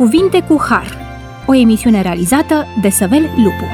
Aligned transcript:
Cuvinte 0.00 0.40
cu 0.40 0.60
Har, 0.68 0.98
o 1.46 1.54
emisiune 1.54 2.02
realizată 2.02 2.66
de 2.80 2.88
Săvel 2.88 3.30
Lupu. 3.36 3.64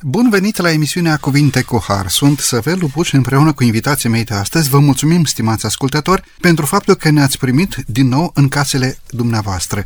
Bun 0.00 0.30
venit 0.30 0.56
la 0.56 0.70
emisiunea 0.70 1.16
Cuvinte 1.16 1.62
cu 1.62 1.84
Har. 1.88 2.08
Sunt 2.08 2.38
Săvel 2.38 2.78
Lupu 2.80 3.02
și 3.02 3.14
împreună 3.14 3.52
cu 3.52 3.64
invitații 3.64 4.08
mei 4.08 4.24
de 4.24 4.34
astăzi 4.34 4.68
vă 4.68 4.78
mulțumim, 4.78 5.24
stimați 5.24 5.66
ascultători, 5.66 6.22
pentru 6.40 6.66
faptul 6.66 6.94
că 6.94 7.10
ne-ați 7.10 7.38
primit 7.38 7.74
din 7.86 8.08
nou 8.08 8.30
în 8.34 8.48
casele 8.48 8.98
dumneavoastră. 9.10 9.84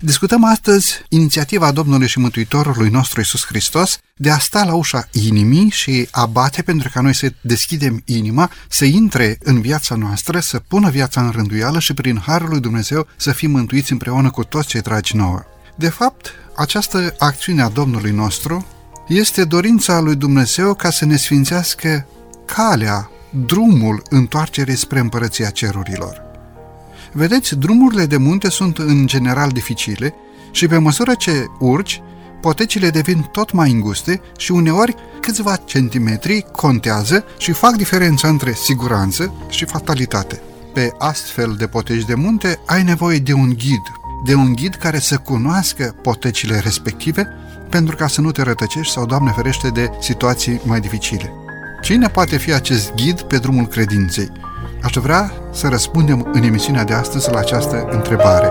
Discutăm 0.00 0.44
astăzi 0.44 1.04
inițiativa 1.08 1.72
Domnului 1.72 2.06
și 2.08 2.18
Mântuitorului 2.18 2.90
nostru 2.90 3.20
Isus 3.20 3.46
Hristos 3.46 3.98
de 4.16 4.30
a 4.30 4.38
sta 4.38 4.64
la 4.64 4.74
ușa 4.74 5.08
inimii 5.12 5.70
și 5.70 6.08
a 6.10 6.26
bate 6.26 6.62
pentru 6.62 6.90
ca 6.92 7.00
noi 7.00 7.14
să 7.14 7.32
deschidem 7.40 8.02
inima, 8.04 8.50
să 8.68 8.84
intre 8.84 9.38
în 9.42 9.60
viața 9.60 9.94
noastră, 9.94 10.40
să 10.40 10.58
pună 10.58 10.90
viața 10.90 11.20
în 11.20 11.30
rânduială 11.30 11.78
și 11.78 11.94
prin 11.94 12.22
Harul 12.26 12.48
lui 12.48 12.60
Dumnezeu 12.60 13.06
să 13.16 13.32
fim 13.32 13.50
mântuiți 13.50 13.92
împreună 13.92 14.30
cu 14.30 14.44
toți 14.44 14.68
cei 14.68 14.80
dragi 14.80 15.16
nouă. 15.16 15.42
De 15.76 15.88
fapt, 15.88 16.32
această 16.56 17.14
acțiune 17.18 17.62
a 17.62 17.68
Domnului 17.68 18.10
nostru 18.10 18.66
este 19.08 19.44
dorința 19.44 20.00
lui 20.00 20.14
Dumnezeu 20.14 20.74
ca 20.74 20.90
să 20.90 21.04
ne 21.04 21.16
sfințească 21.16 22.06
calea, 22.44 23.10
drumul 23.46 24.02
întoarcerii 24.10 24.76
spre 24.76 24.98
împărăția 24.98 25.50
cerurilor. 25.50 26.27
Vedeți, 27.12 27.56
drumurile 27.56 28.06
de 28.06 28.16
munte 28.16 28.50
sunt 28.50 28.78
în 28.78 29.06
general 29.06 29.50
dificile 29.50 30.14
și 30.50 30.66
pe 30.66 30.78
măsură 30.78 31.14
ce 31.14 31.46
urci, 31.58 32.02
potecile 32.40 32.90
devin 32.90 33.28
tot 33.32 33.52
mai 33.52 33.70
înguste 33.70 34.20
și 34.36 34.52
uneori 34.52 34.94
câțiva 35.20 35.56
centimetri 35.56 36.46
contează 36.52 37.24
și 37.38 37.52
fac 37.52 37.76
diferența 37.76 38.28
între 38.28 38.52
siguranță 38.52 39.34
și 39.48 39.64
fatalitate. 39.64 40.42
Pe 40.74 40.92
astfel 40.98 41.54
de 41.58 41.66
poteci 41.66 42.04
de 42.04 42.14
munte 42.14 42.60
ai 42.66 42.82
nevoie 42.82 43.18
de 43.18 43.32
un 43.32 43.48
ghid, 43.48 43.82
de 44.24 44.34
un 44.34 44.52
ghid 44.54 44.74
care 44.74 44.98
să 44.98 45.16
cunoască 45.16 45.94
potecile 46.02 46.58
respective 46.58 47.26
pentru 47.70 47.96
ca 47.96 48.06
să 48.06 48.20
nu 48.20 48.30
te 48.30 48.42
rătăcești 48.42 48.92
sau, 48.92 49.06
Doamne 49.06 49.32
ferește, 49.36 49.68
de 49.68 49.90
situații 50.00 50.60
mai 50.64 50.80
dificile. 50.80 51.32
Cine 51.82 52.08
poate 52.08 52.36
fi 52.36 52.52
acest 52.52 52.94
ghid 52.94 53.20
pe 53.20 53.38
drumul 53.38 53.66
credinței? 53.66 54.30
Aș 54.82 54.94
vrea 54.94 55.32
să 55.52 55.68
răspundem 55.68 56.30
în 56.32 56.42
emisiunea 56.42 56.84
de 56.84 56.94
astăzi 56.94 57.30
la 57.30 57.38
această 57.38 57.88
întrebare. 57.90 58.50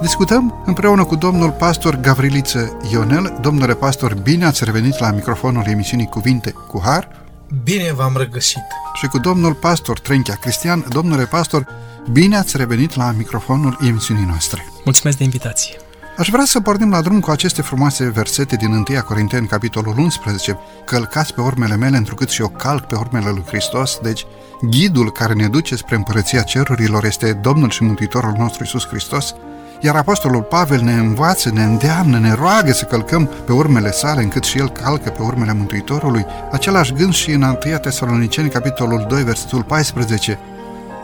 Discutăm 0.00 0.62
împreună 0.66 1.04
cu 1.04 1.16
domnul 1.16 1.50
pastor 1.50 1.96
Gavriliță 1.96 2.76
Ionel. 2.92 3.38
Domnule 3.40 3.74
pastor, 3.74 4.14
bine 4.14 4.44
ați 4.44 4.64
revenit 4.64 4.98
la 4.98 5.10
microfonul 5.10 5.64
emisiunii 5.66 6.06
Cuvinte 6.06 6.50
cu 6.50 6.80
Har. 6.84 7.19
Bine 7.64 7.92
v-am 7.92 8.16
regăsit. 8.16 8.62
Și 8.94 9.06
cu 9.06 9.18
domnul 9.18 9.54
pastor 9.54 9.98
Trenchia 9.98 10.34
Cristian. 10.34 10.84
Domnule 10.88 11.24
pastor, 11.24 11.66
bine 12.12 12.36
ați 12.36 12.56
revenit 12.56 12.94
la 12.94 13.10
microfonul 13.10 13.78
emisiunii 13.86 14.24
noastre. 14.24 14.64
Mulțumesc 14.84 15.18
de 15.18 15.24
invitație. 15.24 15.76
Aș 16.16 16.28
vrea 16.28 16.44
să 16.44 16.60
pornim 16.60 16.90
la 16.90 17.00
drum 17.02 17.20
cu 17.20 17.30
aceste 17.30 17.62
frumoase 17.62 18.08
versete 18.08 18.56
din 18.56 18.72
1 18.72 18.84
Corinteni, 19.06 19.46
capitolul 19.46 19.98
11. 19.98 20.58
Călcați 20.84 21.34
pe 21.34 21.40
urmele 21.40 21.76
mele, 21.76 21.96
întrucât 21.96 22.28
și 22.28 22.40
eu 22.40 22.48
calc 22.48 22.86
pe 22.86 22.94
urmele 22.94 23.30
lui 23.30 23.44
Hristos. 23.46 23.98
Deci, 24.02 24.26
ghidul 24.60 25.12
care 25.12 25.32
ne 25.32 25.48
duce 25.48 25.76
spre 25.76 25.96
împărăția 25.96 26.42
cerurilor 26.42 27.04
este 27.04 27.32
Domnul 27.32 27.70
și 27.70 27.82
Mântuitorul 27.82 28.34
nostru 28.38 28.64
Isus 28.64 28.86
Hristos, 28.86 29.34
iar 29.80 29.96
Apostolul 29.96 30.42
Pavel 30.42 30.80
ne 30.80 30.92
învață, 30.92 31.50
ne 31.50 31.62
îndeamnă, 31.62 32.18
ne 32.18 32.32
roagă 32.32 32.72
să 32.72 32.84
călcăm 32.84 33.30
pe 33.46 33.52
urmele 33.52 33.90
sale, 33.90 34.22
încât 34.22 34.44
și 34.44 34.58
el 34.58 34.68
calcă 34.68 35.10
pe 35.10 35.22
urmele 35.22 35.52
Mântuitorului. 35.52 36.26
Același 36.52 36.92
gând 36.92 37.12
și 37.12 37.30
în 37.30 37.42
1 37.42 37.56
Tesaloniceni, 37.82 38.50
capitolul 38.50 39.06
2, 39.08 39.22
versetul 39.22 39.62
14. 39.62 40.38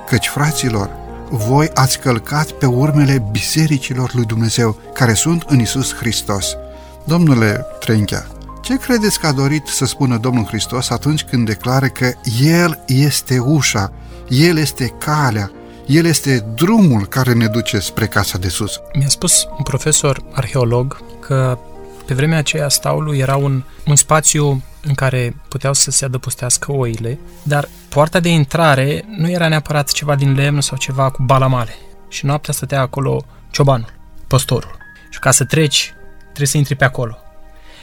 Căci, 0.09 0.28
fraților, 0.28 0.91
voi 1.31 1.70
ați 1.75 1.98
călcat 1.98 2.50
pe 2.50 2.66
urmele 2.66 3.25
bisericilor 3.31 4.15
lui 4.15 4.25
Dumnezeu, 4.25 4.76
care 4.94 5.15
sunt 5.15 5.44
în 5.47 5.60
Isus 5.60 5.94
Hristos. 5.94 6.56
Domnule 7.04 7.65
Trenchea, 7.81 8.26
ce 8.62 8.76
credeți 8.76 9.20
că 9.20 9.26
a 9.26 9.32
dorit 9.32 9.66
să 9.66 9.84
spună 9.84 10.16
Domnul 10.16 10.44
Hristos 10.44 10.91
atunci 10.91 11.25
când 11.25 11.47
declară 11.47 11.86
că 11.86 12.12
El 12.42 12.82
este 12.86 13.38
ușa, 13.38 13.92
El 14.28 14.59
este 14.59 14.94
calea, 14.98 15.50
el 15.86 16.04
este 16.04 16.44
drumul 16.54 17.06
care 17.06 17.32
ne 17.32 17.47
duce 17.47 17.78
spre 17.78 18.06
casa 18.06 18.38
de 18.38 18.48
sus. 18.48 18.80
Mi-a 18.94 19.08
spus 19.08 19.47
un 19.56 19.62
profesor 19.62 20.22
arheolog 20.32 21.00
că 21.20 21.58
pe 22.06 22.14
vremea 22.14 22.38
aceea 22.38 22.69
staulul 22.69 23.16
era 23.16 23.36
un, 23.36 23.62
un 23.86 23.97
spațiu 23.97 24.62
în 24.82 24.94
care 24.94 25.36
puteau 25.48 25.72
să 25.72 25.91
se 25.91 26.04
adăpostească 26.04 26.72
oile, 26.72 27.19
dar 27.42 27.69
poarta 27.88 28.20
de 28.20 28.28
intrare 28.28 29.04
nu 29.16 29.30
era 29.30 29.48
neapărat 29.48 29.91
ceva 29.91 30.14
din 30.14 30.34
lemn 30.34 30.60
sau 30.60 30.76
ceva 30.76 31.10
cu 31.10 31.22
balamale. 31.22 31.76
Și 32.08 32.26
noaptea 32.26 32.53
stătea 32.53 32.80
acolo 32.80 33.24
ciobanul, 33.50 33.92
păstorul. 34.26 34.76
Și 35.10 35.18
ca 35.18 35.30
să 35.30 35.44
treci, 35.44 35.94
trebuie 36.22 36.47
să 36.47 36.56
intri 36.56 36.74
pe 36.74 36.84
acolo. 36.84 37.18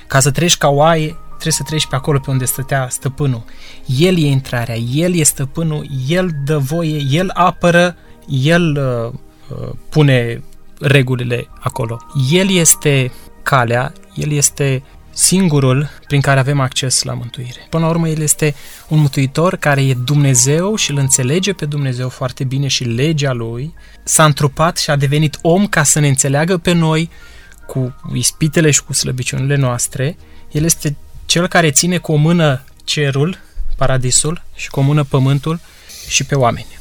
Ca 0.07 0.19
să 0.19 0.31
treci 0.31 0.57
ca 0.57 0.67
oaie, 0.67 1.17
trebuie 1.43 1.53
să 1.53 1.63
treci 1.63 1.87
pe 1.87 1.95
acolo 1.95 2.19
pe 2.19 2.31
unde 2.31 2.45
stătea 2.45 2.87
stăpânul. 2.89 3.43
El 3.85 4.17
e 4.17 4.27
intrarea, 4.27 4.75
el 4.75 5.15
e 5.15 5.23
stăpânul, 5.23 5.87
el 6.07 6.29
dă 6.45 6.57
voie, 6.57 7.03
el 7.09 7.29
apără, 7.33 7.95
el 8.27 8.77
uh, 8.77 9.13
uh, 9.57 9.73
pune 9.89 10.43
regulile 10.79 11.47
acolo. 11.59 11.97
El 12.31 12.51
este 12.51 13.11
calea, 13.43 13.93
el 14.15 14.31
este 14.31 14.83
singurul 15.13 15.89
prin 16.07 16.21
care 16.21 16.39
avem 16.39 16.59
acces 16.59 17.03
la 17.03 17.13
mântuire. 17.13 17.67
Până 17.69 17.83
la 17.83 17.89
urmă, 17.89 18.07
El 18.07 18.21
este 18.21 18.55
un 18.87 18.99
mântuitor 18.99 19.55
care 19.55 19.85
e 19.85 19.93
Dumnezeu 19.93 20.75
și 20.75 20.91
îl 20.91 20.97
înțelege 20.97 21.53
pe 21.53 21.65
Dumnezeu 21.65 22.09
foarte 22.09 22.43
bine 22.43 22.67
și 22.67 22.83
legea 22.83 23.33
Lui, 23.33 23.73
s-a 24.03 24.25
întrupat 24.25 24.77
și 24.77 24.89
a 24.89 24.95
devenit 24.95 25.39
om 25.41 25.67
ca 25.67 25.83
să 25.83 25.99
ne 25.99 26.07
înțeleagă 26.07 26.57
pe 26.57 26.71
noi 26.71 27.09
cu 27.65 27.95
ispitele 28.13 28.71
și 28.71 28.83
cu 28.83 28.93
slăbiciunile 28.93 29.55
noastre. 29.55 30.17
El 30.51 30.63
este 30.63 30.95
cel 31.25 31.47
care 31.47 31.71
ține 31.71 31.97
cu 31.97 32.11
o 32.11 32.15
mână 32.15 32.63
cerul, 32.83 33.39
paradisul, 33.77 34.43
și 34.55 34.69
cu 34.69 34.79
o 34.79 34.83
mână 34.83 35.03
pământul 35.03 35.59
și 36.07 36.23
pe 36.23 36.35
oameni. 36.35 36.79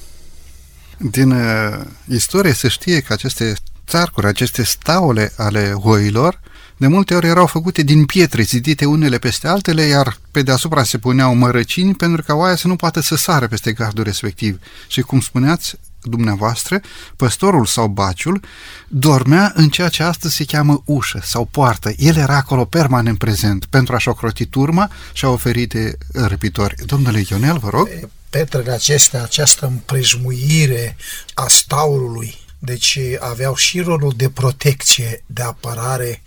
Din 0.97 1.31
uh, 1.31 1.85
istorie 2.09 2.53
se 2.53 2.69
știe 2.69 3.01
că 3.01 3.13
aceste 3.13 3.55
țarcuri, 3.87 4.27
aceste 4.27 4.63
staule 4.63 5.33
ale 5.37 5.73
oilor, 5.75 6.41
de 6.77 6.87
multe 6.87 7.15
ori 7.15 7.27
erau 7.27 7.47
făcute 7.47 7.83
din 7.83 8.05
pietre 8.05 8.43
zidite 8.43 8.85
unele 8.85 9.19
peste 9.19 9.49
altele, 9.49 9.83
iar 9.83 10.17
pe 10.31 10.43
deasupra 10.43 10.83
se 10.83 10.99
puneau 10.99 11.35
mărăcini 11.35 11.95
pentru 11.95 12.23
ca 12.23 12.35
oaia 12.35 12.57
să 12.57 12.67
nu 12.67 12.77
poată 12.77 13.01
să 13.01 13.17
sară 13.17 13.47
peste 13.47 13.73
gardul 13.73 14.05
respectiv. 14.05 14.61
Și 14.87 15.01
cum 15.01 15.21
spuneați, 15.21 15.77
dumneavoastră, 16.03 16.81
păstorul 17.17 17.67
sau 17.67 17.87
baciul, 17.87 18.41
dormea 18.89 19.53
în 19.55 19.69
ceea 19.69 19.89
ce 19.89 20.03
astăzi 20.03 20.35
se 20.35 20.45
cheamă 20.45 20.83
ușă 20.85 21.21
sau 21.25 21.45
poartă. 21.45 21.93
El 21.97 22.17
era 22.17 22.37
acolo 22.37 22.65
permanent 22.65 23.19
prezent 23.19 23.65
pentru 23.65 23.95
a-și 23.95 24.09
ocroti 24.09 24.47
turma 24.47 24.91
și 25.13 25.25
a 25.25 25.29
oferi 25.29 25.67
de 25.67 25.99
răpitori. 26.13 26.75
Domnule 26.87 27.25
Ionel, 27.29 27.59
vă 27.59 27.69
rog. 27.69 27.89
Petrele 28.31 28.71
acestea, 28.71 29.23
această 29.23 29.67
împrejmuire 29.67 30.97
a 31.35 31.47
staurului, 31.49 32.39
deci 32.59 32.99
aveau 33.21 33.55
și 33.55 33.81
rolul 33.81 34.13
de 34.17 34.29
protecție, 34.29 35.25
de 35.27 35.43
apărare 35.43 36.23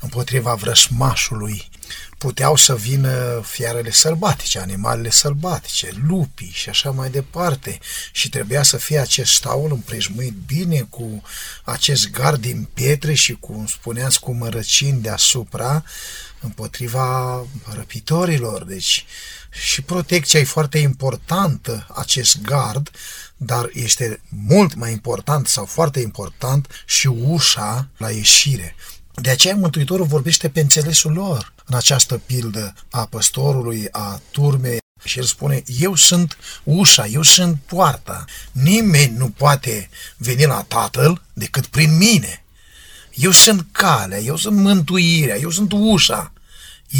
împotriva 0.00 0.54
vrășmașului, 0.54 1.68
puteau 2.18 2.56
să 2.56 2.76
vină 2.76 3.40
fiarele 3.44 3.90
sălbatice, 3.90 4.58
animalele 4.58 5.10
sălbatice, 5.10 5.90
lupii 6.06 6.50
și 6.54 6.68
așa 6.68 6.90
mai 6.90 7.10
departe 7.10 7.78
și 8.12 8.28
trebuia 8.28 8.62
să 8.62 8.76
fie 8.76 8.98
acest 8.98 9.32
staul 9.32 9.72
împrejmuit 9.72 10.34
bine 10.46 10.86
cu 10.90 11.22
acest 11.64 12.10
gard 12.10 12.40
din 12.40 12.68
pietre 12.74 13.14
și 13.14 13.32
cu, 13.32 13.52
cum 13.52 13.66
spuneați, 13.66 14.20
cu 14.20 14.32
mărăcini 14.32 15.00
deasupra 15.00 15.84
împotriva 16.40 17.44
răpitorilor. 17.74 18.64
Deci 18.64 19.04
și 19.50 19.82
protecția 19.82 20.40
e 20.40 20.44
foarte 20.44 20.78
importantă, 20.78 21.86
acest 21.94 22.40
gard, 22.42 22.90
dar 23.36 23.70
este 23.72 24.20
mult 24.28 24.74
mai 24.74 24.92
important 24.92 25.46
sau 25.46 25.64
foarte 25.64 26.00
important 26.00 26.84
și 26.86 27.06
ușa 27.06 27.88
la 27.96 28.10
ieșire. 28.10 28.74
De 29.14 29.30
aceea 29.30 29.54
Mântuitorul 29.54 30.06
vorbește 30.06 30.48
pe 30.48 30.60
înțelesul 30.60 31.12
lor 31.12 31.54
în 31.66 31.76
această 31.76 32.18
pildă 32.26 32.74
a 32.90 33.06
păstorului, 33.06 33.88
a 33.90 34.20
turmei 34.30 34.78
și 35.04 35.18
el 35.18 35.24
spune, 35.24 35.62
eu 35.66 35.94
sunt 35.94 36.36
ușa, 36.64 37.06
eu 37.06 37.22
sunt 37.22 37.58
poarta. 37.66 38.24
Nimeni 38.52 39.16
nu 39.16 39.28
poate 39.28 39.90
veni 40.16 40.44
la 40.44 40.64
Tatăl 40.68 41.22
decât 41.32 41.66
prin 41.66 41.96
mine. 41.96 42.44
Eu 43.14 43.30
sunt 43.30 43.66
calea, 43.72 44.18
eu 44.18 44.36
sunt 44.36 44.56
mântuirea, 44.56 45.36
eu 45.36 45.50
sunt 45.50 45.72
ușa. 45.72 46.32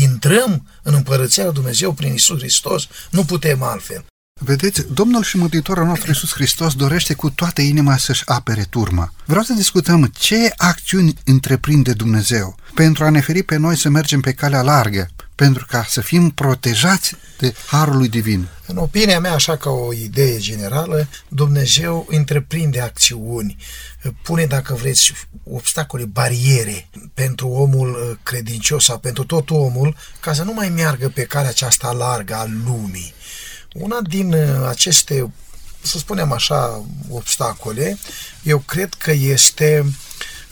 Intrăm 0.01 0.69
în 0.83 0.95
împărăția 0.95 1.45
lui 1.45 1.53
Dumnezeu 1.53 1.93
prin 1.93 2.13
Isus 2.15 2.39
Hristos, 2.39 2.89
nu 3.11 3.25
putem 3.25 3.63
altfel. 3.63 4.05
Vedeți, 4.41 4.93
Domnul 4.93 5.23
și 5.23 5.37
Mântuitorul 5.37 5.85
nostru 5.85 6.09
Iisus 6.09 6.33
Hristos 6.33 6.75
dorește 6.75 7.15
cu 7.15 7.31
toată 7.31 7.61
inima 7.61 7.97
să-și 7.97 8.23
apere 8.25 8.63
turma. 8.71 9.13
Vreau 9.25 9.43
să 9.43 9.53
discutăm 9.53 10.13
ce 10.19 10.53
acțiuni 10.57 11.15
întreprinde 11.25 11.93
Dumnezeu 11.93 12.57
pentru 12.75 13.05
a 13.05 13.11
ne 13.11 13.21
feri 13.21 13.43
pe 13.43 13.57
noi 13.57 13.77
să 13.77 13.89
mergem 13.89 14.21
pe 14.21 14.33
calea 14.33 14.63
largă, 14.63 15.09
pentru 15.35 15.67
ca 15.69 15.85
să 15.89 16.01
fim 16.01 16.31
protejați 16.31 17.15
de 17.39 17.55
Harul 17.67 17.97
lui 17.97 18.09
Divin. 18.09 18.49
În 18.67 18.77
opinia 18.77 19.21
mea, 19.21 19.33
așa 19.33 19.57
ca 19.57 19.71
o 19.71 19.93
idee 19.93 20.39
generală, 20.39 21.09
Dumnezeu 21.29 22.07
întreprinde 22.09 22.81
acțiuni, 22.81 23.57
pune, 24.23 24.45
dacă 24.45 24.75
vreți, 24.75 25.13
obstacole, 25.45 26.05
bariere 26.05 26.89
pentru 27.15 27.49
omul 27.49 27.91
uh, 27.91 28.17
credincios 28.23 28.85
sau 28.85 28.99
pentru 28.99 29.25
tot 29.25 29.51
omul, 29.51 29.97
ca 30.21 30.33
să 30.33 30.43
nu 30.43 30.53
mai 30.53 30.69
meargă 30.69 31.09
pe 31.09 31.23
calea 31.23 31.49
aceasta 31.49 31.93
largă 31.93 32.35
a 32.35 32.47
lumii. 32.65 33.15
Una 33.79 34.01
din 34.01 34.33
uh, 34.33 34.67
aceste, 34.69 35.33
să 35.83 35.99
spunem 35.99 36.33
așa, 36.33 36.85
obstacole, 37.11 37.99
eu 38.43 38.59
cred 38.59 38.95
că 38.95 39.11
este 39.11 39.95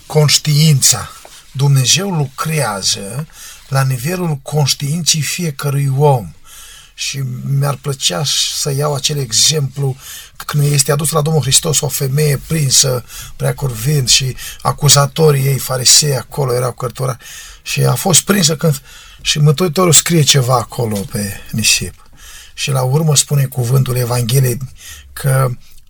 conștiința. 0.05 1.09
Dumnezeu 1.51 2.09
lucrează 2.09 3.27
la 3.67 3.83
nivelul 3.83 4.35
conștiinții 4.35 5.21
fiecărui 5.21 5.93
om. 5.97 6.33
Și 6.93 7.23
mi-ar 7.43 7.75
plăcea 7.75 8.23
să 8.57 8.73
iau 8.73 8.93
acel 8.93 9.17
exemplu 9.17 9.95
când 10.45 10.71
este 10.71 10.91
adus 10.91 11.11
la 11.11 11.21
Domnul 11.21 11.41
Hristos 11.41 11.79
o 11.81 11.87
femeie 11.87 12.41
prinsă 12.47 13.05
prea 13.35 13.53
curvind 13.53 14.09
și 14.09 14.35
acuzatorii 14.61 15.45
ei, 15.45 15.57
farisei, 15.57 16.15
acolo 16.15 16.53
erau 16.53 16.71
cărtura 16.71 17.17
și 17.61 17.83
a 17.83 17.93
fost 17.93 18.21
prinsă 18.21 18.55
când 18.55 18.81
și 19.21 19.39
Mântuitorul 19.39 19.93
scrie 19.93 20.21
ceva 20.21 20.55
acolo 20.55 20.97
pe 21.11 21.39
nisip 21.51 22.04
și 22.57 22.71
la 22.71 22.81
urmă 22.81 23.15
spune 23.15 23.45
cuvântul 23.45 23.95
Evangheliei 23.95 24.57
că 25.13 25.49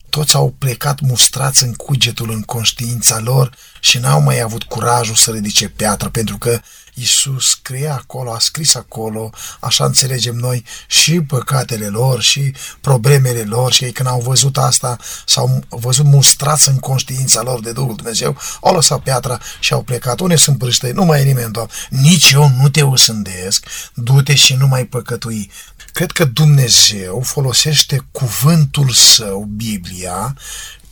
toți 0.10 0.36
au 0.36 0.56
plecat 0.58 1.00
mustrați 1.00 1.64
în 1.64 1.74
cugetul, 1.74 2.32
în 2.32 2.42
conștiința 2.42 3.20
lor 3.20 3.56
și 3.80 3.98
n-au 3.98 4.22
mai 4.22 4.40
avut 4.40 4.64
curajul 4.64 5.16
să 5.16 5.32
ridice 5.32 5.70
piatră, 5.70 6.10
pentru 6.10 6.38
că 6.38 6.60
Iisus 6.98 7.50
scrie 7.50 7.88
acolo, 7.88 8.32
a 8.32 8.40
scris 8.40 8.76
acolo, 8.76 9.30
așa 9.60 9.86
înțelegem 9.86 10.36
noi, 10.36 10.64
și 10.88 11.22
păcatele 11.22 11.88
lor, 11.88 12.22
și 12.22 12.54
problemele 12.82 13.42
lor, 13.42 13.72
și 13.72 13.84
ei 13.84 13.92
când 13.92 14.10
au 14.10 14.22
văzut 14.22 14.58
asta, 14.58 14.98
s-au 15.26 15.64
văzut 15.70 16.06
mustrați 16.06 16.70
în 16.70 16.80
conștiința 16.80 17.42
lor 17.42 17.60
de 17.60 17.72
Duhul 17.72 17.96
Dumnezeu, 17.96 18.38
au 18.62 18.74
lăsat 18.74 19.00
piatra 19.00 19.40
și 19.60 19.74
au 19.74 19.82
plecat. 19.82 20.20
Unde 20.20 20.36
sunt 20.36 20.58
prâște? 20.58 20.92
Nu 20.92 21.06
mai 21.06 21.22
e 21.22 21.24
nimeni, 21.24 21.52
Doamne. 21.52 21.74
Nici 21.90 22.32
eu 22.32 22.52
nu 22.60 22.70
te 22.70 22.84
osândesc, 22.84 23.66
du-te 23.94 24.36
și 24.36 24.54
nu 24.54 24.68
mai 24.68 24.86
păcătui. 24.86 25.52
Cred 25.92 26.12
că 26.12 26.26
Dumnezeu 26.26 27.22
folosește 27.22 28.08
cuvântul 28.12 28.90
său, 28.90 29.50
Biblia, 29.56 30.38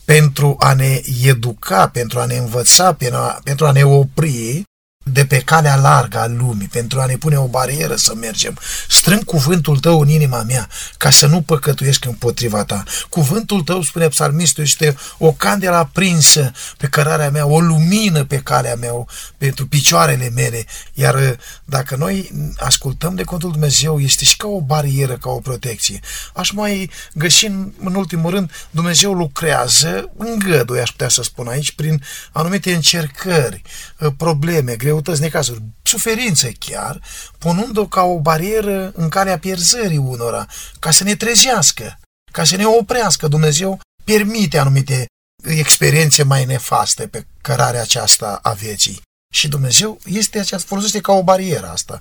pentru 0.06 0.56
a 0.60 0.74
ne 0.74 1.02
educa, 1.22 1.88
pentru 1.88 2.20
a 2.20 2.26
ne 2.26 2.38
învăța, 2.38 2.98
pentru 3.44 3.66
a 3.66 3.72
ne 3.72 3.84
opri 3.84 4.64
de 5.04 5.26
pe 5.26 5.40
calea 5.40 5.76
largă 5.76 6.20
a 6.20 6.28
lumii, 6.28 6.68
pentru 6.68 7.02
a 7.02 7.06
ne 7.06 7.18
pune 7.18 7.38
o 7.38 7.48
barieră 7.48 7.96
să 7.96 8.14
mergem. 8.16 8.58
Strâng 8.90 9.24
cuvântul 9.24 9.80
tău 9.80 10.00
în 10.00 10.08
inima 10.08 10.42
mea, 10.42 10.70
ca 10.98 11.10
să 11.10 11.26
nu 11.26 11.42
păcătuiesc 11.42 12.06
împotriva 12.06 12.64
ta. 12.64 12.84
Cuvântul 13.10 13.62
tău, 13.62 13.82
spune 13.82 14.08
psalmistul, 14.08 14.64
este 14.64 14.96
o 15.18 15.32
candelă 15.32 15.76
aprinsă 15.76 16.52
pe 16.78 16.88
cărarea 16.88 17.30
mea, 17.30 17.46
o 17.46 17.60
lumină 17.60 18.24
pe 18.24 18.38
calea 18.38 18.76
mea, 18.76 18.92
pentru 19.38 19.68
picioarele 19.68 20.30
mele. 20.30 20.66
Iar 20.94 21.16
uh, 21.16 21.32
dacă 21.66 21.96
noi 21.96 22.32
ascultăm 22.58 23.16
de 23.16 23.24
cuvântul 23.24 23.52
Dumnezeu, 23.52 24.00
este 24.00 24.24
și 24.24 24.38
ca 24.38 24.48
o 24.48 24.62
barieră, 24.62 25.14
ca 25.14 25.30
o 25.30 25.40
protecție. 25.40 26.00
Aș 26.34 26.52
mai 26.52 26.90
găsi 27.14 27.46
în 27.46 27.96
ultimul 27.96 28.32
rând, 28.32 28.52
Dumnezeu 28.70 29.14
lucrează, 29.14 30.12
îngăduie, 30.18 30.82
aș 30.82 30.90
putea 30.90 31.10
să 31.10 31.24
spun 31.24 31.48
aici, 31.48 31.72
prin 31.72 32.04
anumite 32.32 32.74
încercări, 32.74 33.62
uh, 34.00 34.12
probleme, 34.18 34.76
greu 34.76 34.93
greutăți, 34.94 35.22
necazuri, 35.22 35.62
suferințe 35.84 36.52
chiar, 36.60 37.02
punând-o 37.38 37.88
ca 37.88 38.02
o 38.02 38.20
barieră 38.20 38.92
în 38.96 39.10
calea 39.10 39.40
pierzării 39.40 39.98
unora, 39.98 40.48
ca 40.80 40.92
să 40.92 41.04
ne 41.04 41.16
trezească, 41.16 42.00
ca 42.32 42.44
să 42.44 42.56
ne 42.56 42.66
oprească. 42.66 43.28
Dumnezeu 43.28 43.80
permite 44.04 44.58
anumite 44.58 45.06
experiențe 45.44 46.24
mai 46.24 46.46
nefaste 46.46 47.08
pe 47.08 47.26
cărarea 47.42 47.82
aceasta 47.82 48.40
a 48.42 48.52
vieții. 48.52 49.02
Și 49.34 49.48
Dumnezeu 49.48 50.00
este 50.06 50.40
aceasta, 50.40 50.68
folosește 50.68 51.02
ca 51.02 51.12
o 51.12 51.24
barieră 51.24 51.70
asta. 51.70 51.98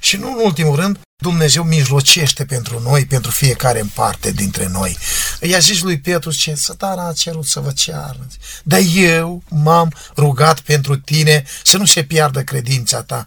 Și 0.00 0.16
nu 0.16 0.28
în 0.28 0.44
ultimul 0.44 0.76
rând, 0.76 1.00
Dumnezeu 1.16 1.62
mijlocește 1.62 2.44
pentru 2.44 2.80
noi, 2.80 3.06
pentru 3.06 3.30
fiecare 3.30 3.80
în 3.80 3.86
parte 3.94 4.30
dintre 4.30 4.66
noi. 4.66 4.96
I-a 5.40 5.58
zis 5.58 5.82
lui 5.82 6.00
Petru, 6.00 6.30
ce 6.30 6.54
satana 6.54 7.08
a 7.08 7.12
cerut 7.12 7.46
să 7.46 7.60
vă 7.60 7.72
ceară. 7.72 8.26
Dar 8.62 8.80
eu 8.94 9.42
m-am 9.48 9.92
rugat 10.16 10.60
pentru 10.60 10.96
tine 10.96 11.44
să 11.64 11.76
nu 11.76 11.84
se 11.84 12.02
piardă 12.02 12.42
credința 12.42 13.02
ta. 13.02 13.24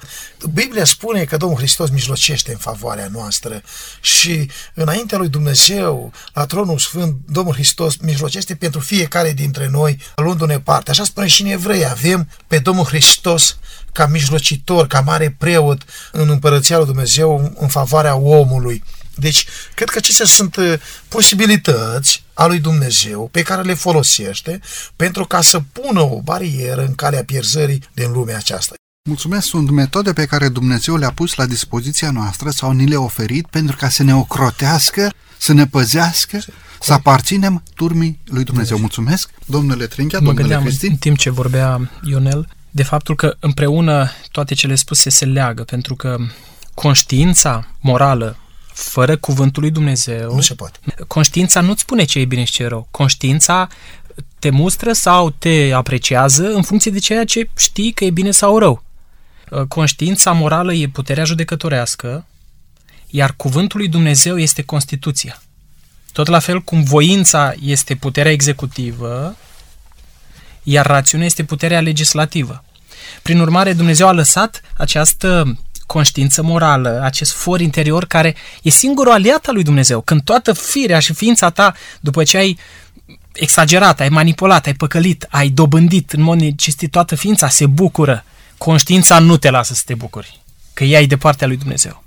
Biblia 0.54 0.86
spune 0.86 1.24
că 1.24 1.38
Domnul 1.38 1.57
Hristos 1.57 1.89
mijlocește 1.89 2.51
în 2.51 2.57
favoarea 2.57 3.07
noastră 3.12 3.62
și 4.01 4.50
înaintea 4.74 5.18
lui 5.18 5.30
Dumnezeu, 5.30 6.12
la 6.34 6.45
tronul 6.45 6.80
sfânt, 6.80 7.16
Domnul 7.28 7.54
Hristos 7.54 7.98
mijlocește 7.98 8.56
pentru 8.56 8.80
fiecare 8.80 9.31
dintre 9.31 9.68
noi, 9.68 10.00
luându-ne 10.16 10.60
parte. 10.60 10.92
Așa 10.92 11.04
spune 11.04 11.28
și 11.28 11.42
în 11.42 11.48
Evrei, 11.48 11.86
avem 11.86 12.30
pe 12.48 12.60
Domnul 12.60 12.86
Hristos 12.86 13.57
ca 13.92 14.06
mijlocitor, 14.07 14.88
ca 14.88 15.01
mare 15.01 15.36
preot 15.38 15.81
în 16.12 16.30
Împărăția 16.30 16.78
lui 16.78 16.86
Dumnezeu 16.86 17.54
în 17.60 17.68
favoarea 17.68 17.86
omului. 18.13 18.84
Deci, 19.16 19.45
cred 19.75 19.89
că 19.89 19.98
acestea 19.98 20.25
sunt 20.25 20.56
uh, 20.56 20.74
posibilități 21.07 22.24
a 22.34 22.45
lui 22.45 22.60
Dumnezeu 22.60 23.30
pe 23.31 23.42
care 23.42 23.62
le 23.62 23.74
folosește 23.74 24.60
pentru 24.95 25.25
ca 25.25 25.42
să 25.42 25.60
pună 25.72 26.01
o 26.01 26.22
barieră 26.22 26.86
în 26.86 26.95
calea 26.95 27.24
pierzării 27.24 27.84
din 27.94 28.12
lumea 28.12 28.38
aceasta. 28.38 28.74
Mulțumesc, 29.07 29.48
sunt 29.48 29.69
metode 29.69 30.13
pe 30.13 30.25
care 30.25 30.50
Dumnezeu 30.50 30.95
le-a 30.95 31.12
pus 31.12 31.36
la 31.36 31.45
dispoziția 31.45 32.12
noastră 32.12 32.50
sau 32.50 32.72
ni 32.72 32.88
le-a 32.88 33.00
oferit 33.00 33.48
pentru 33.48 33.75
ca 33.75 33.89
să 33.89 34.04
ne 34.04 34.16
ocrotească, 34.16 35.13
să 35.38 35.54
ne 35.54 35.68
păzească, 35.68 36.39
să 36.80 36.94
aparținem 36.94 37.63
turmii 37.75 38.19
lui 38.25 38.44
Dumnezeu. 38.44 38.78
Mulțumesc, 38.78 39.30
domnule 39.45 39.88
Trinchea, 39.88 40.19
domnule 40.19 40.60
Cristi. 40.62 40.88
în 40.88 40.95
timp 40.95 41.18
ce 41.18 41.30
vorbea 41.30 41.92
Ionel, 42.04 42.48
de 42.72 42.84
faptul 42.84 43.16
că 43.16 43.36
împreună 43.39 44.10
toate 44.31 44.54
cele 44.54 44.75
spuse 44.75 45.10
se 45.10 45.25
leagă, 45.25 45.63
pentru 45.63 45.95
că 45.95 46.18
conștiința 46.81 47.68
morală 47.79 48.38
fără 48.74 49.18
cuvântul 49.18 49.62
lui 49.62 49.71
Dumnezeu... 49.71 50.35
Nu 50.35 50.41
se 50.41 50.53
poate. 50.53 50.79
Conștiința 51.07 51.62
nu-ți 51.62 51.81
spune 51.81 52.03
ce 52.03 52.19
e 52.19 52.25
bine 52.25 52.43
și 52.43 52.51
ce 52.51 52.63
e 52.63 52.67
rău. 52.67 52.88
Conștiința 52.91 53.67
te 54.39 54.50
mustră 54.50 54.93
sau 54.93 55.29
te 55.29 55.72
apreciază 55.74 56.53
în 56.53 56.62
funcție 56.62 56.91
de 56.91 57.00
ceea 57.00 57.25
ce 57.25 57.50
știi 57.57 57.91
că 57.91 58.05
e 58.05 58.10
bine 58.10 58.31
sau 58.31 58.57
rău. 58.57 58.84
Conștiința 59.67 60.31
morală 60.31 60.74
e 60.74 60.88
puterea 60.88 61.24
judecătorească, 61.24 62.25
iar 63.10 63.34
cuvântul 63.38 63.79
lui 63.79 63.88
Dumnezeu 63.88 64.38
este 64.38 64.62
Constituția. 64.62 65.41
Tot 66.12 66.27
la 66.27 66.39
fel 66.39 66.62
cum 66.62 66.84
voința 66.84 67.53
este 67.62 67.96
puterea 67.96 68.31
executivă, 68.31 69.36
iar 70.63 70.86
rațiunea 70.86 71.25
este 71.25 71.43
puterea 71.43 71.81
legislativă. 71.81 72.63
Prin 73.22 73.39
urmare, 73.39 73.74
Dumnezeu 73.74 74.07
a 74.07 74.12
lăsat 74.12 74.62
această 74.77 75.57
conștiință 75.88 76.41
morală, 76.41 77.00
acest 77.03 77.32
for 77.32 77.60
interior 77.60 78.06
care 78.06 78.36
e 78.62 78.70
singurul 78.70 79.12
aliat 79.12 79.46
al 79.46 79.53
lui 79.53 79.63
Dumnezeu. 79.63 80.01
Când 80.01 80.22
toată 80.24 80.53
firea 80.53 81.00
și 81.00 81.13
ființa 81.13 81.50
ta, 81.50 81.74
după 82.00 82.24
ce 82.24 82.38
ai 82.38 82.58
exagerat, 83.32 84.00
ai 84.00 84.10
manipulat, 84.10 84.65
ai 84.65 84.74
păcălit, 84.74 85.27
ai 85.29 85.50
dobândit 85.50 86.12
în 86.12 86.22
mod 86.22 86.39
necestit 86.39 86.91
toată 86.91 87.15
ființa, 87.15 87.50
se 87.50 87.65
bucură. 87.65 88.24
Conștiința 88.58 89.20
nu 89.20 89.38
te 89.38 89.50
lasă 89.50 89.74
să 89.74 89.82
te 89.86 89.96
bucuri, 89.96 90.39
că 90.74 90.84
ea 90.84 91.00
e 91.00 91.06
de 91.06 91.17
partea 91.17 91.48
lui 91.48 91.58
Dumnezeu. 91.58 92.03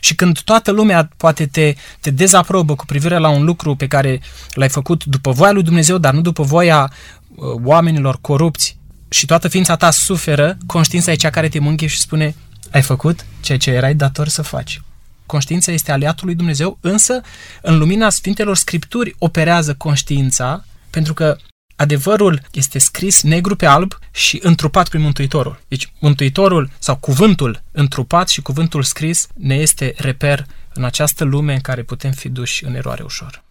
Și 0.00 0.14
când 0.14 0.40
toată 0.40 0.70
lumea 0.70 1.08
poate 1.16 1.46
te, 1.46 1.74
te 2.00 2.10
dezaprobă 2.10 2.74
cu 2.74 2.84
privire 2.84 3.18
la 3.18 3.28
un 3.28 3.44
lucru 3.44 3.74
pe 3.74 3.86
care 3.86 4.20
l-ai 4.50 4.68
făcut 4.68 5.04
după 5.04 5.30
voia 5.30 5.52
lui 5.52 5.62
Dumnezeu, 5.62 5.98
dar 5.98 6.14
nu 6.14 6.20
după 6.20 6.42
voia 6.42 6.92
uh, 7.34 7.44
oamenilor 7.64 8.18
corupți, 8.20 8.78
și 9.08 9.26
toată 9.26 9.48
ființa 9.48 9.76
ta 9.76 9.90
suferă, 9.90 10.56
conștiința 10.66 11.12
e 11.12 11.14
cea 11.14 11.30
care 11.30 11.48
te 11.48 11.58
mânghie 11.58 11.88
și 11.88 12.00
spune 12.00 12.34
ai 12.70 12.82
făcut 12.82 13.26
ceea 13.40 13.58
ce 13.58 13.70
erai 13.70 13.94
dator 13.94 14.28
să 14.28 14.42
faci. 14.42 14.82
Conștiința 15.26 15.72
este 15.72 15.92
aliatul 15.92 16.26
lui 16.26 16.34
Dumnezeu, 16.34 16.78
însă 16.80 17.20
în 17.62 17.78
lumina 17.78 18.10
Sfintelor 18.10 18.56
Scripturi 18.56 19.14
operează 19.18 19.74
conștiința, 19.74 20.64
pentru 20.90 21.14
că 21.14 21.36
adevărul 21.76 22.42
este 22.52 22.78
scris 22.78 23.22
negru 23.22 23.56
pe 23.56 23.66
alb 23.66 23.98
și 24.10 24.38
întrupat 24.42 24.88
prin 24.88 25.00
Mântuitorul. 25.00 25.60
Deci 25.68 25.92
Mântuitorul 25.98 26.70
sau 26.78 26.96
cuvântul 26.96 27.62
întrupat 27.72 28.28
și 28.28 28.42
cuvântul 28.42 28.82
scris 28.82 29.26
ne 29.34 29.54
este 29.54 29.94
reper 29.96 30.46
în 30.74 30.84
această 30.84 31.24
lume 31.24 31.52
în 31.52 31.60
care 31.60 31.82
putem 31.82 32.12
fi 32.12 32.28
duși 32.28 32.64
în 32.64 32.74
eroare 32.74 33.02
ușor. 33.02 33.42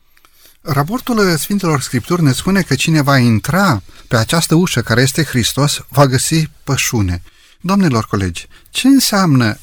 Raportul 0.61 1.37
Sfintelor 1.37 1.81
Scripturi 1.81 2.23
ne 2.23 2.31
spune 2.31 2.61
că 2.61 2.75
cine 2.75 3.01
va 3.01 3.17
intra 3.17 3.81
pe 4.07 4.17
această 4.17 4.55
ușă 4.55 4.81
care 4.81 5.01
este 5.01 5.23
Hristos 5.23 5.85
va 5.89 6.05
găsi 6.05 6.49
pășune. 6.63 7.21
Domnilor 7.61 8.05
colegi, 8.05 8.47
ce 8.69 8.87
înseamnă 8.87 9.57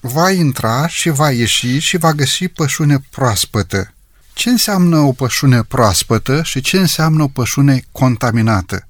va 0.00 0.30
intra 0.30 0.88
și 0.88 1.08
va 1.08 1.30
ieși 1.30 1.78
și 1.78 1.96
va 1.96 2.12
găsi 2.12 2.48
pășune 2.48 2.98
proaspătă? 3.10 3.94
Ce 4.32 4.50
înseamnă 4.50 4.98
o 4.98 5.12
pășune 5.12 5.62
proaspătă 5.62 6.42
și 6.42 6.60
ce 6.60 6.78
înseamnă 6.78 7.22
o 7.22 7.28
pășune 7.28 7.84
contaminată? 7.92 8.88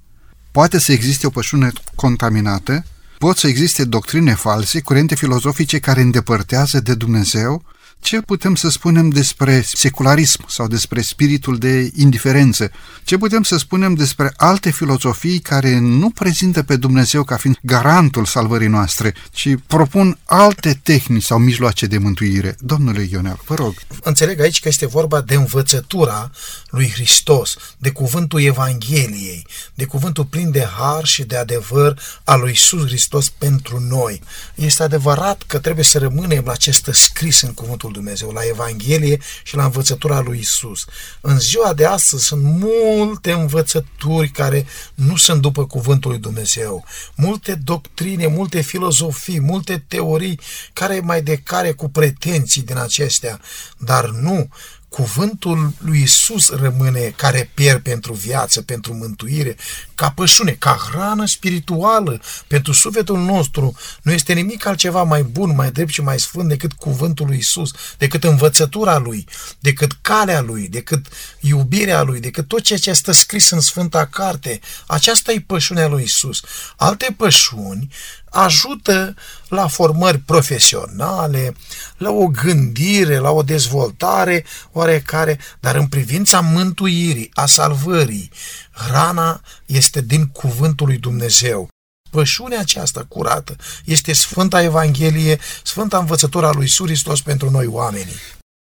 Poate 0.50 0.78
să 0.78 0.92
existe 0.92 1.26
o 1.26 1.30
pășune 1.30 1.72
contaminată, 1.94 2.84
pot 3.18 3.36
să 3.36 3.46
existe 3.46 3.84
doctrine 3.84 4.34
false, 4.34 4.80
curente 4.80 5.14
filozofice 5.14 5.78
care 5.78 6.00
îndepărtează 6.00 6.80
de 6.80 6.94
Dumnezeu 6.94 7.64
ce 8.00 8.20
putem 8.20 8.54
să 8.54 8.68
spunem 8.68 9.08
despre 9.08 9.62
secularism 9.64 10.44
sau 10.48 10.66
despre 10.66 11.00
spiritul 11.00 11.58
de 11.58 11.90
indiferență? 11.94 12.70
Ce 13.04 13.18
putem 13.18 13.42
să 13.42 13.56
spunem 13.56 13.94
despre 13.94 14.32
alte 14.36 14.70
filozofii 14.70 15.38
care 15.38 15.78
nu 15.78 16.10
prezintă 16.10 16.62
pe 16.62 16.76
Dumnezeu 16.76 17.24
ca 17.24 17.36
fiind 17.36 17.58
garantul 17.62 18.24
salvării 18.24 18.68
noastre, 18.68 19.14
ci 19.30 19.48
propun 19.66 20.18
alte 20.24 20.80
tehnici 20.82 21.24
sau 21.24 21.38
mijloace 21.38 21.86
de 21.86 21.98
mântuire? 21.98 22.56
Domnule 22.58 23.08
Ionel, 23.10 23.38
vă 23.46 23.54
rog. 23.54 23.74
Înțeleg 24.02 24.40
aici 24.40 24.60
că 24.60 24.68
este 24.68 24.86
vorba 24.86 25.20
de 25.20 25.34
învățătura 25.34 26.30
lui 26.70 26.90
Hristos, 26.90 27.56
de 27.78 27.90
cuvântul 27.90 28.42
Evangheliei, 28.42 29.46
de 29.74 29.84
cuvântul 29.84 30.24
plin 30.24 30.50
de 30.50 30.64
har 30.64 31.04
și 31.04 31.24
de 31.24 31.36
adevăr 31.36 32.00
al 32.24 32.40
lui 32.40 32.48
Iisus 32.48 32.86
Hristos 32.86 33.28
pentru 33.28 33.80
noi. 33.80 34.22
Este 34.54 34.82
adevărat 34.82 35.42
că 35.42 35.58
trebuie 35.58 35.84
să 35.84 35.98
rămânem 35.98 36.44
la 36.44 36.52
acest 36.52 36.88
scris 36.92 37.40
în 37.40 37.54
cuvântul 37.54 37.68
Cuvântul 37.70 38.02
Dumnezeu, 38.02 38.30
la 38.30 38.46
Evanghelie 38.48 39.20
și 39.42 39.56
la 39.56 39.64
învățătura 39.64 40.20
lui 40.20 40.38
Isus. 40.38 40.84
În 41.20 41.38
ziua 41.38 41.74
de 41.74 41.84
astăzi 41.84 42.24
sunt 42.24 42.42
multe 42.42 43.32
învățături 43.32 44.28
care 44.28 44.66
nu 44.94 45.16
sunt 45.16 45.40
după 45.40 45.66
Cuvântul 45.66 46.10
lui 46.10 46.20
Dumnezeu, 46.20 46.84
multe 47.14 47.54
doctrine, 47.54 48.26
multe 48.26 48.60
filozofii, 48.60 49.40
multe 49.40 49.84
teorii 49.88 50.40
care 50.72 51.00
mai 51.00 51.22
de 51.22 51.36
care 51.36 51.72
cu 51.72 51.88
pretenții 51.88 52.62
din 52.62 52.76
acestea, 52.76 53.40
dar 53.76 54.08
nu 54.08 54.48
cuvântul 54.90 55.72
lui 55.78 56.02
Isus 56.02 56.50
rămâne 56.50 57.12
care 57.16 57.50
pierd 57.54 57.82
pentru 57.82 58.12
viață, 58.12 58.62
pentru 58.62 58.94
mântuire, 58.94 59.56
ca 59.94 60.10
pășune, 60.10 60.52
ca 60.52 60.88
hrană 60.90 61.26
spirituală 61.26 62.20
pentru 62.46 62.72
sufletul 62.72 63.18
nostru. 63.18 63.76
Nu 64.02 64.12
este 64.12 64.32
nimic 64.32 64.66
altceva 64.66 65.02
mai 65.02 65.22
bun, 65.22 65.54
mai 65.54 65.70
drept 65.70 65.90
și 65.90 66.02
mai 66.02 66.20
sfânt 66.20 66.48
decât 66.48 66.72
cuvântul 66.72 67.26
lui 67.26 67.36
Isus, 67.36 67.70
decât 67.98 68.24
învățătura 68.24 68.98
lui, 68.98 69.26
decât 69.58 69.92
calea 70.00 70.40
lui, 70.40 70.68
decât 70.68 71.06
iubirea 71.40 72.02
lui, 72.02 72.20
decât 72.20 72.48
tot 72.48 72.60
ceea 72.60 72.78
ce 72.78 72.90
este 72.90 73.12
scris 73.12 73.50
în 73.50 73.60
Sfânta 73.60 74.06
Carte. 74.06 74.60
Aceasta 74.86 75.32
e 75.32 75.44
pășunea 75.46 75.86
lui 75.86 76.02
Isus. 76.02 76.40
Alte 76.76 77.14
pășuni 77.16 77.88
ajută 78.30 79.14
la 79.48 79.66
formări 79.66 80.18
profesionale, 80.18 81.54
la 81.96 82.10
o 82.10 82.26
gândire, 82.26 83.18
la 83.18 83.30
o 83.30 83.42
dezvoltare 83.42 84.44
oarecare, 84.72 85.38
dar 85.60 85.74
în 85.74 85.86
privința 85.86 86.40
mântuirii, 86.40 87.30
a 87.34 87.46
salvării, 87.46 88.30
hrana 88.72 89.40
este 89.66 90.00
din 90.00 90.26
cuvântul 90.26 90.86
lui 90.86 90.98
Dumnezeu. 90.98 91.68
Pășunea 92.10 92.58
aceasta 92.58 93.04
curată 93.08 93.56
este 93.84 94.12
Sfânta 94.12 94.62
Evanghelie, 94.62 95.38
Sfânta 95.62 95.98
Învățătura 95.98 96.50
lui 96.52 96.68
Suristos 96.68 97.20
pentru 97.22 97.50
noi 97.50 97.66
oamenii. 97.66 98.20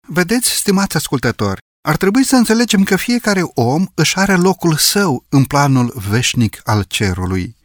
Vedeți, 0.09 0.51
stimați 0.51 0.97
ascultători, 0.97 1.59
ar 1.89 1.97
trebui 1.97 2.25
să 2.25 2.37
înțelegem 2.37 2.83
că 2.83 2.97
fiecare 2.97 3.43
om 3.55 3.87
își 3.95 4.17
are 4.17 4.35
locul 4.35 4.77
său 4.77 5.25
în 5.29 5.45
planul 5.45 6.03
veșnic 6.09 6.61
al 6.65 6.83
cerului 6.83 7.56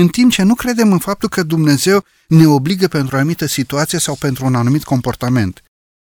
în 0.00 0.08
timp 0.08 0.30
ce 0.30 0.42
nu 0.42 0.54
credem 0.54 0.92
în 0.92 0.98
faptul 0.98 1.28
că 1.28 1.42
Dumnezeu 1.42 2.04
ne 2.28 2.46
obligă 2.46 2.88
pentru 2.88 3.16
o 3.16 3.18
anumită 3.18 3.46
situație 3.46 3.98
sau 3.98 4.14
pentru 4.14 4.44
un 4.44 4.54
anumit 4.54 4.84
comportament. 4.84 5.62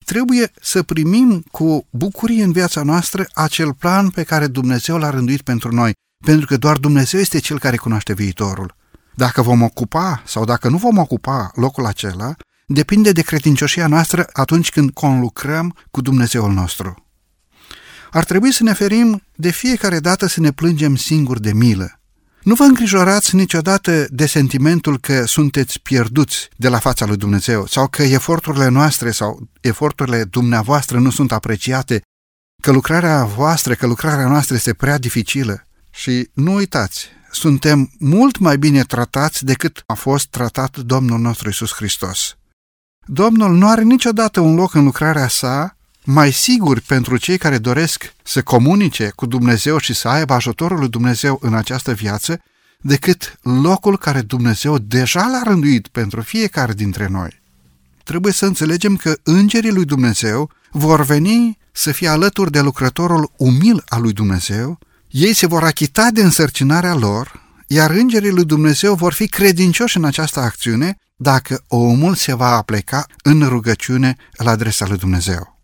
Trebuie 0.05 0.51
să 0.61 0.83
primim 0.83 1.43
cu 1.51 1.87
bucurie 1.89 2.43
în 2.43 2.51
viața 2.51 2.83
noastră 2.83 3.25
acel 3.33 3.73
plan 3.73 4.09
pe 4.09 4.23
care 4.23 4.47
Dumnezeu 4.47 4.97
l-a 4.97 5.09
rânduit 5.09 5.41
pentru 5.41 5.71
noi, 5.71 5.93
pentru 6.25 6.45
că 6.45 6.57
doar 6.57 6.77
Dumnezeu 6.77 7.19
este 7.19 7.39
Cel 7.39 7.59
care 7.59 7.77
cunoaște 7.77 8.13
viitorul. 8.13 8.75
Dacă 9.15 9.41
vom 9.41 9.61
ocupa 9.61 10.21
sau 10.25 10.45
dacă 10.45 10.69
nu 10.69 10.77
vom 10.77 10.97
ocupa 10.97 11.51
locul 11.55 11.85
acela, 11.85 12.35
depinde 12.67 13.11
de 13.11 13.21
credincioșia 13.21 13.87
noastră 13.87 14.27
atunci 14.33 14.69
când 14.69 14.91
conlucrăm 14.91 15.75
cu 15.91 16.01
Dumnezeul 16.01 16.53
nostru. 16.53 17.05
Ar 18.11 18.23
trebui 18.23 18.51
să 18.51 18.63
ne 18.63 18.73
ferim 18.73 19.21
de 19.35 19.51
fiecare 19.51 19.99
dată 19.99 20.25
să 20.25 20.39
ne 20.39 20.51
plângem 20.51 20.95
singuri 20.95 21.41
de 21.41 21.53
milă. 21.53 21.94
Nu 22.45 22.55
vă 22.55 22.63
îngrijorați 22.63 23.35
niciodată 23.35 24.07
de 24.09 24.25
sentimentul 24.25 24.99
că 24.99 25.25
sunteți 25.25 25.79
pierduți 25.79 26.49
de 26.55 26.69
la 26.69 26.79
fața 26.79 27.05
lui 27.05 27.17
Dumnezeu 27.17 27.67
sau 27.67 27.87
că 27.87 28.03
eforturile 28.03 28.67
noastre 28.67 29.11
sau 29.11 29.49
eforturile 29.61 30.23
dumneavoastră 30.23 30.99
nu 30.99 31.09
sunt 31.09 31.31
apreciate, 31.31 32.01
că 32.61 32.71
lucrarea 32.71 33.23
voastră, 33.23 33.73
că 33.73 33.85
lucrarea 33.85 34.27
noastră 34.27 34.55
este 34.55 34.73
prea 34.73 34.97
dificilă. 34.97 35.67
Și 35.91 36.29
nu 36.33 36.53
uitați, 36.53 37.07
suntem 37.31 37.91
mult 37.99 38.37
mai 38.37 38.57
bine 38.57 38.83
tratați 38.83 39.45
decât 39.45 39.83
a 39.85 39.93
fost 39.93 40.27
tratat 40.27 40.77
Domnul 40.77 41.19
nostru 41.19 41.49
Isus 41.49 41.73
Hristos. 41.73 42.35
Domnul 43.05 43.55
nu 43.55 43.67
are 43.67 43.81
niciodată 43.81 44.39
un 44.39 44.55
loc 44.55 44.73
în 44.73 44.83
lucrarea 44.83 45.27
sa 45.27 45.77
mai 46.05 46.31
sigur 46.31 46.79
pentru 46.79 47.17
cei 47.17 47.37
care 47.37 47.57
doresc 47.57 48.13
să 48.23 48.41
comunice 48.41 49.11
cu 49.15 49.25
Dumnezeu 49.25 49.77
și 49.77 49.93
să 49.93 50.07
aibă 50.07 50.33
ajutorul 50.33 50.79
lui 50.79 50.89
Dumnezeu 50.89 51.39
în 51.41 51.53
această 51.53 51.93
viață, 51.93 52.41
decât 52.81 53.39
locul 53.41 53.97
care 53.97 54.21
Dumnezeu 54.21 54.77
deja 54.77 55.27
l-a 55.27 55.41
rânduit 55.43 55.87
pentru 55.87 56.21
fiecare 56.21 56.73
dintre 56.73 57.07
noi. 57.07 57.41
Trebuie 58.03 58.33
să 58.33 58.45
înțelegem 58.45 58.95
că 58.95 59.17
îngerii 59.23 59.71
lui 59.71 59.85
Dumnezeu 59.85 60.49
vor 60.71 61.05
veni 61.05 61.57
să 61.71 61.91
fie 61.91 62.07
alături 62.07 62.51
de 62.51 62.61
lucrătorul 62.61 63.31
umil 63.37 63.83
al 63.87 64.01
lui 64.01 64.13
Dumnezeu, 64.13 64.79
ei 65.09 65.33
se 65.33 65.45
vor 65.45 65.63
achita 65.63 66.09
de 66.13 66.21
însărcinarea 66.21 66.93
lor, 66.93 67.43
iar 67.67 67.91
îngerii 67.91 68.31
lui 68.31 68.45
Dumnezeu 68.45 68.95
vor 68.95 69.13
fi 69.13 69.27
credincioși 69.27 69.97
în 69.97 70.03
această 70.03 70.39
acțiune 70.39 70.97
dacă 71.15 71.63
omul 71.67 72.15
se 72.15 72.35
va 72.35 72.55
apleca 72.55 73.05
în 73.23 73.47
rugăciune 73.47 74.15
la 74.31 74.51
adresa 74.51 74.87
lui 74.87 74.97
Dumnezeu. 74.97 75.54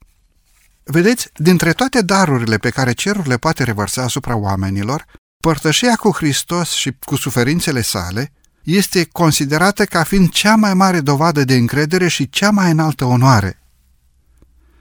Vedeți, 0.84 1.30
dintre 1.36 1.74
toate 1.74 2.02
darurile 2.02 2.58
pe 2.58 2.70
care 2.70 2.92
cerul 2.92 3.24
le 3.28 3.38
poate 3.38 3.64
revărsa 3.64 4.02
asupra 4.02 4.36
oamenilor, 4.36 5.06
părtășia 5.38 5.96
cu 5.96 6.12
Hristos 6.12 6.72
și 6.72 6.92
cu 7.00 7.16
suferințele 7.16 7.82
sale 7.82 8.34
este 8.64 9.06
considerată 9.06 9.86
ca 9.86 10.04
fiind 10.04 10.30
cea 10.30 10.56
mai 10.56 10.74
mare 10.74 11.02
dovadă 11.02 11.44
de 11.44 11.56
încredere 11.56 12.08
și 12.08 12.30
cea 12.30 12.50
mai 12.50 12.72
înaltă 12.72 13.06
onoare. 13.06 13.62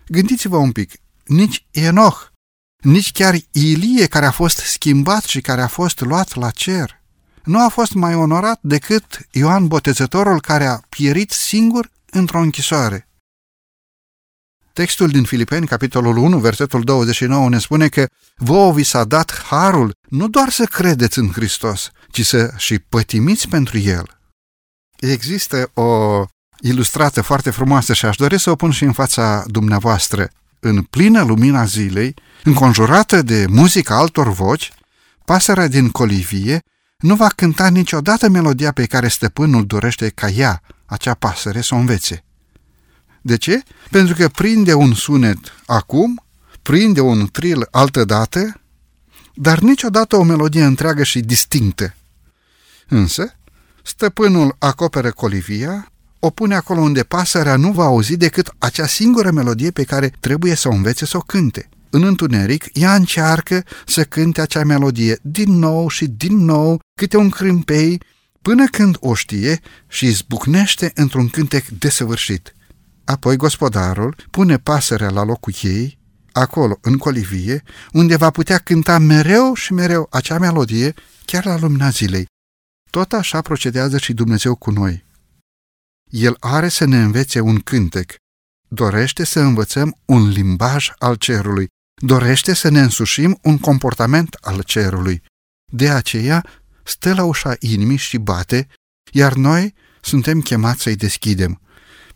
Gândiți-vă 0.07 0.57
un 0.57 0.73
pic, 0.73 0.92
nici 1.25 1.66
Enoch, 1.71 2.26
nici 2.83 3.12
chiar 3.12 3.35
Ilie 3.50 4.07
care 4.07 4.26
a 4.26 4.30
fost 4.30 4.57
schimbat 4.57 5.25
și 5.25 5.40
care 5.40 5.62
a 5.62 5.66
fost 5.66 6.00
luat 6.00 6.35
la 6.35 6.50
cer, 6.50 7.00
nu 7.45 7.64
a 7.64 7.69
fost 7.69 7.92
mai 7.92 8.14
onorat 8.14 8.59
decât 8.62 9.26
Ioan 9.30 9.66
Botezătorul 9.66 10.40
care 10.40 10.66
a 10.66 10.80
pierit 10.88 11.30
singur 11.30 11.90
într-o 12.11 12.40
închisoare. 12.40 13.09
Textul 14.80 15.08
din 15.08 15.25
Filipeni, 15.25 15.66
capitolul 15.66 16.16
1, 16.16 16.38
versetul 16.38 16.82
29, 16.82 17.49
ne 17.49 17.58
spune 17.58 17.88
că 17.88 18.06
vouă 18.37 18.72
vi 18.72 18.82
s-a 18.82 19.04
dat 19.04 19.42
harul 19.42 19.94
nu 20.08 20.28
doar 20.28 20.49
să 20.49 20.64
credeți 20.64 21.18
în 21.18 21.30
Hristos, 21.32 21.90
ci 22.10 22.26
să 22.26 22.52
și 22.56 22.78
pătimiți 22.78 23.49
pentru 23.49 23.78
El. 23.78 24.20
Există 24.99 25.70
o 25.75 26.25
ilustrată 26.60 27.22
foarte 27.22 27.50
frumoasă 27.50 27.92
și 27.92 28.06
aș 28.06 28.16
dori 28.16 28.38
să 28.38 28.50
o 28.50 28.54
pun 28.54 28.70
și 28.70 28.84
în 28.84 28.92
fața 28.92 29.44
dumneavoastră. 29.46 30.30
În 30.60 30.82
plină 30.82 31.22
lumina 31.22 31.64
zilei, 31.64 32.14
înconjurată 32.44 33.22
de 33.22 33.46
muzica 33.49 33.96
altor 33.96 34.28
voci, 34.28 34.72
pasărea 35.25 35.68
din 35.68 35.90
colivie 35.90 36.62
nu 36.99 37.14
va 37.14 37.28
cânta 37.28 37.68
niciodată 37.68 38.28
melodia 38.28 38.72
pe 38.72 38.87
care 38.87 39.08
stăpânul 39.08 39.66
dorește 39.66 40.08
ca 40.08 40.28
ea, 40.28 40.60
acea 40.87 41.14
pasăre, 41.14 41.60
să 41.60 41.75
o 41.75 41.78
învețe. 41.78 42.25
De 43.20 43.36
ce? 43.36 43.62
Pentru 43.90 44.14
că 44.14 44.28
prinde 44.28 44.74
un 44.74 44.94
sunet 44.94 45.38
acum, 45.66 46.24
prinde 46.62 47.00
un 47.00 47.28
tril 47.32 47.66
altă 47.70 48.04
dată, 48.04 48.60
dar 49.34 49.58
niciodată 49.58 50.16
o 50.16 50.22
melodie 50.22 50.64
întreagă 50.64 51.02
și 51.02 51.20
distinctă. 51.20 51.94
Însă, 52.88 53.34
stăpânul 53.82 54.56
acoperă 54.58 55.10
colivia, 55.10 55.92
o 56.18 56.30
pune 56.30 56.54
acolo 56.54 56.80
unde 56.80 57.02
pasărea 57.02 57.56
nu 57.56 57.72
va 57.72 57.84
auzi 57.84 58.16
decât 58.16 58.54
acea 58.58 58.86
singură 58.86 59.30
melodie 59.30 59.70
pe 59.70 59.84
care 59.84 60.12
trebuie 60.20 60.54
să 60.54 60.68
o 60.68 60.72
învețe 60.72 61.06
să 61.06 61.16
o 61.16 61.20
cânte. 61.20 61.68
În 61.90 62.02
întuneric, 62.02 62.64
ea 62.72 62.94
încearcă 62.94 63.64
să 63.86 64.04
cânte 64.04 64.40
acea 64.40 64.64
melodie 64.64 65.18
din 65.22 65.58
nou 65.58 65.88
și 65.88 66.06
din 66.06 66.36
nou, 66.44 66.80
câte 66.94 67.16
un 67.16 67.30
crâmpei, 67.30 68.00
până 68.42 68.64
când 68.64 68.96
o 69.00 69.14
știe 69.14 69.60
și 69.88 70.06
izbucnește 70.06 70.92
într-un 70.94 71.28
cântec 71.28 71.66
desăvârșit. 71.66 72.54
Apoi 73.11 73.37
gospodarul 73.37 74.17
pune 74.31 74.59
pasărea 74.59 75.11
la 75.11 75.23
locul 75.23 75.52
ei, 75.62 75.99
acolo, 76.33 76.79
în 76.81 76.97
colivie, 76.97 77.62
unde 77.93 78.17
va 78.17 78.31
putea 78.31 78.59
cânta 78.59 78.99
mereu 78.99 79.55
și 79.55 79.73
mereu 79.73 80.07
acea 80.11 80.38
melodie, 80.38 80.95
chiar 81.25 81.45
la 81.45 81.59
lumina 81.59 81.88
zilei. 81.90 82.26
Tot 82.90 83.12
așa 83.12 83.40
procedează 83.40 83.99
și 83.99 84.12
Dumnezeu 84.12 84.55
cu 84.55 84.71
noi. 84.71 85.05
El 86.11 86.37
are 86.40 86.69
să 86.69 86.85
ne 86.85 87.02
învețe 87.02 87.40
un 87.40 87.59
cântec, 87.59 88.14
dorește 88.69 89.25
să 89.25 89.40
învățăm 89.40 89.97
un 90.05 90.29
limbaj 90.29 90.90
al 90.99 91.14
cerului, 91.14 91.69
dorește 92.02 92.55
să 92.55 92.69
ne 92.69 92.81
însușim 92.81 93.38
un 93.43 93.59
comportament 93.59 94.35
al 94.35 94.62
cerului. 94.62 95.23
De 95.73 95.90
aceea 95.90 96.47
stă 96.85 97.14
la 97.14 97.25
ușa 97.25 97.57
inimii 97.59 97.97
și 97.97 98.19
bate, 98.19 98.67
iar 99.12 99.33
noi 99.33 99.75
suntem 100.00 100.40
chemați 100.40 100.83
să-i 100.83 100.97
deschidem. 100.97 101.61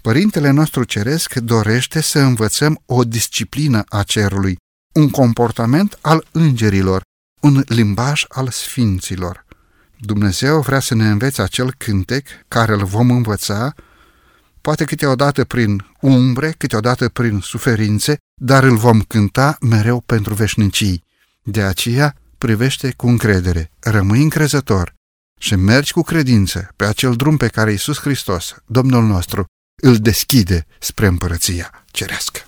Părintele 0.08 0.50
nostru 0.50 0.84
Ceresc 0.84 1.34
dorește 1.34 2.00
să 2.00 2.18
învățăm 2.18 2.82
o 2.86 3.04
disciplină 3.04 3.84
a 3.88 4.02
cerului, 4.02 4.56
un 4.92 5.10
comportament 5.10 5.98
al 6.00 6.26
îngerilor, 6.32 7.02
un 7.40 7.62
limbaj 7.66 8.24
al 8.28 8.48
sfinților. 8.48 9.44
Dumnezeu 9.98 10.60
vrea 10.60 10.80
să 10.80 10.94
ne 10.94 11.08
învețe 11.08 11.42
acel 11.42 11.74
cântec 11.78 12.26
care 12.48 12.72
îl 12.72 12.84
vom 12.84 13.10
învăța, 13.10 13.74
poate 14.60 14.84
câteodată 14.84 15.44
prin 15.44 15.86
umbre, 16.00 16.54
câteodată 16.58 17.08
prin 17.08 17.40
suferințe, 17.40 18.16
dar 18.40 18.62
îl 18.62 18.76
vom 18.76 19.00
cânta 19.00 19.56
mereu 19.60 20.00
pentru 20.00 20.34
veșnicii. 20.34 21.02
De 21.42 21.62
aceea, 21.62 22.16
privește 22.38 22.92
cu 22.96 23.06
încredere, 23.06 23.70
rămâi 23.80 24.22
încrezător 24.22 24.94
și 25.40 25.54
mergi 25.54 25.92
cu 25.92 26.02
credință 26.02 26.68
pe 26.76 26.84
acel 26.84 27.14
drum 27.16 27.36
pe 27.36 27.48
care 27.48 27.70
Iisus 27.70 28.00
Hristos, 28.00 28.54
Domnul 28.66 29.04
nostru, 29.04 29.44
îl 29.86 29.96
deschide 29.96 30.66
spre 30.78 31.06
împărăția 31.06 31.84
cerească. 31.90 32.40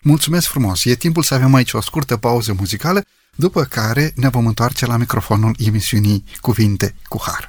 Mulțumesc 0.00 0.46
frumos! 0.46 0.84
E 0.84 0.94
timpul 0.94 1.22
să 1.22 1.34
avem 1.34 1.54
aici 1.54 1.72
o 1.72 1.80
scurtă 1.80 2.16
pauză 2.16 2.52
muzicală, 2.52 3.04
după 3.36 3.64
care 3.64 4.12
ne 4.16 4.28
vom 4.28 4.46
întoarce 4.46 4.86
la 4.86 4.96
microfonul 4.96 5.56
emisiunii 5.58 6.24
Cuvinte 6.40 6.94
cu 7.08 7.20
Har. 7.22 7.48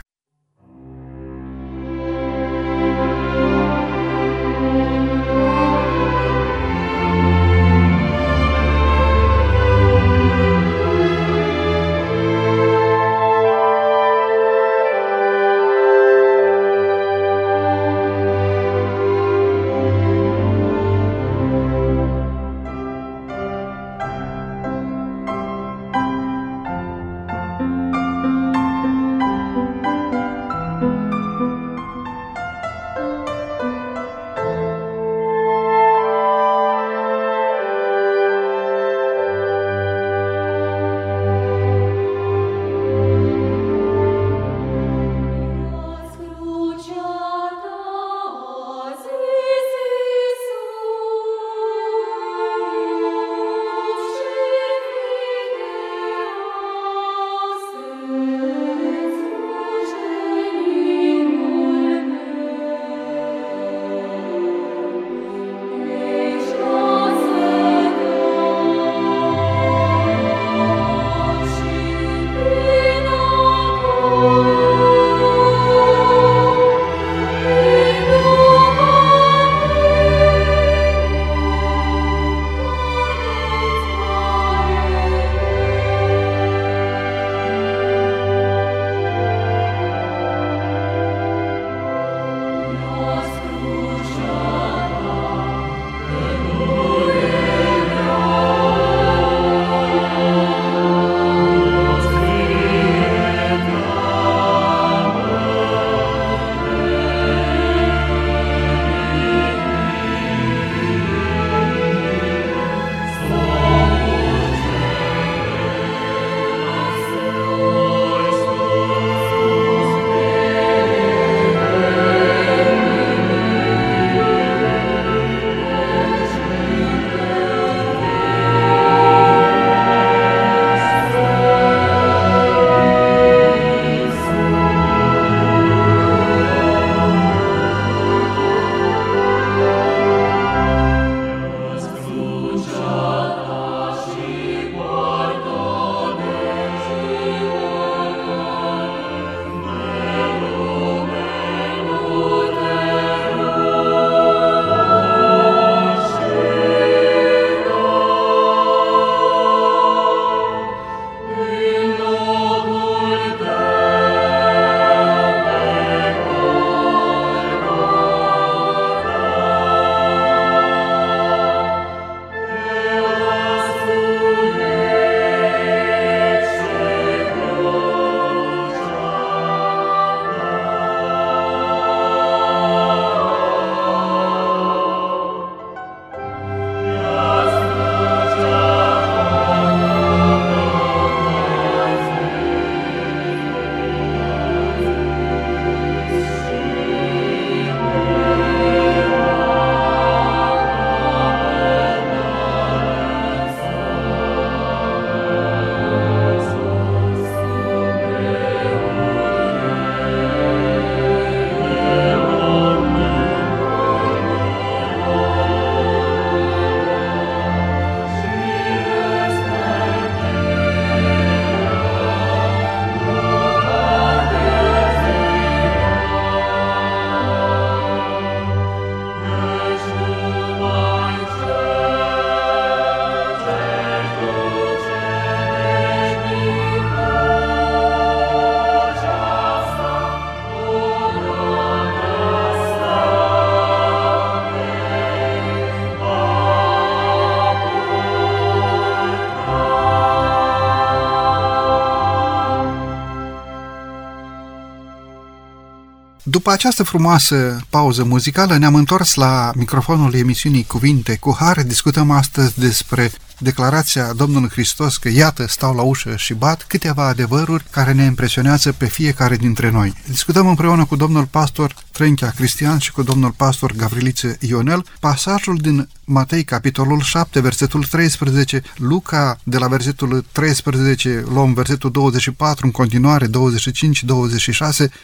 După 256.35 256.51
această 256.51 256.83
frumoasă 256.83 257.59
pauză 257.69 258.03
muzicală, 258.03 258.57
ne-am 258.57 258.75
întors 258.75 259.13
la 259.13 259.51
microfonul 259.55 260.13
emisiunii 260.13 260.63
Cuvinte 260.63 261.17
cu 261.17 261.35
Har. 261.39 261.63
Discutăm 261.63 262.11
astăzi 262.11 262.59
despre 262.59 263.11
declarația 263.39 264.13
Domnului 264.13 264.49
Hristos 264.49 264.97
că 264.97 265.09
iată 265.09 265.45
stau 265.47 265.75
la 265.75 265.81
ușă 265.81 266.15
și 266.15 266.33
bat 266.33 266.65
câteva 266.67 267.07
adevăruri 267.07 267.65
care 267.71 267.91
ne 267.91 268.03
impresionează 268.03 268.71
pe 268.71 268.85
fiecare 268.85 269.35
dintre 269.35 269.69
noi. 269.69 269.93
Discutăm 270.07 270.47
împreună 270.47 270.85
cu 270.85 270.95
domnul 270.95 271.25
pastor 271.25 271.75
Trenchea 271.91 272.29
Cristian 272.29 272.77
și 272.77 272.91
cu 272.91 273.03
domnul 273.03 273.31
pastor 273.31 273.71
Gavriliță 273.71 274.37
Ionel 274.39 274.85
pasajul 274.99 275.57
din 275.57 275.87
Matei, 276.05 276.43
capitolul 276.43 277.01
7, 277.01 277.39
versetul 277.39 277.83
13, 277.83 278.61
Luca 278.75 279.37
de 279.43 279.57
la 279.57 279.67
versetul 279.67 280.25
13 280.31 281.23
luăm 281.29 281.53
versetul 281.53 281.91
24, 281.91 282.65
în 282.65 282.71
continuare 282.71 283.27
25-26. 283.27 283.29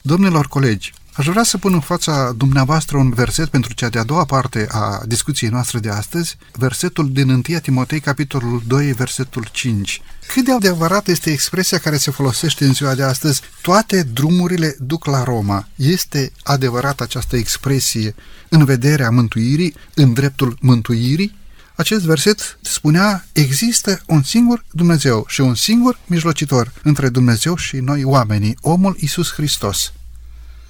Domnilor 0.02 0.48
colegi, 0.48 0.94
Aș 1.22 1.28
vrea 1.28 1.44
să 1.44 1.58
pun 1.58 1.74
în 1.74 1.80
fața 1.80 2.34
dumneavoastră 2.38 2.98
un 2.98 3.10
verset 3.10 3.48
pentru 3.48 3.74
cea 3.74 3.90
de-a 3.90 4.04
doua 4.04 4.26
parte 4.26 4.68
a 4.72 5.04
discuției 5.08 5.50
noastre 5.50 5.80
de 5.80 5.90
astăzi, 5.90 6.38
versetul 6.52 7.12
din 7.12 7.30
1 7.30 7.42
Timotei, 7.62 8.00
capitolul 8.00 8.62
2, 8.68 8.92
versetul 8.92 9.48
5. 9.52 10.02
Cât 10.34 10.46
de 10.46 10.52
adevărată 10.52 11.12
este 11.12 11.32
expresia 11.32 11.78
care 11.78 11.98
se 11.98 12.12
folosește 12.12 12.66
în 12.66 12.74
ziua 12.74 12.96
de 12.96 13.04
astăzi, 13.04 13.42
toate 13.62 14.04
drumurile 14.04 14.76
duc 14.80 15.06
la 15.06 15.24
Roma. 15.24 15.68
Este 15.76 16.32
adevărat 16.44 17.02
această 17.02 17.36
expresie 17.36 18.16
în 18.50 18.66
vederea 18.66 19.10
mântuirii, 19.10 19.76
în 19.94 20.14
dreptul 20.14 20.58
mântuirii? 20.62 21.36
Acest 21.76 22.04
verset 22.04 22.58
spunea, 22.62 23.26
există 23.32 24.02
un 24.08 24.24
singur 24.24 24.66
Dumnezeu 24.72 25.26
și 25.28 25.42
un 25.42 25.56
singur 25.56 26.00
mijlocitor 26.06 26.72
între 26.84 27.10
Dumnezeu 27.10 27.56
și 27.56 27.76
noi 27.76 28.04
oamenii, 28.04 28.58
omul 28.62 28.96
Isus 29.00 29.32
Hristos. 29.34 29.92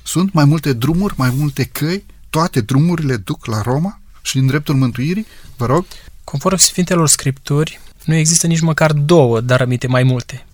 Sunt 0.04 0.34
mai 0.34 0.46
multe 0.46 0.74
drumuri, 0.74 1.14
mai 1.18 1.30
multe 1.30 1.64
căi, 1.64 2.06
toate 2.30 2.62
drumurile 2.62 3.18
duc 3.18 3.46
la 3.46 3.62
Roma 3.62 4.00
și 4.22 4.38
în 4.38 4.48
dreptul 4.48 4.76
mântuirii, 4.76 5.26
vă 5.58 5.66
rog. 5.66 5.86
Conform 6.24 6.58
Sfintelor 6.58 7.08
Scripturi, 7.08 7.80
nu 8.06 8.16
există 8.16 8.48
nici 8.48 8.60
măcar 8.60 8.94
două, 8.94 9.42
dar 9.42 9.62
aminte 9.62 9.88
mai 9.88 10.04
multe. 10.04 10.46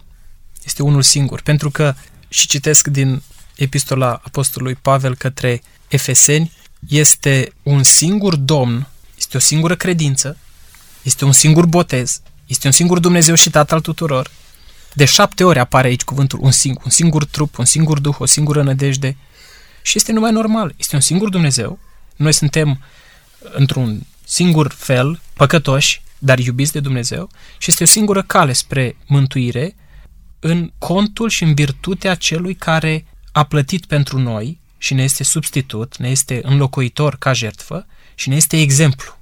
Este 0.64 0.84
unul 0.84 1.02
singur, 1.02 1.42
pentru 1.42 1.70
că, 1.70 1.96
și 2.28 2.48
citesc 2.48 2.88
din 2.88 3.22
epistola 3.56 4.22
Apostolului 4.24 4.76
Pavel 4.76 5.16
către 5.16 5.62
Efeseni, 5.88 6.52
este 6.88 7.54
un 7.64 7.84
singur 7.84 8.36
Domn, 8.36 8.88
este 9.18 9.38
o 9.38 9.40
singură 9.40 9.76
credință, 9.76 10.38
este 11.02 11.26
un 11.26 11.32
singur 11.32 11.66
botez, 11.66 12.22
este 12.46 12.68
un 12.68 12.74
singur 12.74 13.00
Dumnezeu 13.00 13.36
și 13.36 13.50
Tatăl 13.50 13.82
tuturor. 13.82 14.32
De 14.94 15.06
șapte 15.06 15.44
ori 15.44 15.60
apare 15.60 15.88
aici 15.88 16.04
cuvântul 16.04 16.40
un 16.42 16.52
singur, 16.52 16.84
un 16.84 16.92
singur 16.92 17.26
trup, 17.26 17.58
un 17.58 17.66
singur 17.66 18.00
duh, 18.00 18.16
o 18.20 18.26
singură 18.26 18.64
nădejde, 18.64 19.18
și 19.88 19.98
este 19.98 20.12
numai 20.12 20.32
normal. 20.32 20.74
Este 20.78 20.96
un 20.96 21.02
singur 21.02 21.30
Dumnezeu. 21.30 21.80
Noi 22.16 22.32
suntem 22.32 22.82
într-un 23.40 24.06
singur 24.24 24.72
fel, 24.72 25.22
păcătoși, 25.34 26.02
dar 26.18 26.40
iubiți 26.40 26.72
de 26.72 26.80
Dumnezeu 26.80 27.30
și 27.58 27.70
este 27.70 27.84
o 27.84 27.88
singură 27.88 28.22
cale 28.22 28.54
spre 28.54 28.98
mântuire 29.06 29.76
în 30.40 30.72
contul 30.78 31.30
și 31.30 31.44
în 31.44 31.54
virtutea 31.54 32.16
celui 32.16 32.56
care 32.56 33.06
a 33.32 33.44
plătit 33.44 33.86
pentru 33.86 34.20
noi 34.20 34.60
și 34.78 34.94
ne 34.94 35.04
este 35.04 35.24
substitut, 35.24 35.98
ne 35.98 36.10
este 36.10 36.40
înlocuitor 36.44 37.16
ca 37.18 37.34
jertfă 37.34 37.86
și 38.16 38.30
ne 38.30 38.36
este 38.36 38.60
exemplu. 38.60 39.18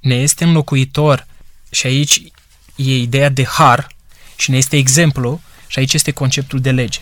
Ne 0.00 0.14
este 0.14 0.44
înlocuitor 0.44 1.26
și 1.70 1.86
aici 1.86 2.22
e 2.76 2.96
ideea 2.96 3.28
de 3.28 3.44
har 3.44 3.86
și 4.36 4.50
ne 4.50 4.56
este 4.56 4.76
exemplu 4.76 5.40
și 5.66 5.78
aici 5.78 5.94
este 5.94 6.10
conceptul 6.10 6.60
de 6.60 6.70
lege. 6.70 7.00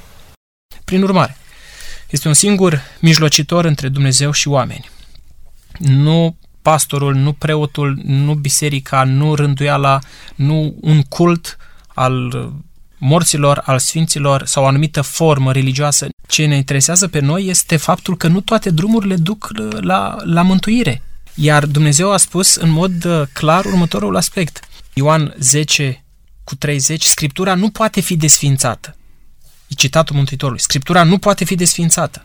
Prin 0.84 1.02
urmare, 1.02 1.36
este 2.10 2.28
un 2.28 2.34
singur 2.34 2.82
mijlocitor 3.00 3.64
între 3.64 3.88
Dumnezeu 3.88 4.30
și 4.30 4.48
oameni. 4.48 4.90
Nu 5.78 6.36
pastorul, 6.62 7.14
nu 7.14 7.32
preotul, 7.32 7.98
nu 8.04 8.34
biserica, 8.34 9.04
nu 9.04 9.34
rânduiala, 9.34 9.98
nu 10.34 10.76
un 10.80 11.02
cult 11.02 11.56
al 11.86 12.52
morților, 12.98 13.62
al 13.64 13.78
sfinților 13.78 14.44
sau 14.44 14.62
o 14.62 14.66
anumită 14.66 15.02
formă 15.02 15.52
religioasă. 15.52 16.06
Ce 16.28 16.46
ne 16.46 16.56
interesează 16.56 17.08
pe 17.08 17.20
noi 17.20 17.46
este 17.46 17.76
faptul 17.76 18.16
că 18.16 18.28
nu 18.28 18.40
toate 18.40 18.70
drumurile 18.70 19.16
duc 19.16 19.48
la, 19.80 20.16
la 20.24 20.42
mântuire. 20.42 21.02
Iar 21.34 21.66
Dumnezeu 21.66 22.12
a 22.12 22.16
spus 22.16 22.54
în 22.54 22.70
mod 22.70 23.04
uh, 23.04 23.22
clar 23.32 23.64
următorul 23.64 24.16
aspect. 24.16 24.60
Ioan 24.92 25.34
10 25.38 26.04
cu 26.44 26.54
30, 26.54 27.04
Scriptura 27.04 27.54
nu 27.54 27.70
poate 27.70 28.00
fi 28.00 28.16
desfințată. 28.16 28.96
E 29.68 29.74
citatul 29.74 30.16
Mântuitorului. 30.16 30.60
Scriptura 30.60 31.02
nu 31.02 31.18
poate 31.18 31.44
fi 31.44 31.54
desfințată. 31.54 32.24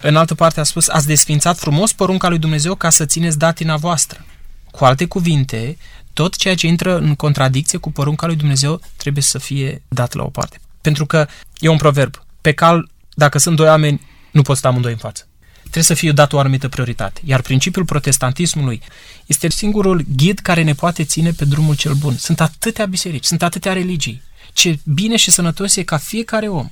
În 0.00 0.16
altă 0.16 0.34
parte 0.34 0.60
a 0.60 0.62
spus, 0.62 0.88
ați 0.88 1.06
desfințat 1.06 1.58
frumos 1.58 1.92
porunca 1.92 2.28
lui 2.28 2.38
Dumnezeu 2.38 2.74
ca 2.74 2.90
să 2.90 3.04
țineți 3.04 3.38
datina 3.38 3.76
voastră. 3.76 4.24
Cu 4.70 4.84
alte 4.84 5.04
cuvinte, 5.04 5.76
tot 6.12 6.36
ceea 6.36 6.54
ce 6.54 6.66
intră 6.66 6.98
în 6.98 7.14
contradicție 7.14 7.78
cu 7.78 7.92
porunca 7.92 8.26
lui 8.26 8.36
Dumnezeu 8.36 8.80
trebuie 8.96 9.22
să 9.22 9.38
fie 9.38 9.82
dat 9.88 10.12
la 10.12 10.22
o 10.22 10.28
parte. 10.28 10.60
Pentru 10.80 11.06
că 11.06 11.26
e 11.58 11.68
un 11.68 11.76
proverb. 11.76 12.24
Pe 12.40 12.52
cal, 12.52 12.90
dacă 13.14 13.38
sunt 13.38 13.56
doi 13.56 13.66
oameni, 13.66 14.00
nu 14.30 14.42
pot 14.42 14.56
sta 14.56 14.68
amândoi 14.68 14.92
în 14.92 14.98
față. 14.98 15.26
Trebuie 15.60 15.82
să 15.82 15.94
fie 15.94 16.12
dat 16.12 16.32
o 16.32 16.38
anumită 16.38 16.68
prioritate. 16.68 17.20
Iar 17.24 17.40
principiul 17.40 17.84
protestantismului 17.84 18.82
este 19.26 19.50
singurul 19.50 20.04
ghid 20.16 20.38
care 20.38 20.62
ne 20.62 20.74
poate 20.74 21.04
ține 21.04 21.30
pe 21.30 21.44
drumul 21.44 21.76
cel 21.76 21.94
bun. 21.94 22.16
Sunt 22.16 22.40
atâtea 22.40 22.86
biserici, 22.86 23.24
sunt 23.24 23.42
atâtea 23.42 23.72
religii. 23.72 24.22
Ce 24.52 24.78
bine 24.84 25.16
și 25.16 25.30
sănătos 25.30 25.76
e 25.76 25.82
ca 25.82 25.96
fiecare 25.96 26.48
om 26.48 26.70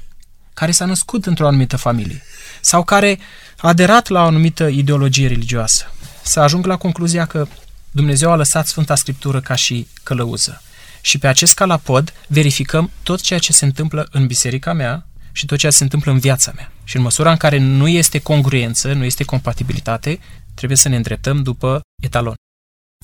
care 0.55 0.71
s-a 0.71 0.85
născut 0.85 1.27
într-o 1.27 1.47
anumită 1.47 1.77
familie 1.77 2.23
sau 2.61 2.85
care 2.85 3.19
a 3.57 3.69
aderat 3.69 4.09
la 4.09 4.23
o 4.23 4.27
anumită 4.27 4.67
ideologie 4.67 5.29
religioasă, 5.29 5.93
să 6.23 6.41
ajung 6.41 6.67
la 6.67 6.77
concluzia 6.77 7.27
că 7.27 7.47
Dumnezeu 7.91 8.31
a 8.31 8.37
lăsat 8.37 8.67
Sfânta 8.67 8.95
Scriptură 8.95 9.41
ca 9.41 9.55
și 9.55 9.87
călăuză. 10.03 10.63
Și 11.01 11.19
pe 11.19 11.27
acest 11.27 11.55
calapod 11.55 12.13
verificăm 12.27 12.91
tot 13.03 13.21
ceea 13.21 13.39
ce 13.39 13.53
se 13.53 13.65
întâmplă 13.65 14.09
în 14.11 14.27
biserica 14.27 14.73
mea 14.73 15.07
și 15.33 15.47
tot 15.47 15.59
ceea 15.59 15.73
ce 15.73 15.79
se 15.79 15.83
întâmplă 15.83 16.13
în 16.13 16.19
viața 16.19 16.53
mea. 16.55 16.73
Și 16.85 16.97
în 16.97 17.03
măsura 17.03 17.31
în 17.31 17.37
care 17.37 17.59
nu 17.59 17.89
este 17.89 18.19
congruență, 18.19 18.93
nu 18.93 19.05
este 19.05 19.25
compatibilitate, 19.25 20.19
trebuie 20.55 20.79
să 20.79 20.89
ne 20.89 20.97
îndreptăm 20.97 21.43
după 21.43 21.81
etalon. 22.03 22.35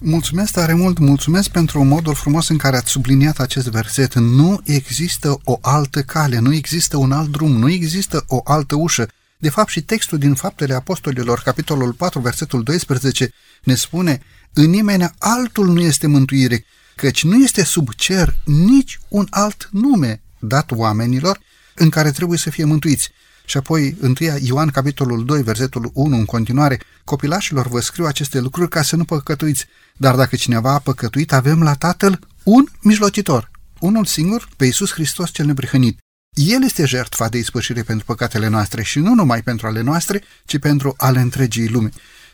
Mulțumesc 0.02 0.52
tare 0.52 0.74
mult, 0.74 0.98
mulțumesc 0.98 1.48
pentru 1.48 1.84
modul 1.84 2.14
frumos 2.14 2.48
în 2.48 2.56
care 2.56 2.76
ați 2.76 2.90
subliniat 2.90 3.38
acest 3.38 3.68
verset. 3.68 4.14
Nu 4.14 4.60
există 4.64 5.40
o 5.44 5.58
altă 5.60 6.02
cale, 6.02 6.38
nu 6.38 6.54
există 6.54 6.96
un 6.96 7.12
alt 7.12 7.30
drum, 7.30 7.52
nu 7.52 7.70
există 7.70 8.24
o 8.26 8.40
altă 8.44 8.74
ușă. 8.74 9.08
De 9.38 9.48
fapt 9.48 9.68
și 9.68 9.82
textul 9.82 10.18
din 10.18 10.34
Faptele 10.34 10.74
Apostolilor, 10.74 11.40
capitolul 11.44 11.92
4, 11.92 12.20
versetul 12.20 12.62
12, 12.62 13.32
ne 13.62 13.74
spune 13.74 14.22
În 14.52 14.70
nimeni 14.70 15.10
altul 15.18 15.66
nu 15.72 15.80
este 15.80 16.06
mântuire, 16.06 16.64
căci 16.96 17.24
nu 17.24 17.42
este 17.42 17.64
sub 17.64 17.88
cer 17.94 18.36
nici 18.44 19.00
un 19.08 19.26
alt 19.30 19.68
nume 19.72 20.20
dat 20.38 20.70
oamenilor 20.70 21.40
în 21.74 21.88
care 21.88 22.10
trebuie 22.10 22.38
să 22.38 22.50
fie 22.50 22.64
mântuiți. 22.64 23.10
Și 23.46 23.56
apoi 23.56 23.96
1 24.02 24.14
Ioan, 24.40 24.68
capitolul 24.68 25.24
2, 25.24 25.42
versetul 25.42 25.90
1, 25.94 26.16
în 26.16 26.24
continuare, 26.24 26.80
copilașilor 27.04 27.68
vă 27.68 27.80
scriu 27.80 28.04
aceste 28.04 28.40
lucruri 28.40 28.68
ca 28.68 28.82
să 28.82 28.96
nu 28.96 29.04
păcătuiți, 29.04 29.66
dar 29.96 30.14
dacă 30.14 30.36
cineva 30.36 30.72
a 30.72 30.78
păcătuit, 30.78 31.32
avem 31.32 31.62
la 31.62 31.74
Tatăl 31.74 32.18
un 32.42 32.66
mijlocitor, 32.80 33.50
unul 33.78 34.04
singur, 34.04 34.48
pe 34.56 34.64
Iisus 34.64 34.92
Hristos 34.92 35.30
cel 35.30 35.46
neprihănit. 35.46 35.98
El 36.36 36.64
este 36.64 36.86
jertfa 36.86 37.28
de 37.28 37.38
ispășire 37.38 37.82
pentru 37.82 38.04
păcatele 38.04 38.48
noastre 38.48 38.82
și 38.82 38.98
nu 38.98 39.14
numai 39.14 39.42
pentru 39.42 39.66
ale 39.66 39.80
noastre, 39.80 40.22
ci 40.44 40.58
pentru 40.58 40.94
ale 40.96 41.20
întregii 41.20 41.68
lume. 41.68 41.90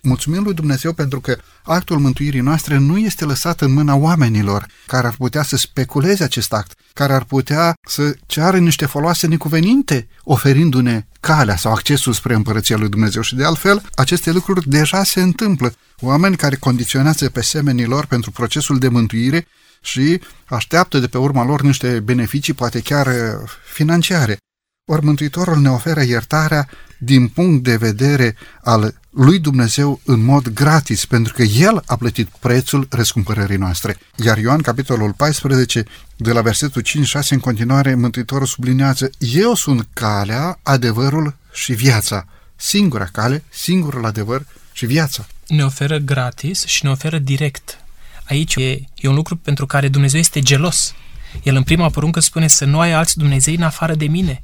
Mulțumim 0.09 0.43
lui 0.43 0.55
Dumnezeu 0.55 0.93
pentru 0.93 1.21
că 1.21 1.37
actul 1.63 1.99
mântuirii 1.99 2.41
noastre 2.41 2.77
nu 2.77 2.99
este 2.99 3.25
lăsat 3.25 3.61
în 3.61 3.73
mâna 3.73 3.95
oamenilor 3.95 4.67
care 4.87 5.07
ar 5.07 5.15
putea 5.19 5.43
să 5.43 5.57
speculeze 5.57 6.25
acest 6.25 6.53
act, 6.53 6.73
care 6.93 7.13
ar 7.13 7.25
putea 7.25 7.75
să 7.89 8.17
ceară 8.27 8.59
niște 8.59 8.87
foloase 8.87 9.27
necuveninte, 9.27 10.09
oferindu-ne 10.23 11.07
calea 11.21 11.57
sau 11.57 11.73
accesul 11.73 12.13
spre 12.13 12.35
împărăția 12.35 12.77
lui 12.77 12.89
Dumnezeu. 12.89 13.23
Și 13.23 13.35
de 13.35 13.45
altfel, 13.45 13.83
aceste 13.95 14.31
lucruri 14.33 14.69
deja 14.69 15.05
se 15.05 15.21
întâmplă. 15.21 15.75
Oameni 16.01 16.37
care 16.37 16.57
condiționează 16.57 17.29
pe 17.29 17.43
semenii 17.43 17.87
lor 17.87 18.07
pentru 18.07 18.31
procesul 18.31 18.79
de 18.79 18.89
mântuire 18.89 19.47
și 19.83 20.21
așteaptă 20.45 20.99
de 20.99 21.07
pe 21.07 21.19
urma 21.19 21.45
lor 21.45 21.63
niște 21.63 22.01
beneficii, 22.01 22.53
poate 22.53 22.81
chiar 22.81 23.09
financiare. 23.73 24.37
Ori 24.91 25.05
Mântuitorul 25.05 25.61
ne 25.61 25.71
oferă 25.71 26.03
iertarea 26.03 26.69
din 26.99 27.29
punct 27.29 27.63
de 27.65 27.77
vedere 27.77 28.37
al 28.63 29.01
lui 29.13 29.39
Dumnezeu 29.39 30.01
în 30.05 30.25
mod 30.25 30.49
gratis, 30.49 31.05
pentru 31.05 31.33
că 31.33 31.43
El 31.43 31.83
a 31.87 31.97
plătit 31.97 32.29
prețul 32.41 32.87
răscumpărării 32.91 33.57
noastre. 33.57 33.99
Iar 34.17 34.39
Ioan, 34.39 34.61
capitolul 34.61 35.13
14, 35.13 35.85
de 36.17 36.33
la 36.33 36.41
versetul 36.41 36.83
5-6 36.83 37.29
în 37.29 37.39
continuare, 37.39 37.95
Mântuitorul 37.95 38.47
sublinează 38.47 39.11
Eu 39.19 39.55
sunt 39.55 39.89
calea, 39.93 40.59
adevărul 40.63 41.37
și 41.53 41.73
viața. 41.73 42.27
Singura 42.57 43.05
cale, 43.05 43.45
singurul 43.51 44.05
adevăr 44.05 44.47
și 44.73 44.87
viața. 44.87 45.27
Ne 45.47 45.65
oferă 45.65 45.99
gratis 45.99 46.65
și 46.65 46.85
ne 46.85 46.91
oferă 46.91 47.19
direct. 47.19 47.79
Aici 48.25 48.55
e, 48.55 48.81
e 48.95 49.09
un 49.09 49.15
lucru 49.15 49.37
pentru 49.37 49.67
care 49.67 49.89
Dumnezeu 49.89 50.21
este 50.21 50.41
gelos. 50.41 50.95
El 51.43 51.57
în 51.57 51.63
prima 51.63 51.89
poruncă 51.89 52.21
spune 52.21 52.47
să 52.47 52.65
nu 52.65 52.81
ai 52.81 52.93
alți 52.93 53.19
Dumnezei 53.19 53.55
în 53.55 53.63
afară 53.63 53.95
de 53.95 54.07
mine. 54.07 54.43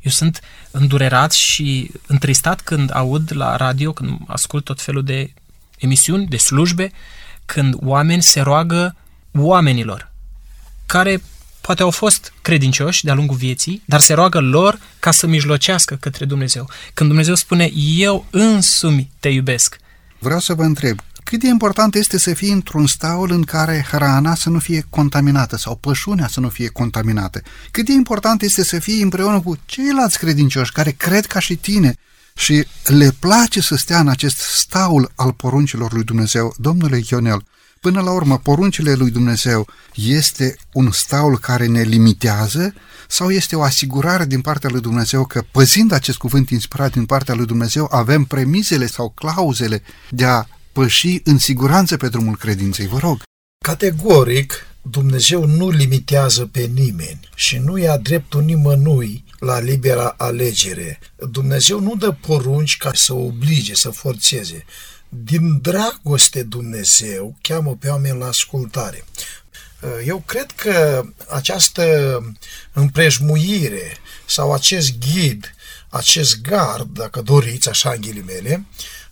Eu 0.00 0.10
sunt 0.10 0.40
îndurerat 0.70 1.32
și 1.32 1.90
întristat 2.06 2.60
când 2.60 2.90
aud 2.94 3.30
la 3.34 3.56
radio, 3.56 3.92
când 3.92 4.18
ascult 4.26 4.64
tot 4.64 4.80
felul 4.80 5.04
de 5.04 5.32
emisiuni, 5.78 6.26
de 6.26 6.36
slujbe, 6.36 6.92
când 7.46 7.74
oameni 7.78 8.22
se 8.22 8.40
roagă 8.40 8.96
oamenilor, 9.32 10.12
care 10.86 11.22
poate 11.60 11.82
au 11.82 11.90
fost 11.90 12.32
credincioși 12.42 13.04
de-a 13.04 13.14
lungul 13.14 13.36
vieții, 13.36 13.82
dar 13.84 14.00
se 14.00 14.14
roagă 14.14 14.40
lor 14.40 14.78
ca 14.98 15.10
să 15.10 15.26
mijlocească 15.26 15.94
către 15.94 16.24
Dumnezeu. 16.24 16.70
Când 16.94 17.08
Dumnezeu 17.08 17.34
spune, 17.34 17.70
eu 17.96 18.26
însumi 18.30 19.10
te 19.20 19.28
iubesc. 19.28 19.78
Vreau 20.18 20.38
să 20.38 20.54
vă 20.54 20.62
întreb, 20.62 20.98
cât 21.28 21.40
de 21.40 21.46
important 21.46 21.94
este 21.94 22.18
să 22.18 22.34
fii 22.34 22.50
într-un 22.50 22.86
staul 22.86 23.30
în 23.30 23.42
care 23.42 23.86
hrana 23.90 24.34
să 24.34 24.50
nu 24.50 24.58
fie 24.58 24.86
contaminată 24.90 25.56
sau 25.56 25.76
pășunea 25.76 26.28
să 26.28 26.40
nu 26.40 26.48
fie 26.48 26.68
contaminată? 26.68 27.42
Cât 27.70 27.84
de 27.84 27.92
important 27.92 28.42
este 28.42 28.64
să 28.64 28.78
fii 28.78 29.02
împreună 29.02 29.40
cu 29.40 29.56
ceilalți 29.66 30.18
credincioși 30.18 30.72
care 30.72 30.90
cred 30.90 31.26
ca 31.26 31.38
și 31.38 31.56
tine 31.56 31.94
și 32.34 32.66
le 32.84 33.10
place 33.18 33.60
să 33.60 33.76
stea 33.76 34.00
în 34.00 34.08
acest 34.08 34.38
staul 34.38 35.12
al 35.14 35.32
poruncilor 35.32 35.92
lui 35.92 36.04
Dumnezeu? 36.04 36.54
Domnule 36.58 37.00
Ionel, 37.10 37.44
Până 37.80 38.00
la 38.00 38.12
urmă, 38.12 38.38
poruncile 38.38 38.92
lui 38.92 39.10
Dumnezeu 39.10 39.68
este 39.94 40.56
un 40.72 40.90
staul 40.90 41.38
care 41.38 41.66
ne 41.66 41.82
limitează 41.82 42.74
sau 43.08 43.30
este 43.30 43.56
o 43.56 43.62
asigurare 43.62 44.24
din 44.24 44.40
partea 44.40 44.70
lui 44.72 44.80
Dumnezeu 44.80 45.24
că, 45.24 45.44
păzind 45.50 45.92
acest 45.92 46.18
cuvânt 46.18 46.50
inspirat 46.50 46.92
din 46.92 47.04
partea 47.04 47.34
lui 47.34 47.46
Dumnezeu, 47.46 47.88
avem 47.90 48.24
premizele 48.24 48.86
sau 48.86 49.10
clauzele 49.10 49.82
de 50.10 50.24
a 50.24 50.44
păși 50.78 51.20
în 51.24 51.38
siguranță 51.38 51.96
pe 51.96 52.08
drumul 52.08 52.36
credinței? 52.36 52.86
Vă 52.86 52.98
rog. 52.98 53.22
Categoric, 53.64 54.66
Dumnezeu 54.82 55.46
nu 55.46 55.70
limitează 55.70 56.46
pe 56.46 56.60
nimeni 56.60 57.20
și 57.34 57.56
nu 57.56 57.78
ia 57.78 57.96
dreptul 57.96 58.42
nimănui 58.42 59.24
la 59.38 59.60
libera 59.60 60.14
alegere. 60.18 60.98
Dumnezeu 61.30 61.80
nu 61.80 61.94
dă 61.94 62.10
porunci 62.10 62.76
ca 62.76 62.90
să 62.94 63.14
oblige, 63.14 63.74
să 63.74 63.90
forțeze 63.90 64.64
din 65.08 65.60
dragoste 65.60 66.42
Dumnezeu 66.42 67.36
cheamă 67.40 67.76
pe 67.80 67.88
oameni 67.88 68.18
la 68.18 68.26
ascultare. 68.26 69.04
Eu 70.06 70.22
cred 70.26 70.50
că 70.50 71.04
această 71.28 71.84
împrejmuire 72.72 73.96
sau 74.26 74.52
acest 74.52 74.98
ghid, 74.98 75.54
acest 75.88 76.40
gard, 76.40 76.88
dacă 76.92 77.20
doriți, 77.20 77.68
așa 77.68 77.90
în 77.90 78.00
ghilimele, 78.00 78.66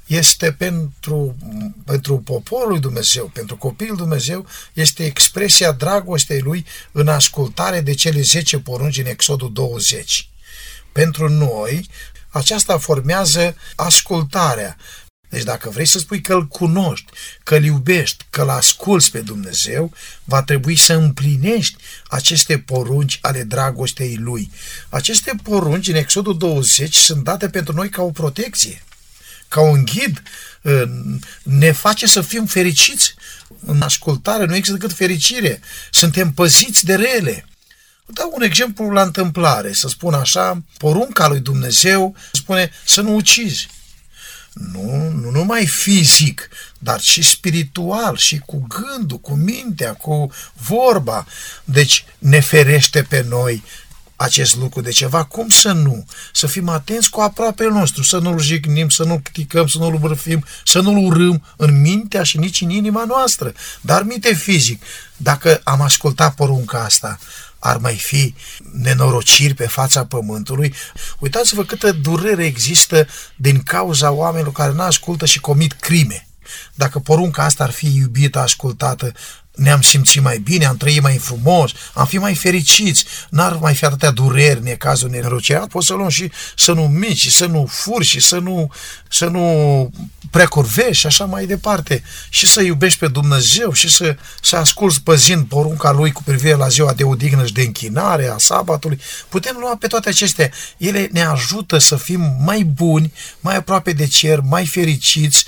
este 0.06 0.52
pentru, 0.52 1.36
pentru 1.84 2.18
poporul 2.18 2.68
lui 2.68 2.80
Dumnezeu, 2.80 3.30
pentru 3.32 3.56
copilul 3.56 3.96
Dumnezeu, 3.96 4.46
este 4.72 5.04
expresia 5.04 5.72
dragostei 5.72 6.40
lui 6.40 6.66
în 6.92 7.08
ascultare 7.08 7.80
de 7.80 7.94
cele 7.94 8.20
10 8.20 8.58
porunci 8.58 8.98
în 8.98 9.06
Exodul 9.06 9.52
20. 9.52 10.28
Pentru 10.92 11.28
noi, 11.28 11.88
aceasta 12.28 12.78
formează 12.78 13.56
ascultarea, 13.74 14.76
deci 15.28 15.42
dacă 15.42 15.70
vrei 15.70 15.86
să 15.86 15.98
spui 15.98 16.20
că 16.20 16.34
îl 16.34 16.46
cunoști, 16.46 17.06
că 17.42 17.56
îl 17.56 17.64
iubești, 17.64 18.24
că 18.30 18.42
îl 18.42 18.48
asculți 18.48 19.10
pe 19.10 19.20
Dumnezeu, 19.20 19.92
va 20.24 20.42
trebui 20.42 20.76
să 20.76 20.94
împlinești 20.94 21.76
aceste 22.08 22.58
porunci 22.58 23.18
ale 23.22 23.42
dragostei 23.42 24.16
Lui. 24.16 24.50
Aceste 24.88 25.32
porunci 25.42 25.88
în 25.88 25.94
Exodul 25.94 26.38
20 26.38 26.94
sunt 26.94 27.24
date 27.24 27.48
pentru 27.48 27.74
noi 27.74 27.88
ca 27.88 28.02
o 28.02 28.10
protecție, 28.10 28.82
ca 29.48 29.60
un 29.60 29.84
ghid, 29.84 30.22
ne 31.42 31.72
face 31.72 32.06
să 32.06 32.20
fim 32.20 32.46
fericiți. 32.46 33.14
În 33.66 33.82
ascultare 33.82 34.44
nu 34.44 34.54
există 34.54 34.78
decât 34.78 34.96
fericire. 34.96 35.60
Suntem 35.90 36.32
păziți 36.32 36.84
de 36.84 36.94
rele. 36.94 37.46
Dau 38.06 38.32
un 38.34 38.42
exemplu 38.42 38.90
la 38.90 39.02
întâmplare, 39.02 39.72
să 39.72 39.88
spun 39.88 40.14
așa, 40.14 40.62
porunca 40.78 41.28
lui 41.28 41.40
Dumnezeu 41.40 42.16
spune 42.32 42.70
să 42.84 43.00
nu 43.00 43.14
ucizi 43.14 43.68
nu, 44.56 45.10
nu 45.10 45.30
numai 45.30 45.66
fizic, 45.66 46.48
dar 46.78 47.00
și 47.00 47.22
spiritual, 47.22 48.16
și 48.16 48.38
cu 48.38 48.66
gândul, 48.68 49.18
cu 49.18 49.34
mintea, 49.34 49.92
cu 49.92 50.30
vorba. 50.52 51.26
Deci 51.64 52.04
ne 52.18 52.40
ferește 52.40 53.02
pe 53.02 53.24
noi 53.28 53.62
acest 54.16 54.56
lucru 54.56 54.80
de 54.80 54.90
ceva, 54.90 55.24
cum 55.24 55.48
să 55.48 55.72
nu? 55.72 56.06
Să 56.32 56.46
fim 56.46 56.68
atenți 56.68 57.10
cu 57.10 57.20
aproapele 57.20 57.70
nostru, 57.70 58.02
să 58.02 58.18
nu-l 58.18 58.38
jignim, 58.38 58.88
să 58.88 59.04
nu-l 59.04 59.20
criticăm, 59.20 59.66
să 59.66 59.78
nu-l 59.78 59.98
bărfim, 59.98 60.44
să 60.64 60.80
nu-l 60.80 61.04
urâm 61.04 61.44
în 61.56 61.80
mintea 61.80 62.22
și 62.22 62.38
nici 62.38 62.60
în 62.60 62.70
inima 62.70 63.04
noastră, 63.04 63.52
dar 63.80 64.02
minte 64.02 64.34
fizic. 64.34 64.82
Dacă 65.16 65.60
am 65.64 65.80
ascultat 65.80 66.34
porunca 66.34 66.84
asta, 66.84 67.18
ar 67.58 67.76
mai 67.76 67.94
fi 67.94 68.34
nenorociri 68.72 69.54
pe 69.54 69.66
fața 69.66 70.04
pământului. 70.04 70.74
Uitați-vă 71.18 71.64
câtă 71.64 71.92
durere 71.92 72.44
există 72.44 73.06
din 73.36 73.62
cauza 73.62 74.10
oamenilor 74.10 74.52
care 74.52 74.72
nu 74.72 74.82
ascultă 74.82 75.26
și 75.26 75.40
comit 75.40 75.72
crime. 75.72 76.26
Dacă 76.74 76.98
porunca 76.98 77.44
asta 77.44 77.64
ar 77.64 77.70
fi 77.70 77.96
iubită, 77.96 78.38
ascultată, 78.38 79.12
ne-am 79.56 79.80
simțit 79.80 80.22
mai 80.22 80.38
bine, 80.38 80.66
am 80.66 80.76
trăit 80.76 81.02
mai 81.02 81.16
frumos, 81.16 81.70
am 81.92 82.06
fi 82.06 82.18
mai 82.18 82.34
fericiți, 82.34 83.04
n-ar 83.28 83.56
mai 83.60 83.74
fi 83.74 83.84
atâtea 83.84 84.10
dureri, 84.10 84.62
necazuri, 84.62 85.12
nenorociri. 85.12 85.66
Poți 85.68 85.86
să 85.86 85.94
luăm 85.94 86.08
și 86.08 86.30
să 86.56 86.72
nu 86.72 86.82
mici, 86.82 87.28
să 87.30 87.46
nu 87.46 87.66
furi 87.70 88.04
și 88.04 88.20
să 88.20 88.38
nu, 88.38 88.70
să 89.08 89.26
nu 89.26 89.90
precurvești 90.30 91.00
și 91.00 91.06
așa 91.06 91.24
mai 91.24 91.46
departe. 91.46 92.02
Și 92.28 92.46
să 92.46 92.62
iubești 92.62 92.98
pe 92.98 93.08
Dumnezeu 93.08 93.72
și 93.72 93.90
să, 93.90 94.16
să 94.42 94.56
asculți 94.56 95.02
păzind 95.02 95.46
porunca 95.46 95.90
Lui 95.90 96.12
cu 96.12 96.22
privire 96.22 96.54
la 96.54 96.68
ziua 96.68 96.92
de 96.92 97.04
odihnă 97.04 97.46
și 97.46 97.52
de 97.52 97.62
închinare 97.62 98.28
a 98.28 98.38
sabatului. 98.38 99.00
Putem 99.28 99.56
lua 99.60 99.76
pe 99.80 99.86
toate 99.86 100.08
acestea. 100.08 100.50
Ele 100.76 101.08
ne 101.12 101.24
ajută 101.24 101.78
să 101.78 101.96
fim 101.96 102.36
mai 102.44 102.62
buni, 102.64 103.12
mai 103.40 103.56
aproape 103.56 103.92
de 103.92 104.06
cer, 104.06 104.40
mai 104.40 104.66
fericiți, 104.66 105.44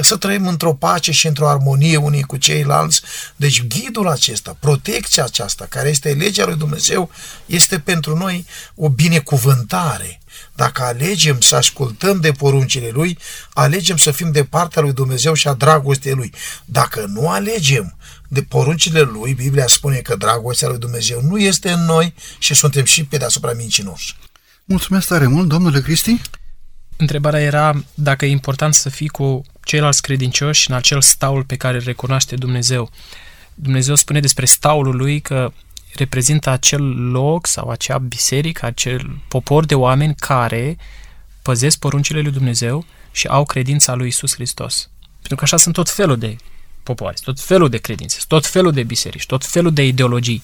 să 0.00 0.16
trăim 0.16 0.46
într-o 0.46 0.74
pace 0.74 1.12
și 1.12 1.26
într-o 1.26 1.48
armonie 1.48 1.96
unii 1.96 2.22
cu 2.22 2.36
ceilalți. 2.36 3.02
Deci 3.46 3.66
ghidul 3.66 4.08
acesta, 4.08 4.56
protecția 4.60 5.24
aceasta, 5.24 5.66
care 5.68 5.88
este 5.88 6.12
legea 6.12 6.44
lui 6.44 6.56
Dumnezeu, 6.56 7.10
este 7.46 7.78
pentru 7.78 8.16
noi 8.16 8.44
o 8.74 8.88
binecuvântare. 8.88 10.20
Dacă 10.54 10.82
alegem 10.82 11.40
să 11.40 11.56
ascultăm 11.56 12.20
de 12.20 12.32
poruncile 12.32 12.90
Lui, 12.90 13.18
alegem 13.52 13.96
să 13.96 14.10
fim 14.10 14.32
de 14.32 14.44
partea 14.44 14.82
lui 14.82 14.92
Dumnezeu 14.92 15.34
și 15.34 15.48
a 15.48 15.52
dragostei 15.52 16.12
Lui. 16.12 16.32
Dacă 16.64 17.04
nu 17.08 17.28
alegem 17.28 17.96
de 18.28 18.42
poruncile 18.42 19.00
Lui, 19.00 19.34
Biblia 19.34 19.66
spune 19.66 19.96
că 19.96 20.16
dragostea 20.16 20.68
lui 20.68 20.78
Dumnezeu 20.78 21.22
nu 21.22 21.38
este 21.38 21.70
în 21.70 21.84
noi 21.84 22.14
și 22.38 22.54
suntem 22.54 22.84
și 22.84 23.04
pe 23.04 23.16
deasupra 23.16 23.52
mincinoși. 23.52 24.16
Mulțumesc 24.64 25.08
tare 25.08 25.26
mult, 25.26 25.48
domnule 25.48 25.80
Cristi. 25.80 26.20
Întrebarea 26.96 27.40
era 27.40 27.84
dacă 27.94 28.24
e 28.24 28.30
important 28.30 28.74
să 28.74 28.88
fii 28.88 29.08
cu 29.08 29.42
ceilalți 29.64 30.02
credincioși 30.02 30.70
în 30.70 30.76
acel 30.76 31.00
staul 31.00 31.44
pe 31.44 31.56
care 31.56 31.76
îl 31.76 31.82
recunoaște 31.84 32.36
Dumnezeu. 32.36 32.90
Dumnezeu 33.58 33.94
spune 33.94 34.20
despre 34.20 34.46
staulul 34.46 34.96
lui 34.96 35.20
că 35.20 35.52
reprezintă 35.94 36.50
acel 36.50 37.10
loc 37.10 37.46
sau 37.46 37.68
acea 37.68 37.98
biserică, 37.98 38.66
acel 38.66 39.18
popor 39.28 39.64
de 39.64 39.74
oameni 39.74 40.14
care 40.14 40.76
păzesc 41.42 41.78
poruncile 41.78 42.20
lui 42.20 42.32
Dumnezeu 42.32 42.84
și 43.12 43.26
au 43.26 43.44
credința 43.44 43.94
lui 43.94 44.06
Isus 44.06 44.34
Hristos. 44.34 44.90
Pentru 45.18 45.36
că 45.36 45.44
așa 45.44 45.56
sunt 45.56 45.74
tot 45.74 45.90
felul 45.90 46.18
de 46.18 46.36
popoare, 46.82 47.16
tot 47.24 47.40
felul 47.40 47.68
de 47.68 47.78
credințe, 47.78 48.18
tot 48.28 48.46
felul 48.46 48.72
de 48.72 48.82
biserici, 48.82 49.26
tot 49.26 49.44
felul 49.44 49.72
de 49.72 49.86
ideologii. 49.86 50.42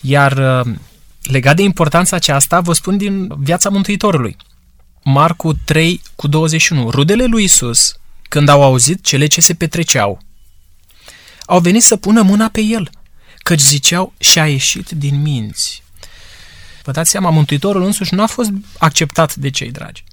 Iar 0.00 0.32
uh, 0.66 0.74
legat 1.22 1.56
de 1.56 1.62
importanța 1.62 2.16
aceasta, 2.16 2.60
vă 2.60 2.72
spun 2.72 2.96
din 2.96 3.32
viața 3.38 3.68
Mântuitorului. 3.68 4.36
Marcu 5.04 5.52
3 5.64 6.00
cu 6.16 6.26
21. 6.26 6.90
Rudele 6.90 7.24
lui 7.24 7.44
Isus, 7.44 7.96
când 8.28 8.48
au 8.48 8.62
auzit 8.62 9.04
cele 9.04 9.26
ce 9.26 9.40
se 9.40 9.54
petreceau, 9.54 10.20
au 11.46 11.60
venit 11.60 11.82
să 11.82 11.96
pună 11.96 12.22
mâna 12.22 12.48
pe 12.48 12.60
el, 12.60 12.90
căci 13.42 13.60
ziceau 13.60 14.12
și-a 14.18 14.48
ieșit 14.48 14.90
din 14.90 15.22
minți. 15.22 15.82
Vă 16.82 16.92
dați 16.92 17.10
seama, 17.10 17.30
Mântuitorul 17.30 17.84
însuși 17.84 18.14
nu 18.14 18.22
a 18.22 18.26
fost 18.26 18.50
acceptat 18.78 19.34
de 19.34 19.50
cei 19.50 19.70
dragi. 19.70 20.04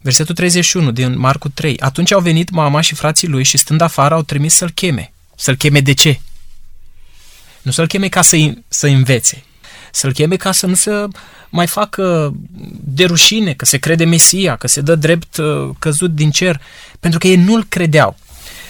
Versetul 0.00 0.34
31 0.34 0.90
din 0.90 1.18
Marcu 1.18 1.48
3. 1.48 1.80
Atunci 1.80 2.12
au 2.12 2.20
venit 2.20 2.50
mama 2.50 2.80
și 2.80 2.94
frații 2.94 3.28
lui 3.28 3.44
și 3.44 3.58
stând 3.58 3.80
afară 3.80 4.14
au 4.14 4.22
trimis 4.22 4.54
să-l 4.54 4.70
cheme. 4.70 5.12
Să-l 5.36 5.56
cheme 5.56 5.80
de 5.80 5.92
ce? 5.92 6.20
Nu 7.62 7.70
să-l 7.70 7.86
cheme 7.86 8.08
ca 8.08 8.22
să, 8.22 8.52
să 8.68 8.86
învețe, 8.86 9.44
să-l 9.92 10.12
cheme 10.12 10.36
ca 10.36 10.52
să 10.52 10.66
nu 10.66 10.74
se 10.74 10.90
mai 11.48 11.66
facă 11.66 12.34
de 12.80 13.04
rușine, 13.04 13.54
că 13.54 13.64
se 13.64 13.78
crede 13.78 14.04
Mesia, 14.04 14.56
că 14.56 14.66
se 14.66 14.80
dă 14.80 14.94
drept 14.94 15.36
uh, 15.36 15.70
căzut 15.78 16.14
din 16.14 16.30
cer, 16.30 16.60
pentru 17.00 17.18
că 17.18 17.26
ei 17.26 17.36
nu-l 17.36 17.64
credeau. 17.64 18.16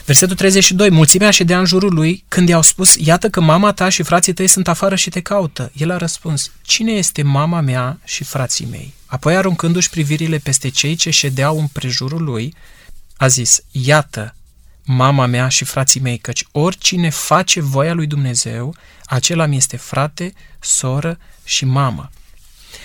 Versetul 0.09 0.37
32. 0.37 0.91
Mulțimea 0.91 1.31
ședea 1.31 1.59
în 1.59 1.65
jurul 1.65 1.95
lui 1.95 2.25
când 2.29 2.49
i-au 2.49 2.63
spus, 2.63 2.95
iată 2.95 3.31
că 3.31 3.41
mama 3.41 3.73
ta 3.73 3.89
și 3.89 4.03
frații 4.03 4.33
tăi 4.33 4.47
sunt 4.47 4.69
afară 4.69 4.95
și 4.95 5.11
te 5.11 5.21
caută. 5.21 5.71
El 5.75 5.91
a 5.91 5.97
răspuns, 5.97 6.53
cine 6.63 6.93
este 6.93 7.23
mama 7.23 7.61
mea 7.61 7.99
și 8.05 8.25
frații 8.25 8.67
mei? 8.71 8.95
Apoi, 9.07 9.37
aruncându-și 9.37 9.91
privirile 9.91 10.39
peste 10.39 10.69
cei 10.69 10.95
ce 10.95 11.11
ședeau 11.11 11.59
în 11.59 11.67
prejurul 11.67 12.23
lui, 12.23 12.55
a 13.17 13.27
zis, 13.27 13.61
iată, 13.71 14.35
mama 14.85 15.27
mea 15.27 15.49
și 15.49 15.65
frații 15.65 16.01
mei, 16.01 16.19
căci 16.19 16.45
oricine 16.53 17.11
face 17.11 17.61
voia 17.61 17.93
lui 17.93 18.07
Dumnezeu, 18.07 18.75
acela 19.05 19.47
mi 19.47 19.57
este 19.57 19.77
frate, 19.77 20.33
soră 20.61 21.19
și 21.45 21.65
mamă. 21.65 22.11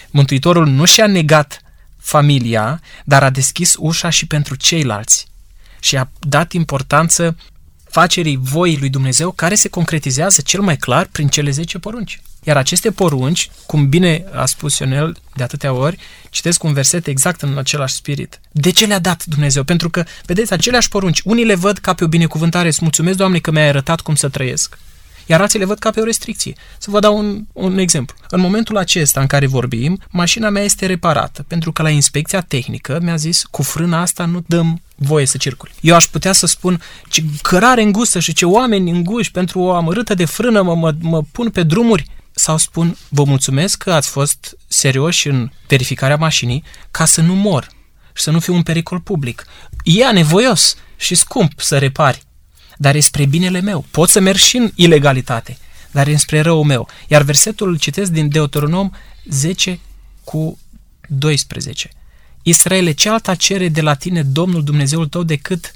Mântuitorul 0.10 0.68
nu 0.68 0.86
și-a 0.86 1.08
negat 1.08 1.62
familia, 1.98 2.82
dar 3.06 3.24
a 3.24 3.30
deschis 3.30 3.76
ușa 3.78 4.10
și 4.10 4.28
pentru 4.28 4.56
ceilalți 4.56 5.32
și 5.84 5.98
a 5.98 6.10
dat 6.20 6.52
importanță 6.52 7.36
facerii 7.90 8.40
voii 8.42 8.78
lui 8.80 8.90
Dumnezeu 8.90 9.32
care 9.32 9.56
se 9.56 9.70
concretizează 9.70 10.42
cel 10.42 10.62
mai 10.62 10.78
clar 10.78 11.10
prin 11.12 11.28
cele 11.28 11.52
10 11.52 11.80
porunci. 11.80 12.22
Iar 12.44 12.58
aceste 12.58 12.92
porunci, 12.92 13.50
cum 13.66 13.90
bine 13.90 14.26
a 14.34 14.46
spus 14.46 14.78
Ionel 14.78 15.18
de 15.36 15.44
atâtea 15.44 15.74
ori, 15.74 15.98
citesc 16.30 16.64
un 16.64 16.74
verset 16.74 17.08
exact 17.08 17.42
în 17.42 17.58
același 17.58 17.94
spirit. 17.94 18.40
De 18.52 18.70
ce 18.70 18.86
le-a 18.86 19.00
dat 19.00 19.26
Dumnezeu? 19.26 19.64
Pentru 19.64 19.90
că, 19.90 20.04
vedeți, 20.26 20.54
aceleași 20.54 20.90
porunci, 20.90 21.22
unii 21.24 21.46
le 21.46 21.56
văd 21.56 21.78
ca 21.78 21.94
pe 21.94 22.04
o 22.04 22.08
binecuvântare, 22.08 22.68
îți 22.68 22.80
mulțumesc, 22.82 23.18
Doamne, 23.18 23.40
că 23.40 23.52
mi-ai 23.52 23.68
arătat 23.68 24.02
cum 24.02 24.16
să 24.16 24.30
trăiesc. 24.30 24.78
Iar 25.26 25.42
alții 25.42 25.60
le 25.60 25.66
văd 25.66 25.80
ca 25.80 25.90
pe 25.90 26.00
o 26.00 26.04
restricție. 26.04 26.54
Să 26.78 26.92
vă 26.92 27.00
dau 27.00 27.18
un, 27.18 27.46
un 27.54 27.78
exemplu. 27.78 28.18
În 28.30 28.40
momentul 28.40 28.78
acesta 28.78 29.20
în 29.20 29.28
care 29.28 29.48
vorbim, 29.48 30.00
mașina 30.10 30.50
mea 30.50 30.64
este 30.64 30.86
reparată, 30.86 31.46
pentru 31.48 31.72
că 31.72 31.82
la 31.82 31.90
inspecția 31.90 32.42
tehnică 32.42 33.00
mi-a 33.02 33.16
zis, 33.16 33.44
cu 33.44 33.62
frâna 33.62 34.02
asta 34.02 34.26
nu 34.26 34.44
dăm 34.48 34.82
voie 34.96 35.26
să 35.26 35.38
circuli. 35.38 35.72
Eu 35.82 35.96
aș 35.96 36.06
putea 36.06 36.32
să 36.32 36.46
spun 36.46 36.82
ce 37.10 37.24
cărare 37.42 37.82
îngustă 37.82 38.20
și 38.20 38.34
ce 38.34 38.46
oameni 38.46 38.90
înguși 38.90 39.32
pentru 39.32 39.60
o 39.60 39.74
amărâtă 39.74 40.14
de 40.14 40.26
frână 40.26 40.62
mă, 40.62 40.76
mă, 40.76 40.94
mă 41.00 41.22
pun 41.32 41.50
pe 41.50 41.64
drumuri 41.64 42.06
sau 42.32 42.58
spun, 42.58 42.98
vă 43.10 43.24
mulțumesc 43.24 43.78
că 43.78 43.94
ați 43.94 44.10
fost 44.10 44.58
serioși 44.68 45.28
în 45.28 45.52
verificarea 45.68 46.16
mașinii 46.16 46.64
ca 46.92 47.06
să 47.06 47.22
nu 47.22 47.34
mor 47.34 47.68
și 48.14 48.24
să 48.24 48.32
nu 48.32 48.40
fiu 48.40 48.54
un 48.54 48.64
pericol 48.64 49.00
public. 49.00 49.46
E 49.84 50.12
nevoios 50.12 50.76
și 50.96 51.16
scump 51.16 51.52
să 51.56 51.78
repari, 51.78 52.24
dar 52.78 52.96
e 52.96 53.00
spre 53.00 53.26
binele 53.26 53.62
meu. 53.62 53.86
Pot 53.92 54.10
să 54.10 54.20
merg 54.20 54.38
și 54.38 54.58
în 54.58 54.72
ilegalitate, 54.76 55.58
dar 55.92 56.08
e 56.08 56.16
spre 56.16 56.42
răul 56.42 56.64
meu. 56.64 56.88
Iar 57.08 57.22
versetul 57.22 57.70
îl 57.70 57.78
citesc 57.78 58.12
din 58.12 58.30
Deuteronom 58.30 58.90
10 59.26 59.80
cu 60.24 60.60
12. 61.08 61.90
Israele, 62.42 62.92
ce 62.92 63.10
alta 63.10 63.36
cere 63.36 63.68
de 63.68 63.82
la 63.82 63.94
tine 63.94 64.24
Domnul 64.24 64.64
Dumnezeul 64.64 65.08
tău 65.08 65.24
decât 65.24 65.74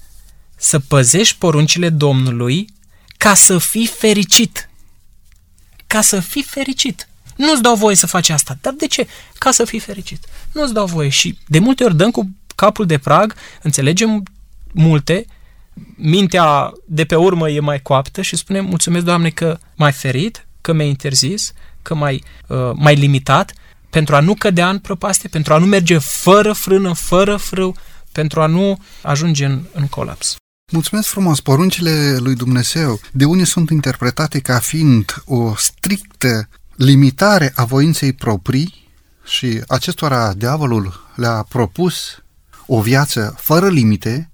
să 0.55 0.79
păzești 0.79 1.37
poruncile 1.37 1.89
Domnului 1.89 2.69
ca 3.17 3.33
să 3.33 3.57
fii 3.57 3.87
fericit 3.87 4.69
ca 5.87 6.01
să 6.01 6.19
fii 6.19 6.43
fericit. 6.43 7.07
Nu-ți 7.35 7.61
dau 7.61 7.75
voie 7.75 7.95
să 7.95 8.07
faci 8.07 8.29
asta. 8.29 8.57
Dar 8.61 8.73
de 8.73 8.87
ce? 8.87 9.07
Ca 9.37 9.51
să 9.51 9.65
fii 9.65 9.79
fericit. 9.79 10.25
Nu-ți 10.51 10.73
dau 10.73 10.85
voie. 10.85 11.09
Și 11.09 11.37
de 11.47 11.59
multe 11.59 11.83
ori 11.83 11.95
dăm 11.95 12.11
cu 12.11 12.29
capul 12.55 12.85
de 12.85 12.97
prag, 12.97 13.35
înțelegem 13.61 14.23
multe, 14.73 15.25
mintea 15.95 16.71
de 16.85 17.05
pe 17.05 17.15
urmă 17.15 17.49
e 17.49 17.59
mai 17.59 17.81
coaptă 17.81 18.21
și 18.21 18.35
spunem 18.35 18.65
mulțumesc, 18.65 19.05
Doamne, 19.05 19.29
că 19.29 19.57
m-ai 19.75 19.91
ferit, 19.91 20.47
că 20.61 20.73
mi-ai 20.73 20.87
interzis, 20.87 21.53
că 21.81 21.95
m-ai, 21.95 22.23
uh, 22.47 22.71
m-ai 22.73 22.95
limitat, 22.95 23.53
pentru 23.89 24.15
a 24.15 24.19
nu 24.19 24.33
cădea 24.33 24.69
în 24.69 24.79
prăpaste, 24.79 25.27
pentru 25.27 25.53
a 25.53 25.57
nu 25.57 25.65
merge 25.65 25.97
fără 25.97 26.53
frână, 26.53 26.93
fără 26.93 27.35
frâu, 27.35 27.75
pentru 28.11 28.41
a 28.41 28.45
nu 28.45 28.79
ajunge 29.01 29.45
în, 29.45 29.61
în 29.73 29.87
colaps. 29.87 30.35
Mulțumesc 30.71 31.07
frumos! 31.07 31.39
Poruncile 31.39 32.17
lui 32.17 32.35
Dumnezeu 32.35 32.99
de 33.11 33.25
unii 33.25 33.45
sunt 33.45 33.69
interpretate 33.69 34.39
ca 34.39 34.59
fiind 34.59 35.23
o 35.25 35.55
strictă 35.55 36.49
limitare 36.75 37.53
a 37.55 37.63
voinței 37.63 38.13
proprii 38.13 38.89
și 39.25 39.61
acestora 39.67 40.33
diavolul 40.33 41.11
le-a 41.15 41.45
propus 41.49 42.23
o 42.65 42.81
viață 42.81 43.35
fără 43.37 43.69
limite, 43.69 44.29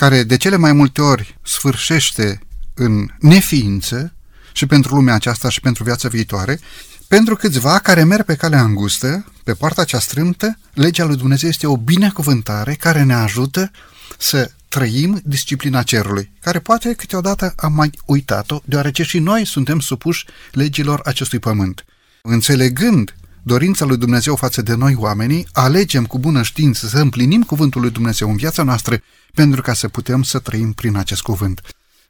care 0.00 0.22
de 0.22 0.36
cele 0.36 0.56
mai 0.56 0.72
multe 0.72 1.00
ori 1.00 1.38
sfârșește 1.42 2.40
în 2.74 3.06
neființă 3.18 4.12
și 4.52 4.66
pentru 4.66 4.94
lumea 4.94 5.14
aceasta 5.14 5.48
și 5.48 5.60
pentru 5.60 5.84
viața 5.84 6.08
viitoare, 6.08 6.60
pentru 7.08 7.36
câțiva 7.36 7.78
care 7.78 8.04
merg 8.04 8.24
pe 8.24 8.34
calea 8.34 8.62
îngustă, 8.62 9.32
pe 9.44 9.54
partea 9.54 9.84
cea 9.84 9.98
strâmtă, 9.98 10.58
legea 10.72 11.04
lui 11.04 11.16
Dumnezeu 11.16 11.48
este 11.48 11.66
o 11.66 11.76
binecuvântare 11.76 12.74
care 12.74 13.02
ne 13.02 13.14
ajută 13.14 13.70
să 14.18 14.50
trăim 14.68 15.20
disciplina 15.24 15.82
cerului, 15.82 16.30
care 16.40 16.58
poate 16.58 16.92
câteodată 16.92 17.52
am 17.56 17.72
mai 17.72 17.90
uitat-o, 18.06 18.60
deoarece 18.64 19.02
și 19.02 19.18
noi 19.18 19.46
suntem 19.46 19.80
supuși 19.80 20.26
legilor 20.52 21.00
acestui 21.04 21.38
pământ. 21.38 21.84
Înțelegând 22.22 23.14
dorința 23.50 23.84
lui 23.84 23.96
Dumnezeu 23.96 24.36
față 24.36 24.62
de 24.62 24.74
noi 24.74 24.94
oamenii, 24.98 25.46
alegem 25.52 26.06
cu 26.06 26.18
bună 26.18 26.42
știință 26.42 26.86
să 26.86 26.98
împlinim 26.98 27.42
cuvântul 27.42 27.80
lui 27.80 27.90
Dumnezeu 27.90 28.30
în 28.30 28.36
viața 28.36 28.62
noastră 28.62 29.02
pentru 29.34 29.60
ca 29.62 29.72
să 29.72 29.88
putem 29.88 30.22
să 30.22 30.38
trăim 30.38 30.72
prin 30.72 30.96
acest 30.96 31.22
cuvânt. 31.22 31.60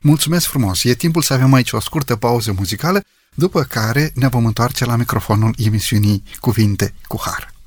Mulțumesc 0.00 0.46
frumos! 0.46 0.84
E 0.84 0.94
timpul 0.94 1.22
să 1.22 1.32
avem 1.32 1.52
aici 1.52 1.72
o 1.72 1.80
scurtă 1.80 2.16
pauză 2.16 2.54
muzicală, 2.58 3.04
după 3.34 3.62
care 3.62 4.12
ne 4.14 4.28
vom 4.28 4.46
întoarce 4.46 4.84
la 4.84 4.96
microfonul 4.96 5.54
emisiunii 5.58 6.22
Cuvinte 6.40 6.94
cu 7.06 7.20
Har. 7.20 7.59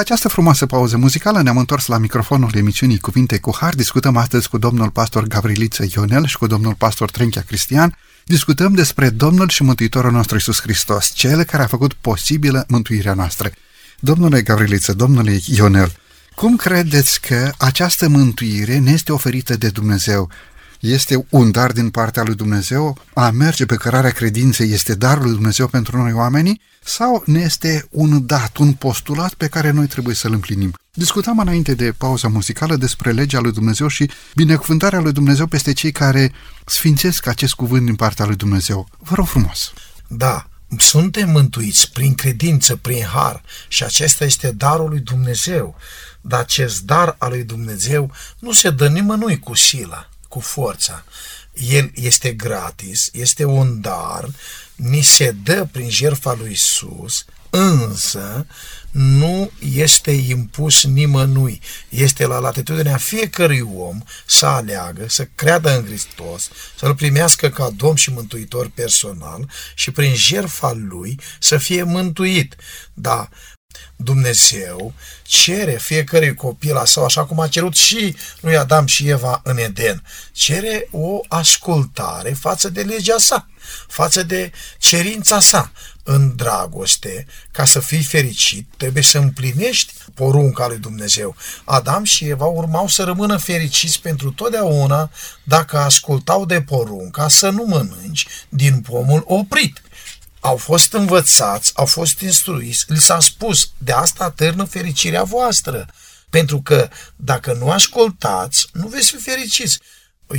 Această 0.00 0.28
frumoasă 0.28 0.66
pauză 0.66 0.96
muzicală 0.96 1.42
ne-am 1.42 1.56
întors 1.56 1.86
la 1.86 1.98
microfonul 1.98 2.50
emisiunii 2.54 2.98
Cuvinte 2.98 3.38
cu 3.38 3.56
Har. 3.60 3.74
Discutăm 3.74 4.16
astăzi 4.16 4.48
cu 4.48 4.58
domnul 4.58 4.90
pastor 4.90 5.26
Gavriliță 5.26 5.84
Ionel 5.94 6.26
și 6.26 6.36
cu 6.36 6.46
domnul 6.46 6.74
pastor 6.74 7.10
Trenchea 7.10 7.42
Cristian. 7.42 7.96
Discutăm 8.24 8.74
despre 8.74 9.08
Domnul 9.10 9.48
și 9.48 9.62
Mântuitorul 9.62 10.12
nostru 10.12 10.36
Isus 10.36 10.60
Hristos, 10.60 11.12
cel 11.14 11.42
care 11.42 11.62
a 11.62 11.66
făcut 11.66 11.92
posibilă 11.92 12.64
mântuirea 12.68 13.14
noastră. 13.14 13.50
Domnule 13.98 14.42
Gavriliță, 14.42 14.92
domnule 14.92 15.40
Ionel, 15.44 15.92
cum 16.34 16.56
credeți 16.56 17.20
că 17.20 17.52
această 17.58 18.08
mântuire 18.08 18.78
ne 18.78 18.90
este 18.90 19.12
oferită 19.12 19.56
de 19.56 19.68
Dumnezeu? 19.68 20.30
Este 20.80 21.26
un 21.28 21.50
dar 21.50 21.72
din 21.72 21.90
partea 21.90 22.22
lui 22.22 22.34
Dumnezeu? 22.34 22.98
A 23.14 23.30
merge 23.30 23.66
pe 23.66 23.74
cărarea 23.74 24.10
credinței 24.10 24.72
este 24.72 24.94
darul 24.94 25.22
lui 25.22 25.32
Dumnezeu 25.32 25.66
pentru 25.66 25.96
noi 25.96 26.12
oamenii? 26.12 26.60
Sau 26.84 27.22
ne 27.26 27.40
este 27.40 27.86
un 27.90 28.26
dat, 28.26 28.56
un 28.56 28.72
postulat 28.72 29.34
pe 29.34 29.46
care 29.46 29.70
noi 29.70 29.86
trebuie 29.86 30.14
să-l 30.14 30.32
împlinim? 30.32 30.74
Discutam 30.92 31.38
înainte 31.38 31.74
de 31.74 31.92
pauza 31.92 32.28
muzicală 32.28 32.76
despre 32.76 33.10
legea 33.10 33.40
lui 33.40 33.52
Dumnezeu 33.52 33.88
și 33.88 34.10
binecuvântarea 34.34 35.00
lui 35.00 35.12
Dumnezeu 35.12 35.46
peste 35.46 35.72
cei 35.72 35.92
care 35.92 36.32
sfințesc 36.66 37.26
acest 37.26 37.54
cuvânt 37.54 37.84
din 37.84 37.96
partea 37.96 38.24
lui 38.24 38.36
Dumnezeu. 38.36 38.88
Vă 38.98 39.14
rog 39.14 39.26
frumos! 39.26 39.72
Da, 40.06 40.48
suntem 40.78 41.30
mântuiți 41.30 41.92
prin 41.92 42.14
credință, 42.14 42.76
prin 42.76 43.04
har 43.04 43.42
și 43.68 43.84
acesta 43.84 44.24
este 44.24 44.50
darul 44.50 44.88
lui 44.88 45.00
Dumnezeu. 45.00 45.76
Dar 46.20 46.40
acest 46.40 46.82
dar 46.82 47.14
al 47.18 47.30
lui 47.30 47.44
Dumnezeu 47.44 48.12
nu 48.38 48.52
se 48.52 48.70
dă 48.70 48.88
nimănui 48.88 49.38
cu 49.38 49.54
sila, 49.54 50.08
cu 50.30 50.40
forța. 50.40 51.04
El 51.52 51.90
este 51.94 52.32
gratis, 52.32 53.08
este 53.12 53.44
un 53.44 53.80
dar, 53.80 54.28
ni 54.74 55.02
se 55.02 55.30
dă 55.30 55.68
prin 55.72 55.90
jertfa 55.90 56.34
lui 56.34 56.50
Isus, 56.52 57.24
însă 57.50 58.46
nu 58.90 59.50
este 59.58 60.10
impus 60.10 60.84
nimănui. 60.84 61.60
Este 61.88 62.26
la 62.26 62.38
latitudinea 62.38 62.96
fiecărui 62.96 63.60
om 63.76 64.02
să 64.26 64.46
aleagă, 64.46 65.08
să 65.08 65.28
creadă 65.34 65.76
în 65.76 65.84
Hristos, 65.84 66.48
să-L 66.78 66.94
primească 66.94 67.48
ca 67.48 67.70
Domn 67.76 67.96
și 67.96 68.12
Mântuitor 68.12 68.68
personal 68.74 69.50
și 69.74 69.90
prin 69.90 70.14
jertfa 70.14 70.72
Lui 70.72 71.20
să 71.38 71.56
fie 71.56 71.82
mântuit. 71.82 72.56
Da, 72.94 73.28
Dumnezeu 73.96 74.92
cere 75.22 75.78
fiecărui 75.80 76.34
copil 76.34 76.72
la 76.72 76.84
sau, 76.84 77.04
așa 77.04 77.24
cum 77.24 77.40
a 77.40 77.48
cerut 77.48 77.74
și 77.74 78.16
lui 78.40 78.56
Adam 78.56 78.86
și 78.86 79.08
Eva 79.08 79.40
în 79.44 79.58
Eden, 79.58 80.02
cere 80.32 80.88
o 80.90 81.20
ascultare 81.28 82.32
față 82.32 82.68
de 82.68 82.82
legea 82.82 83.18
sa, 83.18 83.48
față 83.88 84.22
de 84.22 84.52
cerința 84.78 85.40
sa 85.40 85.72
în 86.02 86.36
dragoste, 86.36 87.26
ca 87.50 87.64
să 87.64 87.80
fii 87.80 88.02
fericit, 88.02 88.66
trebuie 88.76 89.02
să 89.02 89.18
împlinești 89.18 89.92
porunca 90.14 90.66
lui 90.66 90.78
Dumnezeu. 90.78 91.36
Adam 91.64 92.04
și 92.04 92.28
Eva 92.28 92.44
urmau 92.44 92.88
să 92.88 93.04
rămână 93.04 93.36
fericiți 93.36 94.00
pentru 94.00 94.30
totdeauna 94.30 95.10
dacă 95.42 95.78
ascultau 95.78 96.44
de 96.44 96.62
porunca 96.62 97.28
să 97.28 97.50
nu 97.50 97.64
mănânci 97.64 98.26
din 98.48 98.80
pomul 98.80 99.22
oprit 99.26 99.82
au 100.40 100.56
fost 100.56 100.92
învățați, 100.92 101.72
au 101.74 101.86
fost 101.86 102.20
instruiți, 102.20 102.84
li 102.88 103.00
s-a 103.00 103.20
spus, 103.20 103.70
de 103.78 103.92
asta 103.92 104.30
târnă 104.30 104.64
fericirea 104.64 105.22
voastră. 105.22 105.86
Pentru 106.30 106.60
că 106.60 106.88
dacă 107.16 107.52
nu 107.52 107.70
ascultați, 107.70 108.66
nu 108.72 108.88
veți 108.88 109.10
fi 109.10 109.16
fericiți. 109.16 109.78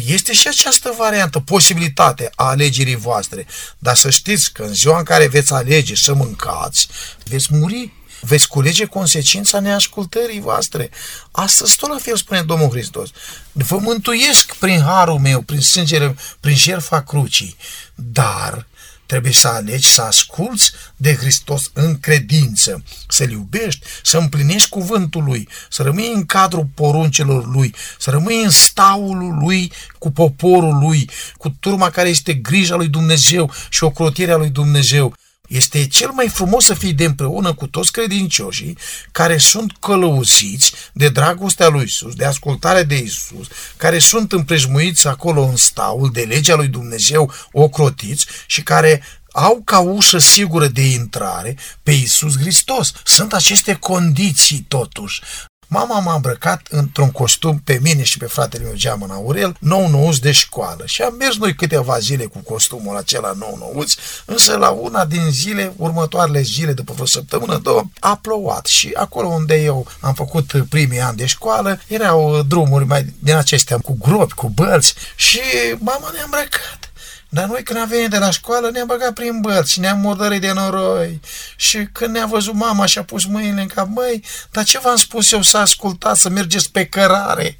Este 0.05 0.33
și 0.33 0.47
această 0.47 0.93
variantă, 0.97 1.39
posibilitate 1.39 2.31
a 2.35 2.45
alegerii 2.45 2.95
voastre. 2.95 3.45
Dar 3.77 3.95
să 3.95 4.09
știți 4.09 4.51
că 4.51 4.63
în 4.63 4.73
ziua 4.73 4.97
în 4.97 5.03
care 5.03 5.27
veți 5.27 5.53
alege 5.53 5.95
să 5.95 6.13
mâncați, 6.13 6.87
veți 7.23 7.47
muri 7.49 7.93
veți 8.21 8.47
culege 8.47 8.85
consecința 8.85 9.59
neascultării 9.59 10.39
voastre. 10.39 10.89
Astăzi 11.31 11.75
tot 11.75 11.89
la 11.89 11.97
fel 11.97 12.15
spune 12.15 12.41
Domnul 12.41 12.69
Hristos. 12.69 13.09
Vă 13.51 13.77
mântuiesc 13.77 14.55
prin 14.55 14.81
harul 14.81 15.19
meu, 15.19 15.41
prin 15.41 15.61
sângele, 15.61 16.15
prin 16.39 16.55
jertfa 16.55 17.01
crucii, 17.01 17.55
dar 17.95 18.67
Trebuie 19.11 19.31
să 19.31 19.47
alegi 19.47 19.93
să 19.93 20.01
asculți 20.01 20.71
de 20.95 21.15
Hristos 21.15 21.69
în 21.73 21.99
credință, 21.99 22.83
să-L 23.07 23.31
iubești, 23.31 23.85
să 24.03 24.17
împlinești 24.17 24.69
cuvântul 24.69 25.23
Lui, 25.23 25.47
să 25.69 25.83
rămâi 25.83 26.11
în 26.13 26.25
cadrul 26.25 26.67
poruncilor 26.73 27.47
Lui, 27.47 27.75
să 27.99 28.09
rămâi 28.09 28.43
în 28.43 28.49
staul 28.49 29.37
Lui 29.39 29.71
cu 29.99 30.11
poporul 30.11 30.77
Lui, 30.79 31.09
cu 31.37 31.49
turma 31.49 31.89
care 31.89 32.09
este 32.09 32.33
grija 32.33 32.75
Lui 32.75 32.87
Dumnezeu 32.87 33.51
și 33.69 33.83
ocrotirea 33.83 34.35
Lui 34.35 34.49
Dumnezeu. 34.49 35.15
Este 35.51 35.87
cel 35.87 36.11
mai 36.11 36.27
frumos 36.29 36.65
să 36.65 36.73
fii 36.73 36.93
de 36.93 37.05
împreună 37.05 37.53
cu 37.53 37.67
toți 37.67 37.91
credincioșii 37.91 38.77
care 39.11 39.37
sunt 39.37 39.71
călăuziți 39.79 40.73
de 40.93 41.09
dragostea 41.09 41.67
lui 41.67 41.83
Isus, 41.83 42.15
de 42.15 42.25
ascultare 42.25 42.83
de 42.83 42.97
Isus, 42.97 43.47
care 43.77 43.99
sunt 43.99 44.31
împrejmuiți 44.31 45.07
acolo 45.07 45.43
în 45.43 45.55
staul 45.55 46.11
de 46.11 46.21
legea 46.21 46.55
lui 46.55 46.67
Dumnezeu 46.67 47.33
ocrotiți 47.51 48.25
și 48.45 48.63
care 48.63 49.03
au 49.31 49.61
ca 49.65 49.79
ușă 49.79 50.17
sigură 50.17 50.67
de 50.67 50.81
intrare 50.81 51.57
pe 51.83 51.91
Isus 51.91 52.37
Hristos. 52.37 52.93
Sunt 53.03 53.33
aceste 53.33 53.73
condiții 53.73 54.65
totuși. 54.67 55.21
Mama 55.73 55.99
m-a 55.99 56.13
îmbrăcat 56.13 56.67
într-un 56.69 57.11
costum 57.11 57.61
pe 57.63 57.79
mine 57.81 58.03
și 58.03 58.17
pe 58.17 58.25
fratele 58.25 58.63
meu 58.63 58.73
Geamăn 58.75 59.11
Aurel, 59.11 59.55
nou 59.59 59.89
nouț 59.89 60.17
de 60.17 60.31
școală. 60.31 60.83
Și 60.85 61.01
am 61.01 61.15
mers 61.15 61.37
noi 61.37 61.55
câteva 61.55 61.99
zile 61.99 62.25
cu 62.25 62.39
costumul 62.39 62.97
acela 62.97 63.33
nou 63.39 63.57
nouț, 63.73 63.93
însă 64.25 64.57
la 64.57 64.69
una 64.69 65.05
din 65.05 65.29
zile, 65.29 65.73
următoarele 65.77 66.41
zile, 66.41 66.73
după 66.73 66.93
vreo 66.93 67.05
săptămână, 67.05 67.57
două, 67.57 67.83
a 67.99 68.15
plouat. 68.15 68.65
Și 68.65 68.91
acolo 68.93 69.27
unde 69.27 69.61
eu 69.63 69.87
am 69.99 70.13
făcut 70.13 70.65
primii 70.69 70.99
ani 70.99 71.17
de 71.17 71.25
școală, 71.25 71.79
erau 71.87 72.41
drumuri 72.41 72.85
mai 72.85 73.13
din 73.19 73.35
acestea 73.35 73.77
cu 73.77 73.97
gropi, 73.99 74.33
cu 74.33 74.49
bălți 74.49 74.93
și 75.15 75.41
mama 75.77 76.09
ne-a 76.13 76.23
îmbrăcat. 76.23 76.90
Dar 77.33 77.45
noi 77.45 77.63
când 77.63 77.79
am 77.79 77.87
venit 77.87 78.09
de 78.09 78.17
la 78.17 78.29
școală 78.29 78.69
ne-am 78.69 78.87
băgat 78.87 79.13
prin 79.13 79.39
bărți, 79.39 79.79
ne-am 79.79 79.99
murdărit 79.99 80.41
de 80.41 80.51
noroi. 80.51 81.19
Și 81.55 81.87
când 81.91 82.13
ne-a 82.13 82.25
văzut 82.25 82.53
mama 82.53 82.85
și 82.85 82.97
a 82.97 83.03
pus 83.03 83.25
mâinile 83.25 83.61
în 83.61 83.67
cap, 83.67 83.87
măi, 83.87 84.23
dar 84.51 84.63
ce 84.63 84.79
v-am 84.79 84.95
spus 84.95 85.31
eu 85.31 85.41
să 85.41 85.57
ascultați, 85.57 86.21
să 86.21 86.29
mergeți 86.29 86.71
pe 86.71 86.85
cărare? 86.85 87.59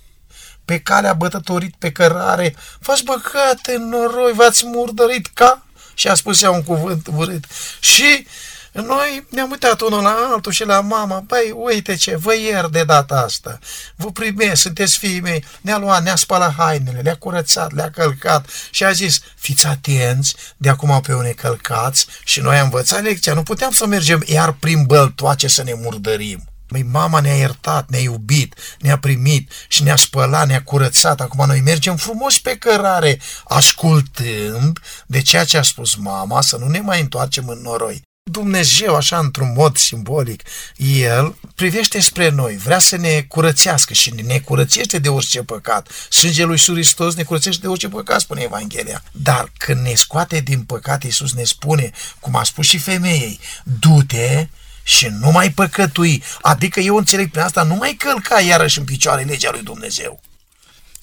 Pe 0.65 0.80
calea 0.80 1.13
bătătorit 1.13 1.76
pe 1.78 1.91
cărare, 1.91 2.55
v-ați 2.80 3.03
băgat 3.03 3.59
în 3.76 3.89
noroi, 3.89 4.32
v-ați 4.34 4.65
murdărit 4.65 5.28
ca... 5.34 5.65
Și 5.93 6.07
a 6.07 6.13
spus 6.13 6.41
ea 6.41 6.51
un 6.51 6.63
cuvânt 6.63 7.07
urât. 7.15 7.43
Și 7.80 8.28
noi 8.72 9.28
ne-am 9.30 9.51
uitat 9.51 9.82
unul 9.82 10.01
la 10.01 10.30
altul 10.34 10.51
și 10.51 10.65
la 10.65 10.82
mama, 10.82 11.19
băi, 11.19 11.53
uite 11.55 11.95
ce, 11.95 12.15
vă 12.15 12.36
ier 12.36 12.65
de 12.65 12.84
data 12.84 13.15
asta, 13.15 13.59
vă 13.95 14.11
primesc, 14.11 14.61
sunteți 14.61 14.97
fiii 14.97 15.22
mei, 15.22 15.45
ne-a 15.61 15.78
luat, 15.78 16.03
ne-a 16.03 16.15
spălat 16.15 16.53
hainele, 16.53 16.99
le-a 16.99 17.15
curățat, 17.15 17.74
le-a 17.74 17.89
călcat 17.89 18.49
și 18.72 18.84
a 18.84 18.91
zis, 18.91 19.19
fiți 19.36 19.67
atenți, 19.67 20.36
de 20.57 20.69
acum 20.69 21.01
pe 21.01 21.13
unei 21.13 21.34
călcați 21.34 22.07
și 22.24 22.39
noi 22.39 22.57
am 22.57 22.63
învățat 22.63 23.01
lecția, 23.01 23.34
nu 23.34 23.43
puteam 23.43 23.72
să 23.72 23.86
mergem 23.86 24.24
iar 24.26 24.51
prin 24.51 24.84
băltoace 24.84 25.47
să 25.47 25.63
ne 25.63 25.74
murdărim. 25.74 26.45
Măi, 26.72 26.84
mama 26.84 27.19
ne-a 27.19 27.36
iertat, 27.36 27.89
ne-a 27.89 27.99
iubit, 27.99 28.55
ne-a 28.80 28.97
primit 28.97 29.51
și 29.67 29.84
ne-a 29.84 29.95
spălat, 29.95 30.47
ne-a 30.47 30.63
curățat. 30.63 31.22
Acum 31.22 31.45
noi 31.45 31.61
mergem 31.61 31.95
frumos 31.95 32.39
pe 32.39 32.55
cărare, 32.57 33.19
ascultând 33.43 34.80
de 35.05 35.22
ceea 35.22 35.43
ce 35.43 35.57
a 35.57 35.61
spus 35.61 35.95
mama, 35.95 36.41
să 36.41 36.57
nu 36.57 36.67
ne 36.67 36.80
mai 36.80 37.01
întoarcem 37.01 37.47
în 37.47 37.61
noroi. 37.61 38.01
Dumnezeu, 38.24 38.95
așa 38.95 39.17
într-un 39.17 39.53
mod 39.55 39.78
simbolic, 39.78 40.43
El 40.78 41.36
privește 41.55 41.99
spre 41.99 42.30
noi, 42.30 42.57
vrea 42.57 42.80
să 42.80 42.95
ne 42.95 43.22
curățească 43.22 43.93
și 43.93 44.13
ne 44.26 44.39
curățește 44.39 44.99
de 44.99 45.09
orice 45.09 45.43
păcat. 45.43 45.88
Sângele 46.09 46.45
lui 46.45 46.55
Iisus 46.55 46.74
Hristos 46.74 47.15
ne 47.15 47.24
curățește 47.24 47.61
de 47.61 47.67
orice 47.67 47.89
păcat, 47.89 48.19
spune 48.19 48.41
Evanghelia. 48.41 49.03
Dar 49.11 49.51
când 49.57 49.80
ne 49.80 49.93
scoate 49.93 50.39
din 50.39 50.63
păcat, 50.63 51.03
Iisus 51.03 51.34
ne 51.34 51.43
spune, 51.43 51.91
cum 52.19 52.36
a 52.36 52.43
spus 52.43 52.67
și 52.67 52.78
femeii, 52.78 53.39
du-te 53.63 54.47
și 54.84 55.07
nu 55.07 55.32
mai 55.32 55.51
păcătui. 55.51 56.24
Adică 56.41 56.80
eu 56.80 56.95
înțeleg 56.95 57.30
prin 57.30 57.41
asta, 57.43 57.63
nu 57.63 57.76
mai 57.76 57.93
călca 57.93 58.39
iarăși 58.39 58.80
în 58.80 58.86
picioare 58.86 59.24
legea 59.24 59.51
lui 59.51 59.63
Dumnezeu. 59.63 60.22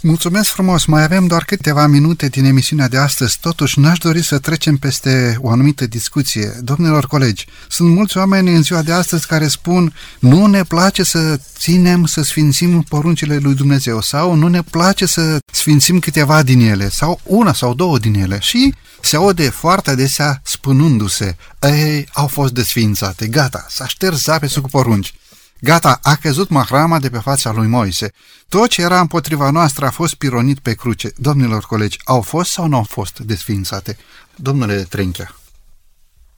Mulțumesc 0.03 0.51
frumos! 0.51 0.85
Mai 0.85 1.03
avem 1.03 1.27
doar 1.27 1.45
câteva 1.45 1.87
minute 1.87 2.29
din 2.29 2.45
emisiunea 2.45 2.89
de 2.89 2.97
astăzi, 2.97 3.39
totuși 3.41 3.79
n-aș 3.81 3.99
dori 3.99 4.23
să 4.25 4.39
trecem 4.39 4.77
peste 4.77 5.37
o 5.41 5.51
anumită 5.51 5.87
discuție. 5.87 6.53
Domnilor 6.61 7.07
colegi, 7.07 7.47
sunt 7.69 7.91
mulți 7.91 8.17
oameni 8.17 8.55
în 8.55 8.63
ziua 8.63 8.83
de 8.83 8.93
astăzi 8.93 9.27
care 9.27 9.49
spun 9.49 9.95
nu 10.19 10.47
ne 10.47 10.63
place 10.63 11.03
să 11.03 11.41
ținem, 11.59 12.05
să 12.05 12.23
sfințim 12.23 12.83
poruncile 12.83 13.37
lui 13.37 13.55
Dumnezeu 13.55 14.01
sau 14.01 14.35
nu 14.35 14.49
ne 14.49 14.63
place 14.63 15.07
să 15.07 15.39
sfințim 15.53 15.99
câteva 15.99 16.43
din 16.43 16.61
ele 16.61 16.89
sau 16.89 17.21
una 17.25 17.53
sau 17.53 17.75
două 17.75 17.99
din 17.99 18.15
ele 18.15 18.39
și 18.41 18.75
se 19.01 19.17
aude 19.17 19.49
foarte 19.49 19.91
adesea 19.91 20.41
spunându-se 20.45 21.37
ei, 21.61 22.09
au 22.13 22.27
fost 22.27 22.53
desfințate, 22.53 23.27
gata, 23.27 23.67
s-a 23.69 23.87
șters 23.87 24.23
zapesul 24.23 24.63
cu 24.63 24.69
porunci. 24.69 25.15
Gata, 25.61 25.99
a 26.03 26.15
căzut 26.15 26.49
mahrama 26.49 26.99
de 26.99 27.11
pe 27.11 27.19
fața 27.19 27.53
lui 27.53 27.67
Moise. 27.67 28.13
Tot 28.49 28.69
ce 28.69 28.83
era 28.83 29.01
împotriva 29.01 29.51
noastră 29.51 29.87
a 29.87 29.91
fost 29.91 30.15
pironit 30.15 30.59
pe 30.59 30.75
cruce. 30.75 31.13
Domnilor 31.17 31.65
colegi, 31.65 31.99
au 32.05 32.21
fost 32.21 32.51
sau 32.51 32.67
nu 32.67 32.77
au 32.77 32.83
fost 32.83 33.19
desfințate? 33.19 33.97
Domnule 34.35 34.83
Trenchea. 34.83 35.35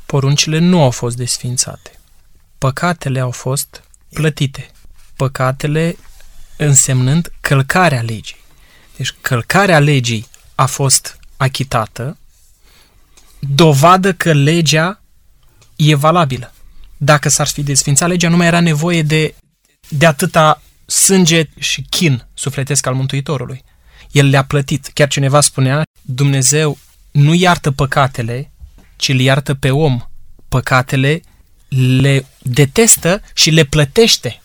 Poruncile 0.06 0.58
nu 0.58 0.82
au 0.82 0.90
fost 0.90 1.16
desfințate. 1.16 1.98
Păcatele 2.58 3.20
au 3.20 3.30
fost 3.30 3.82
plătite. 4.12 4.70
Păcatele 5.16 5.96
însemnând 6.56 7.32
călcarea 7.40 8.02
legii. 8.02 8.40
Deci 8.96 9.14
călcarea 9.20 9.78
legii 9.78 10.28
a 10.54 10.66
fost 10.66 11.18
achitată, 11.36 12.16
dovadă 13.38 14.12
că 14.14 14.32
legea 14.32 15.00
e 15.76 15.94
valabilă. 15.94 16.52
Dacă 17.02 17.28
s-ar 17.28 17.46
fi 17.46 17.62
desfințat 17.62 18.08
legea, 18.08 18.28
nu 18.28 18.36
mai 18.36 18.46
era 18.46 18.60
nevoie 18.60 19.02
de, 19.02 19.34
de 19.88 20.06
atâta 20.06 20.62
sânge 20.86 21.48
și 21.58 21.86
chin 21.90 22.26
sufletesc 22.34 22.86
al 22.86 22.94
Mântuitorului. 22.94 23.64
El 24.10 24.26
le-a 24.26 24.44
plătit. 24.44 24.90
Chiar 24.94 25.08
cineva 25.08 25.40
spunea, 25.40 25.82
Dumnezeu 26.00 26.78
nu 27.10 27.34
iartă 27.34 27.70
păcatele, 27.70 28.52
ci 28.96 29.08
îl 29.08 29.20
iartă 29.20 29.54
pe 29.54 29.70
om. 29.70 30.00
Păcatele 30.48 31.22
le 32.00 32.26
detestă 32.42 33.22
și 33.34 33.50
le 33.50 33.64
plătește. 33.64 34.42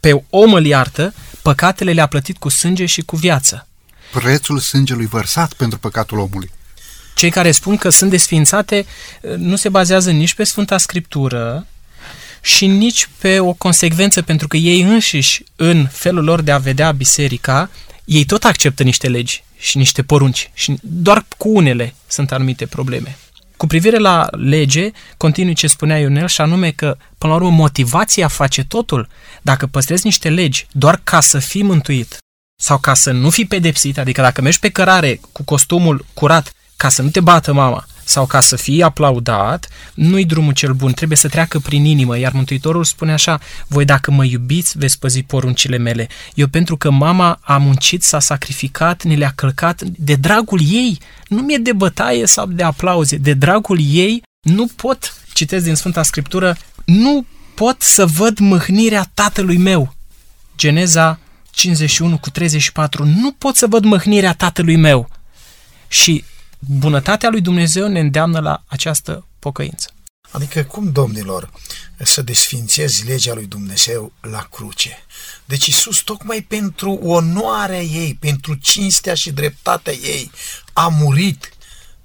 Pe 0.00 0.24
om 0.30 0.52
îl 0.52 0.64
iartă, 0.64 1.14
păcatele 1.42 1.92
le-a 1.92 2.06
plătit 2.06 2.38
cu 2.38 2.48
sânge 2.48 2.86
și 2.86 3.02
cu 3.02 3.16
viață. 3.16 3.68
Prețul 4.12 4.58
sângelui 4.58 5.06
vărsat 5.06 5.52
pentru 5.52 5.78
păcatul 5.78 6.18
omului. 6.18 6.50
Cei 7.14 7.30
care 7.30 7.50
spun 7.50 7.76
că 7.76 7.88
sunt 7.88 8.10
desfințate 8.10 8.86
nu 9.36 9.56
se 9.56 9.68
bazează 9.68 10.10
nici 10.10 10.34
pe 10.34 10.44
Sfânta 10.44 10.78
Scriptură 10.78 11.66
și 12.42 12.66
nici 12.66 13.08
pe 13.18 13.40
o 13.40 13.52
consecvență, 13.52 14.22
pentru 14.22 14.48
că 14.48 14.56
ei 14.56 14.80
înșiși, 14.80 15.42
în 15.56 15.86
felul 15.90 16.24
lor 16.24 16.40
de 16.40 16.50
a 16.50 16.58
vedea 16.58 16.92
biserica, 16.92 17.70
ei 18.04 18.24
tot 18.24 18.44
acceptă 18.44 18.82
niște 18.82 19.08
legi 19.08 19.44
și 19.58 19.76
niște 19.76 20.02
porunci 20.02 20.50
și 20.54 20.76
doar 20.80 21.24
cu 21.36 21.48
unele 21.48 21.94
sunt 22.06 22.32
anumite 22.32 22.66
probleme. 22.66 23.16
Cu 23.56 23.66
privire 23.66 23.98
la 23.98 24.26
lege, 24.30 24.90
continui 25.16 25.54
ce 25.54 25.66
spunea 25.66 25.98
Ionel 25.98 26.28
și 26.28 26.40
anume 26.40 26.70
că, 26.70 26.96
până 27.18 27.32
la 27.32 27.38
urmă, 27.38 27.50
motivația 27.50 28.28
face 28.28 28.64
totul. 28.64 29.08
Dacă 29.42 29.66
păstrezi 29.66 30.06
niște 30.06 30.30
legi 30.30 30.66
doar 30.72 31.00
ca 31.04 31.20
să 31.20 31.38
fii 31.38 31.62
mântuit 31.62 32.16
sau 32.60 32.78
ca 32.78 32.94
să 32.94 33.10
nu 33.10 33.30
fii 33.30 33.46
pedepsit, 33.46 33.98
adică 33.98 34.20
dacă 34.20 34.40
mergi 34.40 34.58
pe 34.58 34.70
cărare 34.70 35.20
cu 35.32 35.42
costumul 35.44 36.06
curat 36.14 36.52
ca 36.82 36.88
să 36.88 37.02
nu 37.02 37.08
te 37.08 37.20
bată 37.20 37.52
mama 37.52 37.86
sau 38.04 38.26
ca 38.26 38.40
să 38.40 38.56
fii 38.56 38.82
aplaudat, 38.82 39.68
nu-i 39.94 40.24
drumul 40.24 40.52
cel 40.52 40.72
bun, 40.72 40.92
trebuie 40.92 41.18
să 41.18 41.28
treacă 41.28 41.58
prin 41.58 41.84
inimă, 41.84 42.18
iar 42.18 42.32
Mântuitorul 42.32 42.84
spune 42.84 43.12
așa, 43.12 43.40
voi 43.66 43.84
dacă 43.84 44.10
mă 44.10 44.24
iubiți, 44.24 44.78
veți 44.78 44.98
păzi 44.98 45.22
poruncile 45.22 45.76
mele. 45.76 46.08
Eu 46.34 46.46
pentru 46.46 46.76
că 46.76 46.90
mama 46.90 47.38
a 47.42 47.56
muncit, 47.56 48.02
s-a 48.02 48.20
sacrificat, 48.20 49.02
ne 49.02 49.14
le-a 49.14 49.32
călcat, 49.34 49.82
de 49.82 50.14
dragul 50.14 50.60
ei, 50.70 50.98
nu 51.28 51.42
mi-e 51.42 51.58
de 51.58 51.72
bătaie 51.72 52.26
sau 52.26 52.46
de 52.46 52.62
aplauze, 52.62 53.16
de 53.16 53.32
dragul 53.32 53.78
ei 53.82 54.22
nu 54.40 54.66
pot, 54.76 55.14
citesc 55.32 55.64
din 55.64 55.74
Sfânta 55.74 56.02
Scriptură, 56.02 56.56
nu 56.84 57.24
pot 57.54 57.82
să 57.82 58.06
văd 58.06 58.38
mâhnirea 58.38 59.10
tatălui 59.14 59.56
meu. 59.56 59.94
Geneza 60.56 61.18
51 61.50 62.18
cu 62.18 62.30
34, 62.30 63.04
nu 63.04 63.32
pot 63.32 63.56
să 63.56 63.66
văd 63.66 63.84
mâhnirea 63.84 64.34
tatălui 64.34 64.76
meu. 64.76 65.08
Și 65.88 66.24
bunătatea 66.66 67.28
lui 67.30 67.40
Dumnezeu 67.40 67.88
ne 67.88 68.00
îndeamnă 68.00 68.40
la 68.40 68.62
această 68.66 69.26
pocăință. 69.38 69.90
Adică 70.30 70.62
cum, 70.62 70.92
domnilor, 70.92 71.50
să 71.98 72.22
desfințezi 72.22 73.06
legea 73.06 73.34
lui 73.34 73.46
Dumnezeu 73.46 74.12
la 74.20 74.48
cruce? 74.50 74.98
Deci 75.44 75.66
Iisus, 75.66 76.00
tocmai 76.00 76.40
pentru 76.48 76.90
onoarea 76.92 77.82
ei, 77.82 78.16
pentru 78.20 78.54
cinstea 78.54 79.14
și 79.14 79.30
dreptatea 79.30 79.92
ei, 79.92 80.30
a 80.72 80.88
murit 80.88 81.52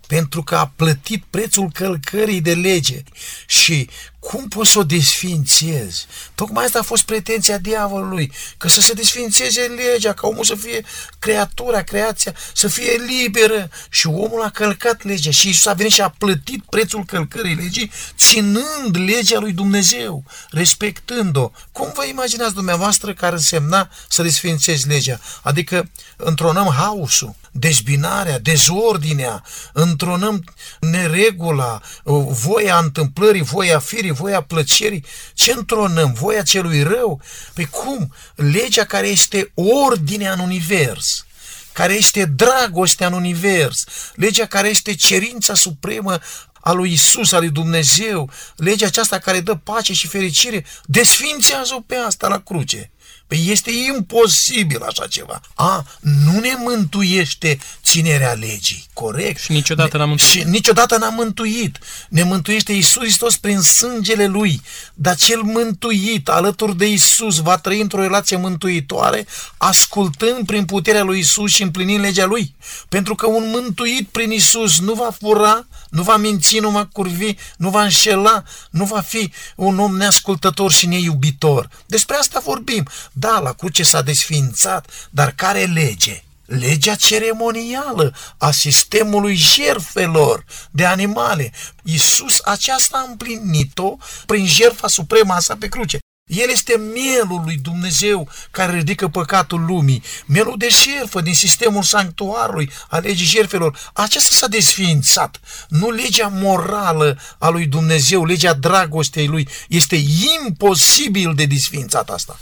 pentru 0.08 0.44
că 0.44 0.56
a 0.56 0.72
plătit 0.76 1.24
prețul 1.30 1.70
călcării 1.74 2.42
de 2.42 2.54
lege 2.54 3.04
și 3.48 3.90
cum 4.20 4.48
poți 4.48 4.72
să 4.72 4.80
o 4.80 4.84
desfințezi? 4.84 6.06
Tocmai 6.36 6.66
asta 6.66 6.80
a 6.80 6.82
fost 6.82 7.04
pretenția 7.04 7.58
diavolului, 7.58 8.32
că 8.58 8.68
să 8.68 8.82
se 8.82 8.94
desfințeze 8.94 9.62
legea, 9.62 10.14
ca 10.14 10.28
omul 10.28 10.44
să 10.44 10.56
fie 10.56 10.86
creatura, 11.20 11.82
creația, 11.82 12.34
să 12.54 12.68
fie 12.68 12.92
liberă 13.08 13.70
și 13.90 14.08
omul 14.08 14.44
a 14.44 14.50
călcat 14.50 15.04
legea 15.04 15.32
și 15.32 15.48
Iisus 15.48 15.66
a 15.66 15.74
venit 15.74 15.92
și 15.92 16.02
a 16.02 16.10
plătit 16.10 16.64
prețul 16.70 17.06
călcării 17.06 17.56
legii, 17.56 17.92
ținând 18.18 18.96
legea 19.06 19.40
lui 19.40 19.52
Dumnezeu, 19.52 20.24
respectând-o. 20.50 21.52
Cum 21.72 21.92
vă 21.96 22.06
imaginați 22.06 22.54
dumneavoastră 22.54 23.14
care 23.14 23.36
însemna 23.36 23.90
să 24.10 24.22
desfințezi 24.22 24.88
legea? 24.88 25.20
Adică 25.42 25.90
întronăm 26.16 26.74
haosul, 26.78 27.36
dezbinarea, 27.52 28.40
dezordinea, 28.40 29.44
întronăm 29.74 30.44
neregula, 30.80 31.82
voia 32.30 32.78
întâmplării, 32.78 33.42
voia 33.42 33.80
firii, 33.80 34.07
voia 34.12 34.42
plăcerii. 34.42 35.06
Ce 35.34 35.52
întronăm? 35.52 36.14
Voia 36.14 36.42
celui 36.42 36.84
rău? 36.84 37.22
Păi 37.54 37.66
cum? 37.66 38.14
Legea 38.36 38.84
care 38.84 39.08
este 39.08 39.52
ordinea 39.54 40.34
în 40.34 40.40
univers 40.40 41.22
care 41.72 41.94
este 41.94 42.26
dragostea 42.26 43.08
în 43.08 43.14
univers, 43.14 43.84
legea 44.16 44.46
care 44.46 44.68
este 44.70 44.96
cerința 44.96 45.54
supremă 45.54 46.20
a 46.62 46.72
lui 46.72 46.92
Isus, 46.92 47.32
a 47.32 47.40
lui 47.40 47.50
Dumnezeu, 47.50 48.30
legea 48.56 48.86
aceasta 48.86 49.20
care 49.20 49.40
dă 49.40 49.56
pace 49.56 49.94
și 49.94 50.08
fericire, 50.08 50.66
desfințează-o 50.86 51.80
pe 51.80 51.96
asta 51.96 52.28
la 52.28 52.40
cruce. 52.40 52.92
Păi 53.28 53.46
este 53.48 53.72
imposibil 53.72 54.82
așa 54.82 55.08
ceva. 55.08 55.42
A, 55.56 55.86
nu 56.00 56.40
ne 56.40 56.56
mântuiește 56.58 57.60
ținerea 57.88 58.32
legii, 58.32 58.86
corect? 58.94 59.40
Și 59.40 59.52
niciodată 59.52 59.98
n-a 59.98 60.06
mântuit. 60.06 60.30
Și 60.30 60.44
niciodată 60.44 60.98
n-a 60.98 61.10
mântuit. 61.10 61.80
Ne 62.10 62.24
mântuiește 62.24 62.74
Isus 62.74 63.02
Hristos 63.02 63.38
prin 63.38 63.60
sângele 63.60 64.26
Lui. 64.26 64.62
Dar 64.94 65.16
cel 65.16 65.42
mântuit 65.42 66.30
alături 66.30 66.78
de 66.78 66.88
Isus 66.88 67.38
va 67.38 67.58
trăi 67.58 67.82
într-o 67.82 68.02
relație 68.02 68.38
mântuitoare, 68.38 69.26
ascultând 69.58 70.46
prin 70.46 70.66
puterea 70.66 71.04
lui 71.04 71.20
Isus 71.20 71.52
și 71.52 71.64
împlinind 71.64 72.00
legea 72.00 72.26
Lui. 72.26 72.56
Pentru 72.90 73.16
că 73.16 73.28
un 73.28 73.50
mântuit 73.50 74.08
prin 74.08 74.32
Isus 74.32 74.80
nu 74.80 74.94
va 74.94 75.12
fura, 75.20 75.68
nu 75.90 76.04
va 76.04 76.18
minți, 76.18 76.60
nu 76.60 76.70
va 76.70 76.86
curvi, 76.86 77.36
nu 77.58 77.70
va 77.70 77.84
înșela, 77.84 78.44
nu 78.70 78.86
va 78.86 79.02
fi 79.02 79.32
un 79.56 79.80
om 79.80 79.98
neascultător 79.98 80.72
și 80.72 80.88
neiubitor. 80.88 81.70
Despre 81.86 82.16
asta 82.16 82.42
vorbim. 82.44 82.88
Da, 83.12 83.40
la 83.40 83.52
cruce 83.54 83.84
s-a 83.84 84.02
desfințat, 84.02 85.10
dar 85.10 85.34
care 85.36 85.64
lege? 85.66 86.22
Legea 86.48 86.96
ceremonială 86.96 88.16
a 88.38 88.52
sistemului 88.52 89.36
jerfelor 89.36 90.46
de 90.72 90.86
animale. 90.86 91.52
Iisus 91.84 92.40
aceasta 92.46 92.98
a 92.98 93.10
împlinit-o 93.10 93.98
prin 94.26 94.46
jertfa 94.46 94.88
supremă 94.88 95.34
a 95.34 95.40
sa 95.40 95.56
pe 95.60 95.68
cruce. 95.68 96.00
El 96.28 96.50
este 96.50 96.78
mielul 96.94 97.42
lui 97.44 97.58
Dumnezeu 97.58 98.30
care 98.52 98.78
ridică 98.78 99.08
păcatul 99.08 99.66
lumii, 99.66 100.04
mielul 100.26 100.58
de 100.58 100.70
șerfă 100.70 101.22
din 101.22 101.34
sistemul 101.34 101.84
sanctuarului 101.84 102.72
a 102.90 102.98
legii 102.98 103.26
șerfelor. 103.26 103.92
Acesta 103.94 104.36
s-a 104.36 104.48
desființat. 104.48 105.40
Nu 105.70 105.90
legea 105.90 106.28
morală 106.28 107.20
a 107.38 107.50
lui 107.50 107.66
Dumnezeu, 107.66 108.26
legea 108.26 108.54
dragostei 108.54 109.28
lui. 109.28 109.48
Este 109.68 110.04
imposibil 110.46 111.34
de 111.36 111.46
desființat 111.46 112.10
asta. 112.10 112.40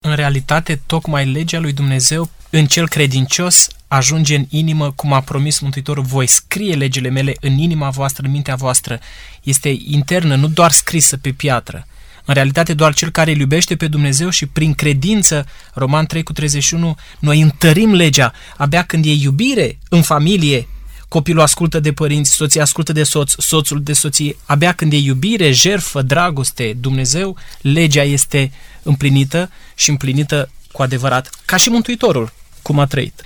În 0.00 0.14
realitate, 0.14 0.80
tocmai 0.86 1.26
legea 1.26 1.58
lui 1.58 1.72
Dumnezeu 1.72 2.30
în 2.50 2.66
cel 2.66 2.88
credincios 2.88 3.68
ajunge 3.88 4.36
în 4.36 4.46
inimă, 4.48 4.92
cum 4.92 5.12
a 5.12 5.20
promis 5.20 5.58
Mântuitorul, 5.58 6.04
voi 6.04 6.26
scrie 6.26 6.74
legile 6.74 7.08
mele 7.08 7.34
în 7.40 7.58
inima 7.58 7.90
voastră, 7.90 8.26
în 8.26 8.32
mintea 8.32 8.54
voastră. 8.54 9.00
Este 9.42 9.76
internă, 9.86 10.34
nu 10.34 10.48
doar 10.48 10.70
scrisă 10.70 11.16
pe 11.16 11.32
piatră. 11.32 11.86
În 12.24 12.34
realitate, 12.34 12.74
doar 12.74 12.94
cel 12.94 13.10
care 13.10 13.30
îl 13.30 13.38
iubește 13.38 13.76
pe 13.76 13.88
Dumnezeu 13.88 14.28
și 14.28 14.46
prin 14.46 14.74
credință, 14.74 15.46
Roman 15.74 16.06
3 16.06 16.22
cu 16.22 16.32
31, 16.32 16.96
noi 17.18 17.40
întărim 17.40 17.94
legea. 17.94 18.32
Abia 18.56 18.82
când 18.82 19.04
e 19.04 19.12
iubire 19.12 19.78
în 19.88 20.02
familie, 20.02 20.68
copilul 21.08 21.42
ascultă 21.42 21.80
de 21.80 21.92
părinți, 21.92 22.34
soția 22.34 22.62
ascultă 22.62 22.92
de 22.92 23.02
soț, 23.02 23.32
soțul 23.38 23.82
de 23.82 23.92
soție. 23.92 24.36
Abia 24.44 24.72
când 24.72 24.92
e 24.92 24.96
iubire, 24.96 25.50
jerfă, 25.50 26.02
dragoste, 26.02 26.76
Dumnezeu, 26.80 27.36
legea 27.60 28.02
este 28.02 28.52
împlinită 28.82 29.50
și 29.74 29.90
împlinită 29.90 30.50
cu 30.72 30.82
adevărat, 30.82 31.30
ca 31.44 31.56
și 31.56 31.68
Mântuitorul, 31.68 32.32
cum 32.62 32.78
a 32.78 32.86
trăit. 32.86 33.22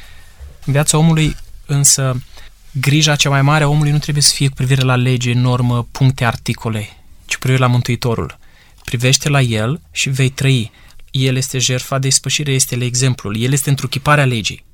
În 0.65 0.73
viața 0.73 0.99
omului, 0.99 1.37
însă, 1.67 2.23
grija 2.71 3.17
cea 3.17 3.31
mai 3.31 3.43
mare 3.43 3.65
a 3.65 3.69
omului 3.69 3.91
nu 3.91 3.99
trebuie 3.99 4.23
să 4.23 4.35
fie 4.35 4.49
cu 4.49 4.55
privire 4.55 4.83
la 4.83 4.97
lege, 4.97 5.33
normă, 5.33 5.89
puncte, 5.91 6.25
articole, 6.25 6.89
ci 7.27 7.33
cu 7.33 7.39
privire 7.39 7.63
la 7.63 7.69
Mântuitorul. 7.69 8.39
Privește 8.85 9.29
la 9.29 9.41
El 9.41 9.81
și 9.91 10.09
vei 10.09 10.29
trăi. 10.29 10.71
El 11.11 11.37
este 11.37 11.59
jertfa 11.59 11.99
de 11.99 12.07
ispășire, 12.07 12.53
este 12.53 12.85
exemplul. 12.85 13.37
El 13.37 13.53
este 13.53 13.71
întruchiparea 13.71 14.25
legii. 14.25 14.65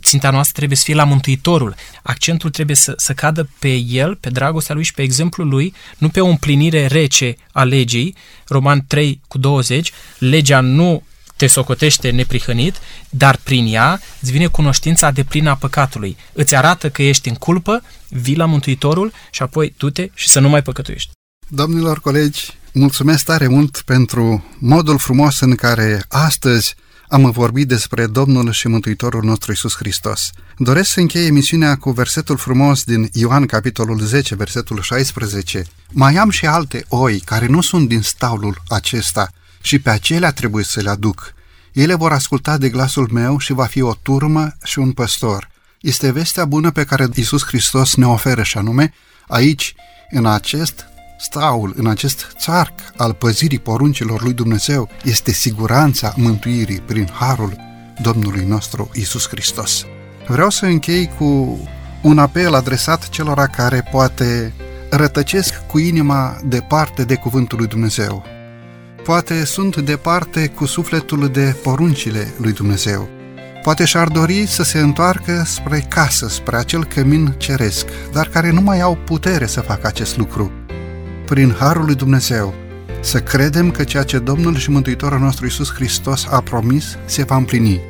Ținta 0.00 0.30
noastră 0.30 0.54
trebuie 0.56 0.76
să 0.78 0.84
fie 0.84 0.94
la 0.94 1.04
Mântuitorul. 1.04 1.74
Accentul 2.02 2.50
trebuie 2.50 2.76
să, 2.76 2.92
să 2.96 3.12
cadă 3.12 3.48
pe 3.58 3.74
El, 3.76 4.14
pe 4.14 4.30
dragostea 4.30 4.74
Lui 4.74 4.84
și 4.84 4.94
pe 4.94 5.02
exemplul 5.02 5.48
Lui, 5.48 5.74
nu 5.98 6.08
pe 6.08 6.20
o 6.20 6.26
împlinire 6.26 6.86
rece 6.86 7.36
a 7.52 7.64
legii. 7.64 8.16
Roman 8.46 8.84
3 8.86 9.20
cu 9.28 9.38
20, 9.38 9.92
legea 10.18 10.60
nu 10.60 11.02
te 11.38 11.46
socotește 11.46 12.10
neprihănit, 12.10 12.74
dar 13.10 13.40
prin 13.42 13.66
ea 13.66 14.00
îți 14.20 14.30
vine 14.30 14.46
cunoștința 14.46 15.10
de 15.10 15.24
plină 15.24 15.50
a 15.50 15.54
păcatului. 15.54 16.16
Îți 16.32 16.54
arată 16.54 16.90
că 16.90 17.02
ești 17.02 17.28
în 17.28 17.34
culpă, 17.34 17.82
vii 18.08 18.36
la 18.36 18.44
Mântuitorul 18.44 19.12
și 19.30 19.42
apoi 19.42 19.74
du-te 19.76 20.08
și 20.14 20.28
să 20.28 20.40
nu 20.40 20.48
mai 20.48 20.62
păcătuiești. 20.62 21.10
Domnilor 21.48 22.00
colegi, 22.00 22.50
mulțumesc 22.72 23.24
tare 23.24 23.46
mult 23.46 23.82
pentru 23.84 24.44
modul 24.58 24.98
frumos 24.98 25.40
în 25.40 25.54
care 25.54 26.04
astăzi 26.08 26.74
am 27.08 27.30
vorbit 27.30 27.68
despre 27.68 28.06
Domnul 28.06 28.52
și 28.52 28.68
Mântuitorul 28.68 29.24
nostru 29.24 29.52
Isus 29.52 29.76
Hristos. 29.76 30.30
Doresc 30.58 30.90
să 30.90 31.00
încheie 31.00 31.26
emisiunea 31.26 31.76
cu 31.76 31.90
versetul 31.90 32.36
frumos 32.36 32.84
din 32.84 33.08
Ioan, 33.12 33.46
capitolul 33.46 34.00
10, 34.00 34.34
versetul 34.34 34.80
16. 34.80 35.64
Mai 35.90 36.14
am 36.14 36.30
și 36.30 36.46
alte 36.46 36.84
oi 36.88 37.18
care 37.18 37.46
nu 37.46 37.60
sunt 37.60 37.88
din 37.88 38.02
staulul 38.02 38.62
acesta 38.68 39.28
și 39.60 39.78
pe 39.78 39.90
acelea 39.90 40.32
trebuie 40.32 40.64
să 40.64 40.80
le 40.80 40.90
aduc. 40.90 41.32
Ele 41.72 41.94
vor 41.94 42.12
asculta 42.12 42.58
de 42.58 42.68
glasul 42.68 43.08
meu 43.12 43.38
și 43.38 43.52
va 43.52 43.64
fi 43.64 43.80
o 43.80 43.94
turmă 43.94 44.52
și 44.64 44.78
un 44.78 44.92
păstor. 44.92 45.50
Este 45.80 46.10
vestea 46.10 46.44
bună 46.44 46.70
pe 46.70 46.84
care 46.84 47.08
Isus 47.14 47.44
Hristos 47.44 47.94
ne 47.94 48.06
oferă 48.06 48.42
și 48.42 48.58
anume, 48.58 48.94
aici, 49.28 49.74
în 50.10 50.26
acest 50.26 50.86
staul, 51.18 51.74
în 51.76 51.86
acest 51.86 52.32
țarc 52.38 52.72
al 52.96 53.12
păzirii 53.12 53.58
poruncilor 53.58 54.22
lui 54.22 54.32
Dumnezeu, 54.32 54.88
este 55.04 55.32
siguranța 55.32 56.12
mântuirii 56.16 56.80
prin 56.80 57.08
harul 57.12 57.56
Domnului 58.02 58.44
nostru 58.44 58.90
Isus 58.94 59.28
Hristos. 59.28 59.84
Vreau 60.26 60.50
să 60.50 60.64
închei 60.66 61.10
cu 61.18 61.58
un 62.02 62.18
apel 62.18 62.54
adresat 62.54 63.08
celora 63.08 63.46
care 63.46 63.88
poate 63.90 64.52
rătăcesc 64.90 65.66
cu 65.66 65.78
inima 65.78 66.40
departe 66.44 67.04
de 67.04 67.14
cuvântul 67.14 67.58
lui 67.58 67.66
Dumnezeu. 67.66 68.24
Poate 69.04 69.44
sunt 69.44 69.76
departe 69.76 70.46
cu 70.46 70.66
sufletul 70.66 71.28
de 71.28 71.56
poruncile 71.62 72.34
lui 72.40 72.52
Dumnezeu. 72.52 73.08
Poate 73.62 73.84
și-ar 73.84 74.08
dori 74.08 74.46
să 74.46 74.62
se 74.62 74.78
întoarcă 74.78 75.42
spre 75.46 75.84
casă, 75.88 76.28
spre 76.28 76.56
acel 76.56 76.84
cămin 76.84 77.34
ceresc, 77.38 77.86
dar 78.12 78.28
care 78.28 78.50
nu 78.50 78.60
mai 78.60 78.80
au 78.80 78.98
putere 79.04 79.46
să 79.46 79.60
facă 79.60 79.86
acest 79.86 80.16
lucru. 80.16 80.52
Prin 81.28 81.54
Harul 81.58 81.84
lui 81.84 81.94
Dumnezeu, 81.94 82.54
să 83.00 83.20
credem 83.20 83.70
că 83.70 83.84
ceea 83.84 84.02
ce 84.02 84.18
Domnul 84.18 84.56
și 84.56 84.70
Mântuitorul 84.70 85.18
nostru 85.18 85.46
Isus 85.46 85.72
Hristos 85.72 86.26
a 86.30 86.40
promis 86.40 86.96
se 87.04 87.22
va 87.22 87.36
împlini 87.36 87.80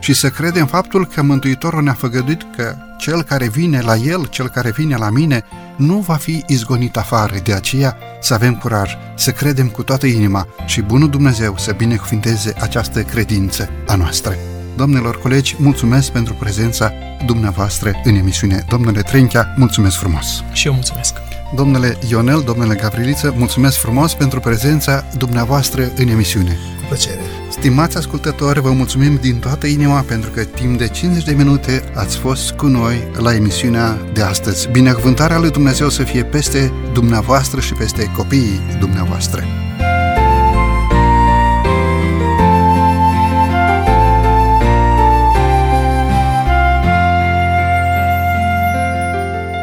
și 0.00 0.14
să 0.14 0.28
credem 0.28 0.66
faptul 0.66 1.06
că 1.06 1.22
Mântuitorul 1.22 1.82
ne-a 1.82 1.92
făgăduit 1.92 2.42
că 2.56 2.76
cel 2.98 3.22
care 3.22 3.48
vine 3.48 3.80
la 3.80 3.96
El, 3.96 4.26
cel 4.26 4.48
care 4.48 4.70
vine 4.70 4.96
la 4.96 5.10
mine, 5.10 5.44
nu 5.76 5.98
va 5.98 6.14
fi 6.14 6.44
izgonit 6.46 6.96
afară. 6.96 7.34
De 7.44 7.52
aceea 7.52 7.96
să 8.20 8.34
avem 8.34 8.54
curaj, 8.54 8.96
să 9.16 9.30
credem 9.30 9.68
cu 9.68 9.82
toată 9.82 10.06
inima 10.06 10.46
și 10.66 10.80
Bunul 10.80 11.10
Dumnezeu 11.10 11.54
să 11.58 11.72
binecuvinteze 11.72 12.54
această 12.60 13.02
credință 13.02 13.70
a 13.86 13.94
noastră. 13.94 14.34
Domnilor 14.76 15.20
colegi, 15.20 15.56
mulțumesc 15.58 16.10
pentru 16.10 16.34
prezența 16.34 16.92
dumneavoastră 17.26 17.92
în 18.04 18.14
emisiune. 18.14 18.64
Domnule 18.68 19.00
Trenchea, 19.00 19.54
mulțumesc 19.56 19.96
frumos! 19.96 20.42
Și 20.52 20.66
eu 20.66 20.72
mulțumesc! 20.72 21.25
Domnule 21.54 21.98
Ionel, 22.08 22.42
domnule 22.46 22.74
Gavriliță, 22.74 23.34
mulțumesc 23.36 23.76
frumos 23.76 24.14
pentru 24.14 24.40
prezența 24.40 25.04
dumneavoastră 25.18 25.90
în 25.96 26.08
emisiune. 26.08 26.58
Cu 26.80 26.84
plăcere! 26.88 27.20
Stimați 27.50 27.96
ascultători, 27.96 28.60
vă 28.60 28.70
mulțumim 28.70 29.18
din 29.20 29.38
toată 29.38 29.66
inima 29.66 30.00
pentru 30.00 30.30
că 30.30 30.44
timp 30.44 30.78
de 30.78 30.88
50 30.88 31.24
de 31.24 31.32
minute 31.32 31.82
ați 31.94 32.16
fost 32.16 32.50
cu 32.50 32.66
noi 32.66 33.08
la 33.18 33.34
emisiunea 33.34 33.98
de 34.12 34.22
astăzi. 34.22 34.68
Binecuvântarea 34.68 35.38
lui 35.38 35.50
Dumnezeu 35.50 35.88
să 35.88 36.02
fie 36.02 36.24
peste 36.24 36.72
dumneavoastră 36.92 37.60
și 37.60 37.72
peste 37.72 38.12
copiii 38.16 38.60
dumneavoastră. 38.78 39.65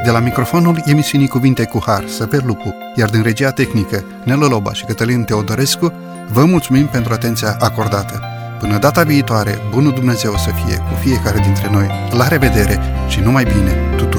De 0.03 0.11
la 0.11 0.19
microfonul 0.19 0.81
emisiunii 0.85 1.27
Cuvinte 1.27 1.65
cu 1.65 1.83
Har, 1.85 2.07
Săper 2.07 2.43
Lupu, 2.43 2.75
iar 2.95 3.09
din 3.09 3.21
regia 3.21 3.51
tehnică, 3.51 4.03
Nelo 4.23 4.47
Loba 4.47 4.73
și 4.73 4.85
Cătălin 4.85 5.23
Teodorescu, 5.23 5.93
vă 6.31 6.45
mulțumim 6.45 6.85
pentru 6.85 7.13
atenția 7.13 7.55
acordată. 7.59 8.21
Până 8.59 8.77
data 8.77 9.03
viitoare, 9.03 9.57
bunul 9.71 9.93
Dumnezeu 9.93 10.37
să 10.37 10.49
fie 10.65 10.77
cu 10.77 10.93
fiecare 10.99 11.39
dintre 11.39 11.69
noi. 11.71 11.89
La 12.11 12.27
revedere 12.27 12.79
și 13.07 13.19
numai 13.19 13.43
bine 13.43 13.95
tuturor! 13.97 14.12